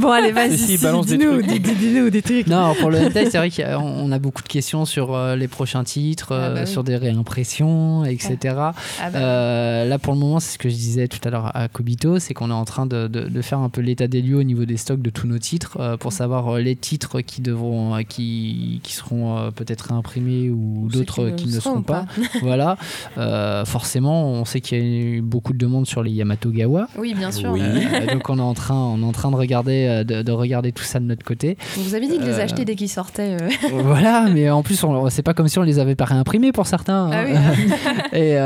[0.00, 1.46] Bon, allez, vas-y, Si, si, balance des dis-nous, trucs.
[1.46, 2.46] dis- dis- dis-nous des trucs.
[2.46, 5.84] Non, pour le hentai, c'est vrai qu'on a beaucoup de questions sur euh, les prochains
[5.84, 6.66] titres, Ah bah euh, oui.
[6.70, 8.36] sur des réimpressions, etc.
[8.56, 8.72] Ah
[9.12, 11.68] bah, Euh, là, pour le moment, c'est ce que je disais tout à l'heure à
[11.68, 14.36] Kobito, c'est qu'on est en train de, de- de faire un peu l'état des lieux
[14.38, 17.40] au niveau des stocks de tous nos titres euh, pour savoir euh, les titres qui
[17.42, 22.06] devront, qui, qui seront euh, peut-être réimprimés ou d'autres qui, ne seront pas.
[22.42, 22.76] voilà.
[23.18, 26.88] Euh, forcément, on sait qu'il y a eu beaucoup de demandes sur les Yamatogawa.
[26.98, 27.50] Oui, bien sûr.
[27.52, 27.60] Oui.
[27.62, 30.32] Euh, donc on est en train, on est en train de regarder, euh, de, de
[30.32, 31.56] regarder tout ça de notre côté.
[31.76, 33.36] Vous avez dit de les Euh, acheter dès qu'ils sortaient.
[33.40, 33.48] euh.
[33.82, 37.10] voilà, mais en plus, c'est pas comme si on les avait pas réimprimés pour certains.
[37.12, 37.52] Ah hein.
[37.56, 37.72] oui,
[38.18, 38.36] Et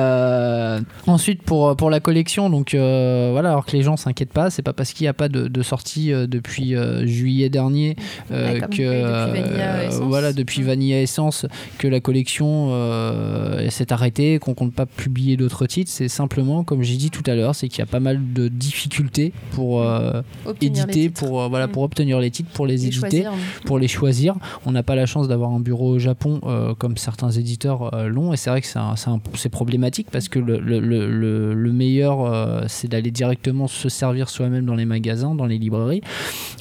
[1.11, 4.73] ensuite pour, pour la collection, donc voilà, alors que les gens s'inquiètent pas, c'est pas
[4.73, 6.75] parce qu'il n'y a pas de, de sortie depuis
[7.05, 7.97] juillet dernier
[8.31, 10.01] Ouais, que depuis Vanilla Essence.
[10.07, 11.47] voilà depuis Vanilla Essence
[11.79, 12.71] que la collection
[13.69, 15.91] s'est arrêtée, qu'on compte pas publier d'autres titres.
[15.93, 18.49] C'est simplement, comme j'ai dit tout à l'heure, c'est qu'il y a pas mal de
[18.49, 19.85] difficultés pour
[20.61, 21.71] éditer, pour euh, voilà Mm.
[21.73, 23.33] pour obtenir les titres, pour les éditer choisir.
[23.67, 24.35] pour les choisir.
[24.67, 28.09] On n'a pas la chance d'avoir un bureau au Japon euh, comme certains éditeurs euh,
[28.09, 28.67] l'ont et c'est vrai que
[29.35, 34.29] c'est problématique parce que le, le- le- le- le meilleur c'est d'aller directement se servir
[34.29, 36.01] soi-même dans les magasins, dans les librairies.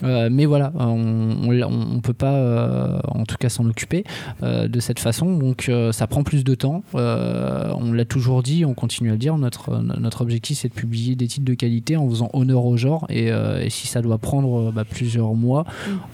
[0.04, 4.04] Mais voilà, on, on peut pas en tout cas s'en occuper
[4.44, 6.84] de cette façon donc ça prend plus de temps.
[6.96, 10.74] Euh, on l'a toujours dit, on continue à le dire, notre, notre objectif c'est de
[10.74, 14.18] publier des titres de qualité en faisant honneur au genre et, et si ça doit
[14.18, 15.66] prendre euh, bah, plusieurs mois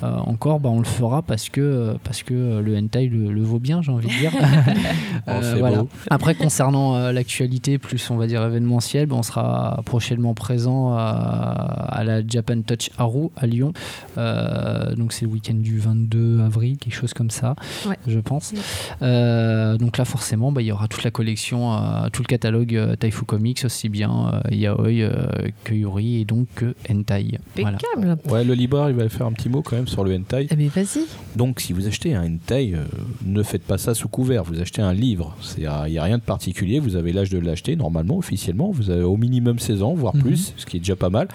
[0.04, 3.32] euh, encore, bah, on le fera parce que, euh, parce que euh, le hentai le,
[3.32, 4.32] le vaut bien, j'ai envie de dire.
[5.28, 5.78] Oh, Euh, c'est voilà.
[5.80, 5.90] beau.
[6.12, 11.00] Après, concernant euh, l'actualité, plus on va dire événementielle, bah, on sera prochainement présent à,
[11.00, 13.74] à la Japan Touch Haru à Lyon.
[14.20, 17.56] Euh, donc, c'est le week-end du 22 avril, quelque chose comme ça,
[17.88, 17.98] Ouais.
[18.06, 18.54] je pense.
[18.54, 18.58] Mm.
[19.02, 22.76] Euh, donc là, forcément, bah, il y aura toute la collection, euh, tout le catalogue
[22.76, 25.26] euh, Taifu Comics, aussi bien euh, yaoi euh,
[25.64, 27.15] que yuri et donc que hentai.
[27.64, 27.78] Voilà.
[28.30, 30.48] Ouais, le libraire, il va faire un petit mot quand même sur le hentai.
[30.50, 31.06] Eh bien, vas-y.
[31.36, 32.84] Donc, si vous achetez un hentai, euh,
[33.26, 34.44] ne faites pas ça sous couvert.
[34.44, 35.36] Vous achetez un livre.
[35.58, 36.80] Il n'y a rien de particulier.
[36.80, 38.72] Vous avez l'âge de l'acheter, normalement, officiellement.
[38.72, 40.22] Vous avez au minimum 16 ans, voire Mhm.
[40.22, 41.28] plus, ce qui est déjà pas mal.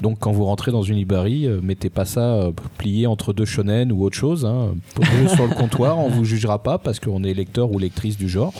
[0.00, 3.44] Donc, quand vous rentrez dans une librairie, euh, mettez pas ça euh, plié entre deux
[3.44, 4.44] shonen ou autre chose.
[4.44, 4.74] Hein.
[4.96, 8.28] Posez-le sur le comptoir, on vous jugera pas parce qu'on est lecteur ou lectrice du
[8.28, 8.52] genre.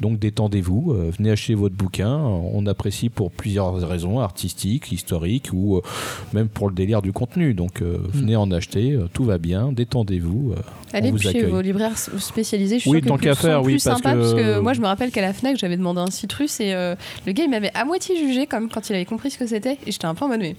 [0.00, 2.16] Donc détendez-vous, euh, venez acheter votre bouquin.
[2.16, 5.82] On apprécie pour plusieurs raisons, artistiques, historiques ou euh,
[6.32, 7.54] même pour le délire du contenu.
[7.54, 10.54] Donc euh, venez en acheter, tout va bien, détendez-vous.
[10.92, 12.76] Allez chez vos libraires spécialisés.
[12.76, 14.34] Je suis Oui, sûre que tant plus- qu'à faire, oui, plus parce sympas, que- parce
[14.34, 16.94] que moi, je me rappelle qu'à la Fnac, j'avais demandé un citrus et euh,
[17.26, 19.46] le gars, il m'avait à moitié jugé quand, même, quand il avait compris ce que
[19.46, 19.78] c'était.
[19.86, 20.54] Et j'étais un peu en mode, mais,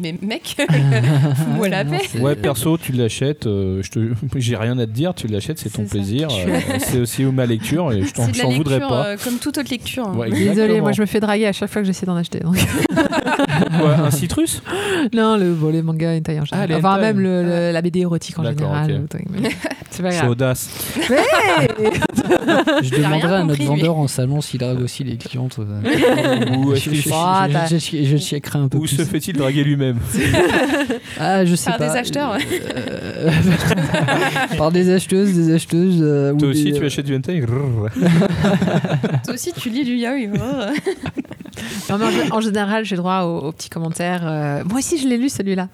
[0.00, 0.56] mais mec,
[1.36, 2.00] fous-moi la paix.
[2.20, 3.46] Ouais, perso, tu l'achètes.
[3.46, 3.98] euh, je te,
[4.36, 5.14] j'ai rien à te dire.
[5.14, 5.90] Tu l'achètes, c'est ton ça.
[5.90, 6.28] plaisir.
[6.30, 9.06] euh, c'est aussi ma lecture et je t'en, voudrais pas.
[9.08, 10.08] euh, comme toute autre lecture.
[10.08, 10.14] hein.
[10.16, 10.80] Ouais, Désolée, exactement.
[10.82, 12.40] moi je me fais draguer à chaque fois que j'essaie d'en acheter.
[12.40, 12.56] donc.
[13.80, 14.62] Quoi, un citrus
[15.14, 16.72] non, le, bon, les mangas hentai en général.
[16.74, 17.00] enfin, hentai.
[17.02, 19.02] même le- le- la BD érotique en général.
[19.90, 20.30] C'est pas C'est grave.
[20.30, 20.68] audace.
[22.82, 23.66] Je demanderai à notre compris, lui.
[23.66, 25.56] vendeur en salon s'il drague aussi les clientes.
[25.60, 26.56] euh.
[26.56, 28.96] Ou, je, est-ce je, que- je- Ah, je- je- je checkerai un peu ou plus.
[28.96, 29.98] se fait-il draguer lui-même
[31.20, 31.92] Ah, je sais Par pas.
[31.92, 32.36] des acheteurs.
[32.36, 33.30] Euh,
[34.58, 36.00] Par des acheteuses, des acheteuses.
[36.02, 37.40] euh, ou Toi aussi, des- tu achètes du hentai
[39.24, 40.18] Toi aussi, tu lis du yaoi.
[42.32, 44.22] En, général, j'ai droit aux, aux petits commentaires.
[44.26, 45.68] euh, moi aussi, je l'ai lu celui-là.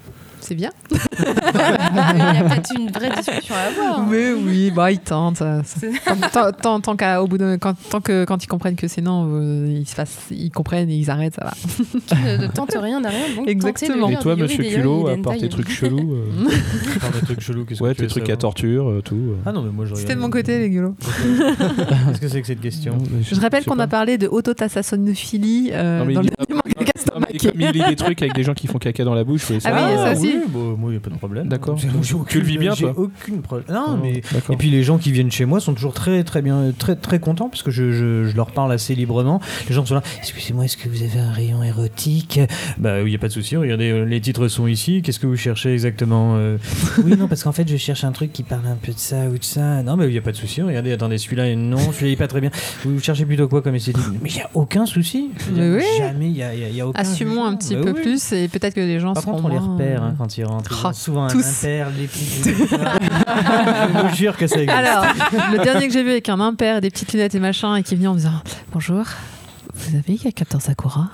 [0.51, 0.71] C'est bien.
[0.91, 4.01] Il y a peut-être une vraie discussion à avoir.
[4.01, 4.07] hein.
[4.11, 5.43] Mais oui, bah, ils tentent.
[5.43, 5.63] euh,
[6.33, 9.01] Tant, tant- tant- qu'à- au bout de, quand, tant que quand ils comprennent que c'est
[9.01, 11.53] non, euh, ils, se fassent, ils comprennent et ils arrêtent, ça va.
[12.09, 13.37] Qui ne, ne tente rien n'a rien.
[13.37, 14.09] Donc Exactement.
[14.11, 16.49] Et toi, monsieur Culot, à des part tes trucs chelous euh,
[17.21, 19.15] des trucs chelous, qu'est-ce Ouais, que tes trucs à torture, euh, tout.
[19.15, 19.37] euh.
[19.47, 20.97] Ah non, mais moi je C'était de mon côté, les gueulots.
[21.01, 26.15] Qu'est-ce que c'est que cette question Je rappelle sais qu'on a parlé de euh, mais
[26.15, 26.29] dans le
[27.33, 29.45] mais comme il lit des trucs avec des gens qui font caca dans la bouche,
[29.51, 29.61] Ah oui,
[29.97, 30.27] ça aussi.
[30.35, 31.49] oui, bon, moi, il n'y a pas de problème.
[31.49, 31.79] D'accord.
[32.29, 33.67] Tu le vis bien, j'ai toi aucune problème.
[33.71, 34.23] Non, Ah, mais.
[34.51, 37.19] Et puis les gens qui viennent chez moi sont toujours très très bien, très très
[37.21, 39.41] contents parce que je, je, je leur parle assez librement.
[39.69, 40.03] Les gens sont là.
[40.19, 42.41] Excusez-moi, est-ce que vous avez un rayon érotique?
[42.79, 43.57] Bah oui, il y a pas de souci.
[43.57, 45.03] Regardez, euh, les titres sont ici.
[45.03, 46.57] Qu'est-ce que vous cherchez exactement euh?
[47.05, 49.27] Oui, non, parce qu'en fait, je cherche un truc qui parle un peu de ça
[49.29, 49.83] ou de ça.
[49.83, 50.63] Non, mais il y a pas de souci.
[50.63, 52.51] Regardez, attendez, celui-là, non, celui-là il est pas très bien.
[52.85, 54.03] Vous cherchez plutôt quoi comme esthétique?
[54.23, 55.31] Mais il y a aucun souci.
[55.55, 55.83] Oui.
[55.99, 57.01] Jamais, il y a, il y a- il y a aucun.
[57.13, 58.03] Assumons un petit Bah peu oui.
[58.03, 60.17] plus et peut-être que les gens Par seront contre, on les moins, repère hein, euh,
[60.19, 60.87] quand ils rentrent.
[60.87, 61.45] Ah, souvent tous.
[61.45, 62.43] un impair, des petits.
[62.45, 64.79] je vous jure que ça existe.
[64.79, 65.05] Alors,
[65.53, 67.95] le dernier que j'ai vu avec un impair des petites lunettes et machin et qui
[67.97, 68.33] venait en me disant
[68.73, 69.05] Bonjour,
[69.89, 71.11] vous avez il y a 14 Sakura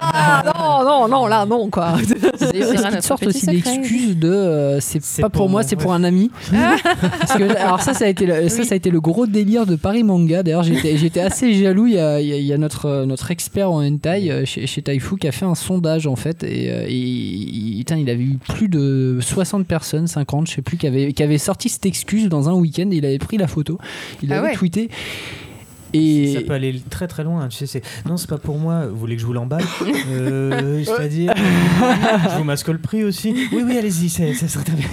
[0.00, 1.94] Ah non, non, non, là, non, quoi.
[2.36, 6.04] C'est une sorte aussi d'excuse de euh, c'est pas pour pour moi, c'est pour un
[6.04, 6.30] ami.
[6.50, 9.64] Parce que, alors ça, ça a été le, ça, ça a été le gros délire
[9.66, 10.42] de Paris Manga.
[10.42, 11.86] D'ailleurs, j'étais, j'étais assez jaloux.
[11.86, 14.30] Il y a, il y a- il y a notre, euh, notre expert en hentai
[14.30, 17.78] euh, chez, chez Taifu qui a fait un sondage en fait et, euh, et il,
[17.78, 21.22] putain, il avait eu plus de 60 personnes, 50, je sais plus, qui avaient, qui
[21.22, 22.88] avaient sorti cette excuse dans un week-end.
[22.92, 23.78] Il avait pris la photo,
[24.22, 24.54] il Ah avait ouais.
[24.54, 24.90] tweeté.
[25.92, 27.48] Et Ça peut aller très très loin.
[27.48, 28.86] Tu sais, c'est non, c'est pas pour moi.
[28.86, 29.64] Vous voulez que je vous l'emballe?
[30.10, 33.34] Euh, C'est-à-dire, je vous masque le prix aussi.
[33.52, 34.88] Oui, oui, allez-y, c'est- ça serait très bien.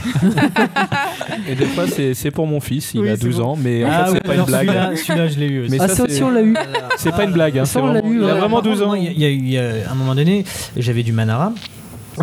[1.50, 3.44] Et des fois, c'est c'est pour mon fils, il Oui, a c'est 12 bon.
[3.52, 4.68] ans, mais en Ah fait, oui, c'est pas une blague.
[4.68, 5.72] Celui-là, celui-là, je l'ai eu aussi.
[5.72, 6.56] Mais ah, ça, aussi, on l'a eu.
[6.98, 8.62] C'est pas une blague, hein, Ça, c'est on l'a vraiment- eu, il a vraiment Par
[8.64, 8.96] 12 contre, ans.
[8.96, 10.46] Il y a- il y, a eu- il y a un moment donné,
[10.76, 11.54] j'avais du Manara.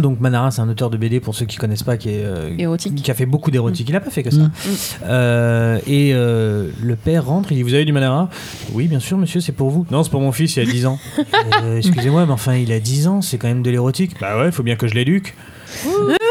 [0.01, 2.55] Donc Manara, c'est un auteur de BD pour ceux qui connaissent pas, qui est euh,
[2.59, 2.95] Érotique.
[2.95, 3.89] qui a fait beaucoup d'érotique.
[3.89, 4.43] Il a pas fait que ça.
[4.43, 4.51] Mm.
[5.05, 8.29] Euh, et euh, le père rentre, il dit Vous avez du Manara
[8.73, 9.87] Oui, bien sûr, monsieur, c'est pour vous.
[9.91, 10.99] Non, c'est pour mon fils, il a 10 ans.
[11.63, 14.13] Euh, Excusez-moi, mais enfin, il a 10 ans, c'est quand même de l'érotique.
[14.21, 15.35] Bah ouais, il faut bien que je l'éduque.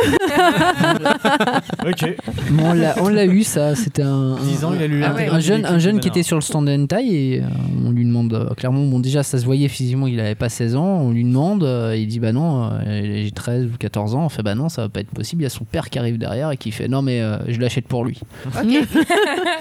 [1.87, 2.15] ok.
[2.51, 3.75] Bon, on l'a- on l'a eu, ça.
[3.75, 5.27] C'était un, 10 ans, il a lu un, Ah ouais.
[5.29, 7.45] un jeune, un jeune qui était sur le stand de hentai et euh,
[7.85, 10.75] on lui demande euh, clairement, bon déjà ça se voyait physiquement il avait pas 16
[10.75, 14.25] ans, on lui demande, euh, il dit bah non, euh, j'ai 13 ou 14 ans,
[14.25, 15.99] on fait bah non ça va pas être possible, il y a son père qui
[15.99, 18.19] arrive derrière et qui fait non mais euh, je l'achète pour lui.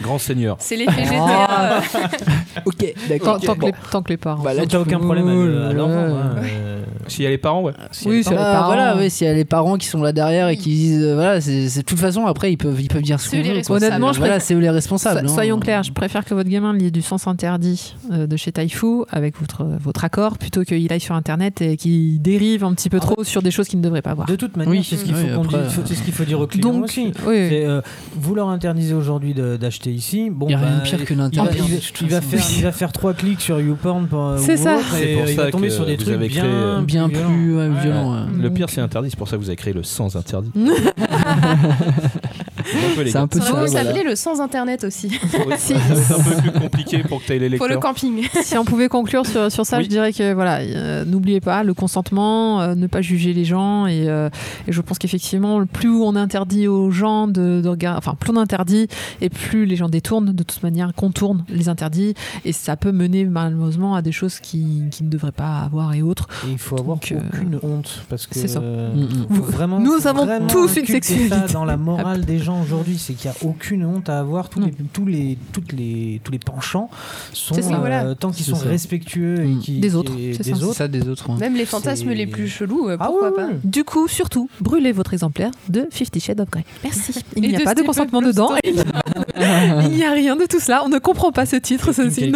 [0.03, 0.57] Grand seigneur.
[0.61, 1.81] c'est l'effet Ah.
[1.83, 2.11] GTA.
[2.67, 3.41] Ok, Tant, d'accord.
[3.41, 4.43] tant que les, tant que les parents.
[4.43, 7.27] Bah, là, Donc, t'as aucun problème à, le- à leur vendre, hein, euh, S'il y
[7.27, 7.73] a les parents, ouais.
[7.91, 8.67] si Oui, c'est les Ah, parents.
[8.67, 11.15] voilà, ouais, s'il y a les parents qui sont là derrière et qui disent euh,
[11.15, 13.43] voilà, c'est c'est- de toute façon après ils peuvent ils peuvent dire ce C'est qu'on
[13.43, 13.59] les veut, quoi.
[13.59, 13.85] responsables.
[13.87, 15.21] Honnêtement, je voilà, préfère- c'est eux les responsables.
[15.21, 15.35] So- hein.
[15.35, 19.03] soyons clairs, je préfère que votre gamin lise du sens interdit euh, de chez Taifu
[19.11, 23.01] avec votre, votre accord plutôt qu'il aille sur internet et qu'il dérive un petit peu
[23.01, 24.27] trop sur des choses qu'il ne devrait pas voir.
[24.27, 26.03] De toute manière, Oui, c'est ce qu'il oui, faut, qu'on après, dise- faut- c'est ce
[26.03, 27.13] qu'il faut dire aux clients Donc, aussi.
[27.27, 27.81] oui, C'est, euh,
[28.17, 30.31] vous leur interdisez aujourd'hui de- d'acheter ici.
[30.31, 31.63] Bon, Il y a rien de bah, pire que il va, l'interdit, il
[32.09, 34.79] va- il faire, il va faire trois clics sur YouPorn pour, C'est ça.
[34.93, 37.69] C'est pour ça tomber que sur des vous trucs avez bien, créé, bien plus Ouais.
[37.83, 38.15] violents.
[38.15, 38.21] ouais.
[38.41, 40.55] Le pire, c'est interdit, c'est pour ça que vous avez créé le sans interdit.
[42.65, 43.67] C'est un peu Ça voilà.
[43.69, 45.09] s'appeler le sans internet aussi.
[45.59, 47.93] C'est un peu plus compliqué pour que tu aies les Pour le lecteurs.
[47.95, 48.27] camping.
[48.43, 49.85] si on pouvait conclure sur, sur ça, Oui.
[49.85, 53.87] je dirais que voilà, euh, n'oubliez pas le consentement, euh, ne pas juger les gens
[53.87, 54.29] et, euh,
[54.69, 58.37] et je pense qu'effectivement, plus on interdit aux gens de, de regarder, enfin plus on
[58.37, 58.89] interdit
[59.21, 62.15] et plus les gens détournent de toute manière, contournent les interdits
[62.45, 66.03] et ça peut mener malheureusement à des choses qui, qui ne devraient pas avoir et
[66.03, 66.29] autres.
[66.49, 68.61] Et il faut avoir Donc, euh, aucune honte parce que c'est ça.
[68.61, 69.37] euh, Mm, mm.
[69.37, 71.29] faut vraiment, Nous avons vraiment tous une sexualité.
[71.29, 72.52] ça dans la morale des gens.
[72.55, 74.49] Gens aujourd'hui, c'est qu'il n'y a aucune honte à avoir.
[74.49, 76.91] Tous les, tous les, toutes les, tous les penchants
[77.33, 78.15] sont, ça, euh, voilà.
[78.15, 78.69] tant qu'ils sont ça.
[78.69, 79.59] respectueux et Mm.
[79.61, 80.53] qui, Des autres, des ça.
[80.65, 80.75] Autres.
[80.75, 81.31] ça des autres.
[81.31, 81.37] hein.
[81.41, 83.57] Même les fantasmes les plus chelous, euh, Ah pas ouais.
[83.65, 86.65] Du coup, surtout, brûlez votre exemplaire de Fifty Shades of Grey.
[86.85, 87.23] Merci.
[87.37, 88.51] Il n'y a de pas de consentement dedans.
[88.65, 90.83] Il n'y a rien de tout cela.
[90.85, 91.91] On ne comprend pas ce titre.
[92.19, 92.31] Il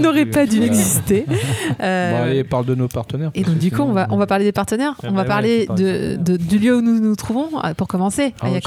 [0.00, 1.24] n'aurait, pas dû exister.
[1.80, 3.30] Euh, Bon, allez, parle de nos partenaires.
[3.34, 4.94] et donc du coup, on va, on va parler des partenaires.
[5.02, 7.48] Ah on va parler du lieu où nous nous trouvons.
[7.62, 8.60] euh, Pour commencer, Ah, à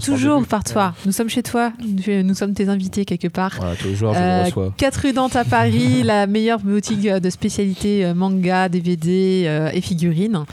[0.00, 0.92] si Toujours par toi.
[1.06, 1.72] Nous sommes chez toi.
[2.06, 3.52] Nous, sommes tes invités quelque part.
[3.58, 4.72] Voilà, toujours, je Euh, reçois.
[4.76, 9.80] 4 rue Dante à Paris, la meilleure boutique euh, de spécialité euh, manga, DVD et
[9.80, 10.44] figurines,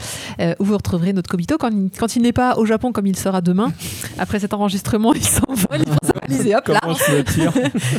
[0.58, 3.16] où vous retrouverez notre Kobito quand, il- quand il n'est pas au Japon comme il
[3.16, 3.72] sera demain.
[4.18, 6.80] Après cet enregistrement, il s'envole, il valise et hop là,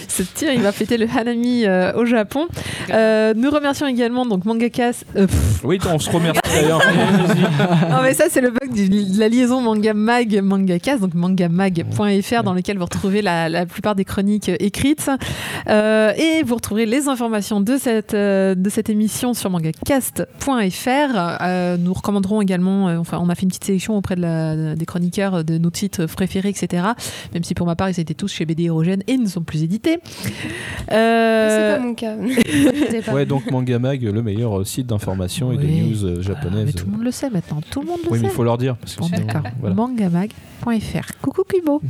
[0.07, 2.47] ce tir, il va fêter le Hanami euh, au Japon.
[2.89, 5.03] Euh, nous remercions également donc Mangakas.
[5.15, 5.27] euh,
[5.63, 6.81] Oui, on se remercie d'ailleurs.
[7.89, 11.13] non mais ça c'est le bug de la liaison manga mag mangakas donc
[11.59, 15.09] mangamag.fr dans lequel vous retrouvez la, la plupart des chroniques écrites
[15.67, 21.37] Euh, et vous retrouverez les informations de cette euh, de cette émission sur mangacast.fr.
[21.41, 24.85] Euh, nous recommanderons également, enfin on a fait une petite sélection auprès de la- des
[24.85, 26.83] chroniqueurs de nos titres préférés etc.
[27.33, 29.63] Même si pour ma part ils étaient tous chez BD Hérogène et ne sont plus
[29.63, 29.99] édités.
[30.91, 32.15] Euh, C'est pas mon cas.
[33.05, 33.13] Pas.
[33.13, 35.81] Ouais, donc Manga Mag, le meilleur site d'information et de Oui.
[35.81, 36.75] news euh, ah, mais japonaises.
[36.75, 38.23] tout le monde le sait maintenant, tout le monde le Oui, sait.
[38.23, 38.75] mais il faut leur dire.
[38.77, 39.27] Parce que Bon, sinon,
[39.59, 39.75] voilà.
[41.21, 41.81] Coucou Kubo.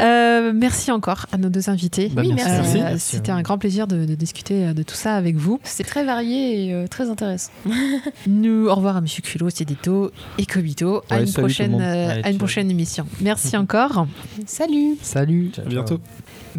[0.00, 2.08] Euh, merci encore à nos deux invités.
[2.12, 2.78] Bah, Oui, merci.
[2.78, 3.16] Euh, Merci.
[3.16, 5.60] C'était un grand plaisir de, de discuter euh, de tout ça avec vous.
[5.64, 7.50] C'est très varié et euh, très intéressant.
[8.26, 11.02] Nous, au revoir à Monsieur Culot, Cédito et Kobito.
[11.10, 13.06] à, une prochaine, euh, Allez, à une prochaine émission.
[13.20, 14.06] Merci encore.
[14.46, 15.50] Salut Salut.
[15.58, 16.00] À bientôt.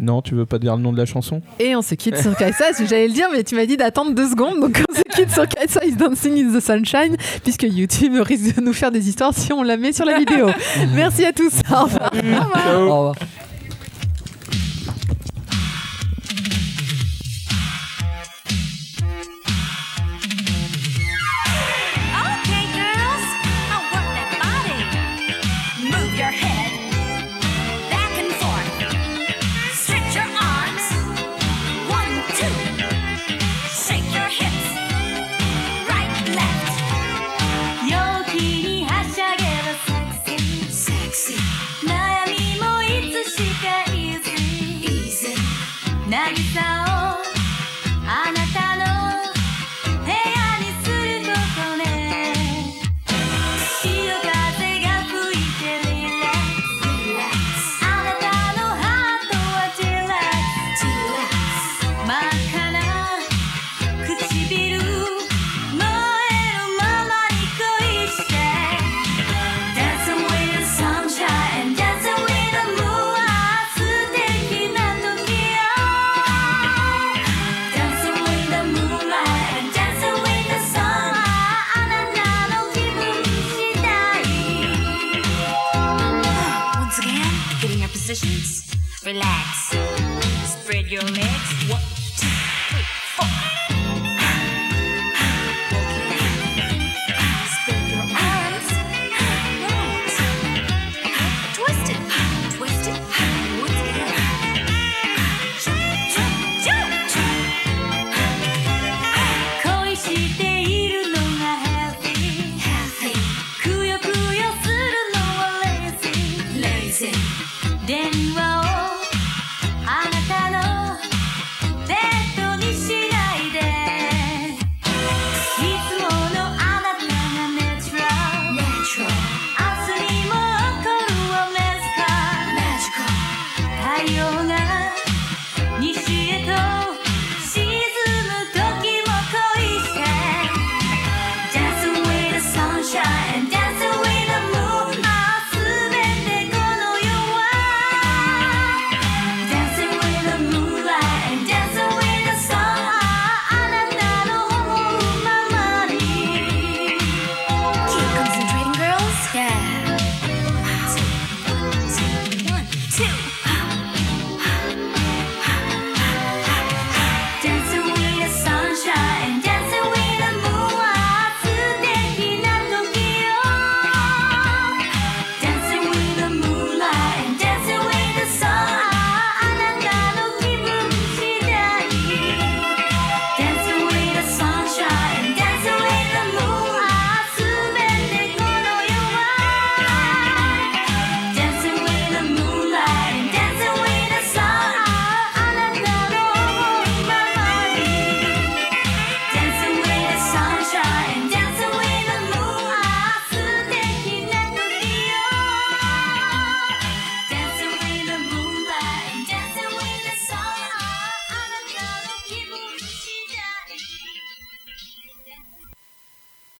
[0.00, 2.36] Non, tu veux pas dire le nom de la chanson Et on se quitte sur
[2.36, 2.64] Kaisa.
[2.78, 4.60] J'allais le dire, mais tu m'as dit d'attendre deux secondes.
[4.60, 8.60] Donc on se quitte sur Kaisa is Dancing in the Sunshine, puisque YouTube risque de
[8.60, 10.48] nous faire des histoires si on la met sur la vidéo.
[10.94, 11.60] Merci à tous.
[11.70, 12.12] Au revoir.
[12.74, 13.14] Au revoir.